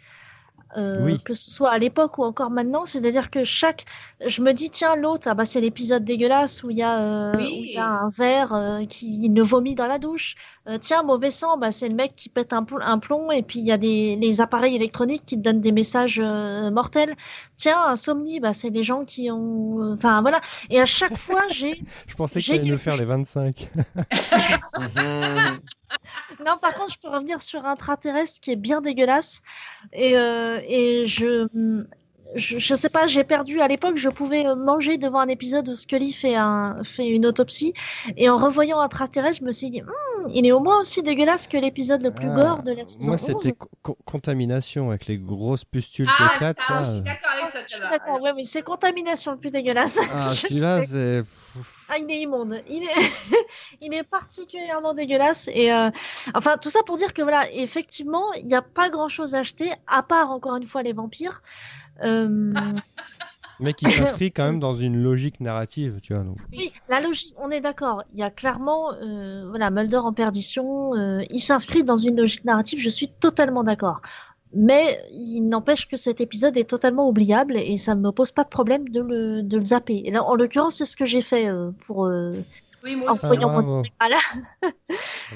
[0.77, 1.21] Euh, Oui.
[1.23, 3.85] que ce soit à l'époque ou encore maintenant, c'est-à-dire que chaque,
[4.27, 7.33] je me dis tiens l'autre, ah bah c'est l'épisode dégueulasse où il y a, euh,
[7.37, 7.45] Oui.
[7.45, 10.35] où il y a un verre euh, qui ne vomit dans la douche.
[10.69, 13.43] Euh, tiens mauvais sang, bah c'est le mec qui pète un, pl- un plomb et
[13.43, 17.15] puis il y a des les appareils électroniques qui te donnent des messages euh, mortels.
[17.57, 20.41] Tiens insomnie, bah c'est des gens qui ont, enfin voilà.
[20.71, 23.09] Et à chaque fois j'ai Je pensais que tu allais nous faire les chose.
[23.09, 23.69] 25.
[26.45, 29.43] Non, par contre, je peux revenir sur un intraterrestre qui est bien dégueulasse.
[29.93, 31.47] Et, euh, et je,
[32.35, 32.59] je.
[32.59, 33.61] Je sais pas, j'ai perdu.
[33.61, 37.75] À l'époque, je pouvais manger devant un épisode où Scully fait, un, fait une autopsie.
[38.17, 41.47] Et en revoyant Intraterrestre, je me suis dit, Hmm, il est au moins aussi dégueulasse
[41.47, 43.21] que l'épisode le plus Ah, gore de la saison Moi, 11.
[43.43, 46.67] c'était co- co- contamination avec les grosses pustules Ah, de 4.
[46.67, 47.91] ça, je suis d'accord avec toi, Je suis Thomas.
[47.91, 49.99] d'accord, ouais, mais c'est contamination le plus dégueulasse.
[50.13, 51.23] Ah, celui-là, c'est.
[51.89, 52.61] Ah, il est immonde.
[52.69, 52.89] Il est,
[53.81, 55.49] il est particulièrement dégueulasse.
[55.55, 55.91] Et euh,
[56.35, 59.71] enfin, tout ça pour dire que voilà, effectivement, il n'y a pas grand-chose à acheter,
[59.87, 61.43] à part encore une fois les vampires.
[62.03, 62.53] Euh,
[63.61, 66.25] Mais qui s'inscrit quand même dans une logique narrative, tu vois.
[66.25, 66.39] Donc.
[66.53, 68.03] oui, la logique, on est d'accord.
[68.13, 70.95] Il y a clairement, euh, voilà, Mulder en perdition.
[70.97, 72.81] euh, il s'inscrit dans une logique narrative.
[72.81, 74.01] Je suis totalement d'accord.
[74.57, 78.45] Mais il n'empêche que cet épisode est totalement oubliable et ça ne me pose pas
[78.45, 80.03] de problème de le, de le zapper.
[80.05, 82.07] Et là, en l'occurrence, c'est ce que j'ai fait euh, pour.
[82.07, 82.33] euh,
[82.85, 83.15] Oui, moi en.
[83.21, 83.83] Ah, voyant mon bravo.
[84.01, 84.19] Voilà.
[84.63, 84.69] Ah,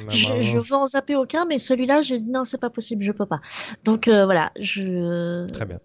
[0.11, 3.11] je, je veux en zapper aucun, mais celui-là, je dis non, c'est pas possible, je
[3.11, 3.41] peux pas.
[3.85, 5.49] Donc euh, voilà, je.
[5.53, 5.81] Très bien.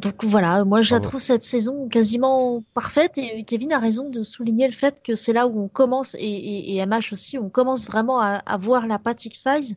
[0.00, 4.22] Donc voilà, moi je la trouve cette saison quasiment parfaite et Kevin a raison de
[4.22, 7.50] souligner le fait que c'est là où on commence et, et, et MH aussi, on
[7.50, 9.76] commence vraiment à, à voir la patte X-Files.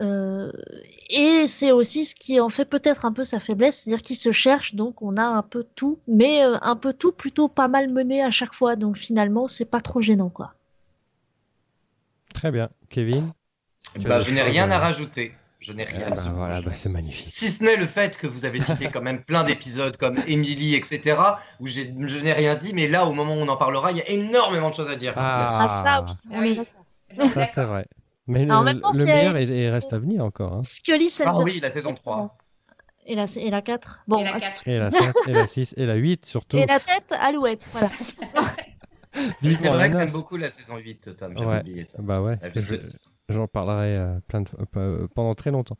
[0.00, 0.50] Euh,
[1.10, 4.32] et c'est aussi ce qui en fait peut-être un peu sa faiblesse, c'est-à-dire qu'il se
[4.32, 7.90] cherche, donc on a un peu tout, mais euh, un peu tout plutôt pas mal
[7.90, 10.54] mené à chaque fois, donc finalement c'est pas trop gênant quoi.
[12.34, 12.70] Très bien.
[12.88, 13.32] Kevin
[14.00, 15.34] Bah, as je n'ai rien à rajouter.
[15.60, 17.28] Je n'ai rien Ah, bah, à voilà, bah, c'est magnifique.
[17.30, 20.74] Si ce n'est le fait que vous avez cité quand même plein d'épisodes comme Emily,
[20.74, 21.18] etc.,
[21.60, 24.00] où je n'ai rien dit, mais là, au moment où on en parlera, il y
[24.00, 25.12] a énormément de choses à dire.
[25.16, 26.58] Ah, Ah, ça, oui,
[27.14, 27.28] est Oui.
[27.30, 27.86] ça c'est vrai.
[28.26, 30.54] Mais le, le meilleur est- est- reste à venir encore.
[30.54, 30.62] hein.
[30.62, 32.36] Scully, c'est Ah oui, la saison 3.
[33.06, 34.02] Et la, et la 4.
[34.06, 34.68] Bon, Et la ah, 4.
[34.68, 36.56] Et la 5, et la 6, et la 8 surtout.
[36.58, 37.68] et la tête, alouette.
[37.72, 37.88] Voilà.
[39.42, 41.60] C'est vrai que t'aimes beaucoup la saison 8, Tom, j'ai Ouais.
[41.60, 41.98] oublié ça.
[42.00, 42.48] Bah ouais, Ah,
[43.30, 45.76] j'en parlerai euh, plein de, fois- euh, pendant très longtemps.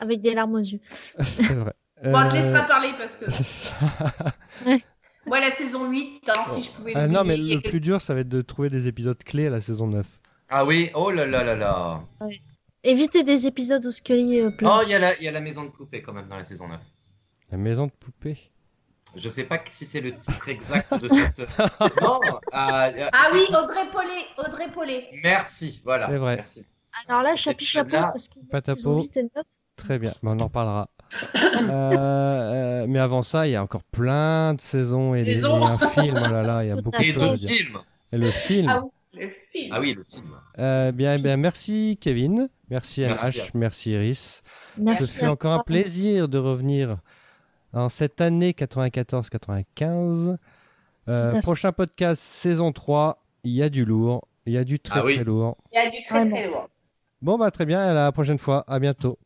[0.00, 0.80] Avec des larmes aux yeux.
[0.86, 1.72] C'est vrai.
[2.02, 3.26] Bon, on te Euh, laissera parler parce que
[5.26, 8.14] moi, la saison 8, hein, si je pouvais ah, non, mais le plus dur, ça
[8.14, 10.06] va être de trouver des épisodes clés à la saison 9.
[10.48, 12.02] Ah oui, oh là là là là.
[12.84, 14.78] Évitez des épisodes où Scully euh, pleure.
[14.80, 16.38] Oh, il y, a la- il y a la maison de poupée quand même dans
[16.38, 16.80] la saison 9.
[17.52, 18.38] La maison de poupée?
[19.14, 21.40] Je sais pas si c'est le titre exact de cette.
[22.00, 25.08] non, euh, euh, Ah oui, Audrey Paulet, Audrey Paulet.
[25.22, 26.06] merci, voilà.
[26.08, 26.36] C'est vrai.
[26.36, 26.64] Merci.
[27.06, 29.02] Alors là, chapi chapeau, parce que Patapo.
[29.76, 30.90] Très bien, on en reparlera.
[31.34, 36.14] Euh, euh, mais avant ça, il y a encore plein de saisons et des films.
[36.16, 37.36] Oh là là, il y a beaucoup de.
[37.36, 37.78] Films.
[38.12, 38.68] Et le film.
[38.68, 38.82] Ah,
[39.14, 39.70] le film.
[39.72, 40.36] Ah oui, le film.
[40.58, 44.42] Euh, bien, bien, merci Kevin, merci, merci merci Iris.
[44.76, 46.98] Merci Ce fut encore un plaisir de revenir
[47.72, 50.36] en cette année 94-95.
[51.08, 55.00] Euh, prochain podcast saison 3, il y a du lourd, il y a du très
[55.00, 55.56] très lourd.
[55.72, 56.68] Il y a du très ah très lourd.
[57.22, 57.80] Bon, bah, très bien.
[57.80, 58.64] À la prochaine fois.
[58.66, 59.18] À bientôt.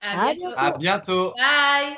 [0.00, 0.54] À bientôt.
[0.56, 1.34] À bientôt.
[1.36, 1.96] Bye.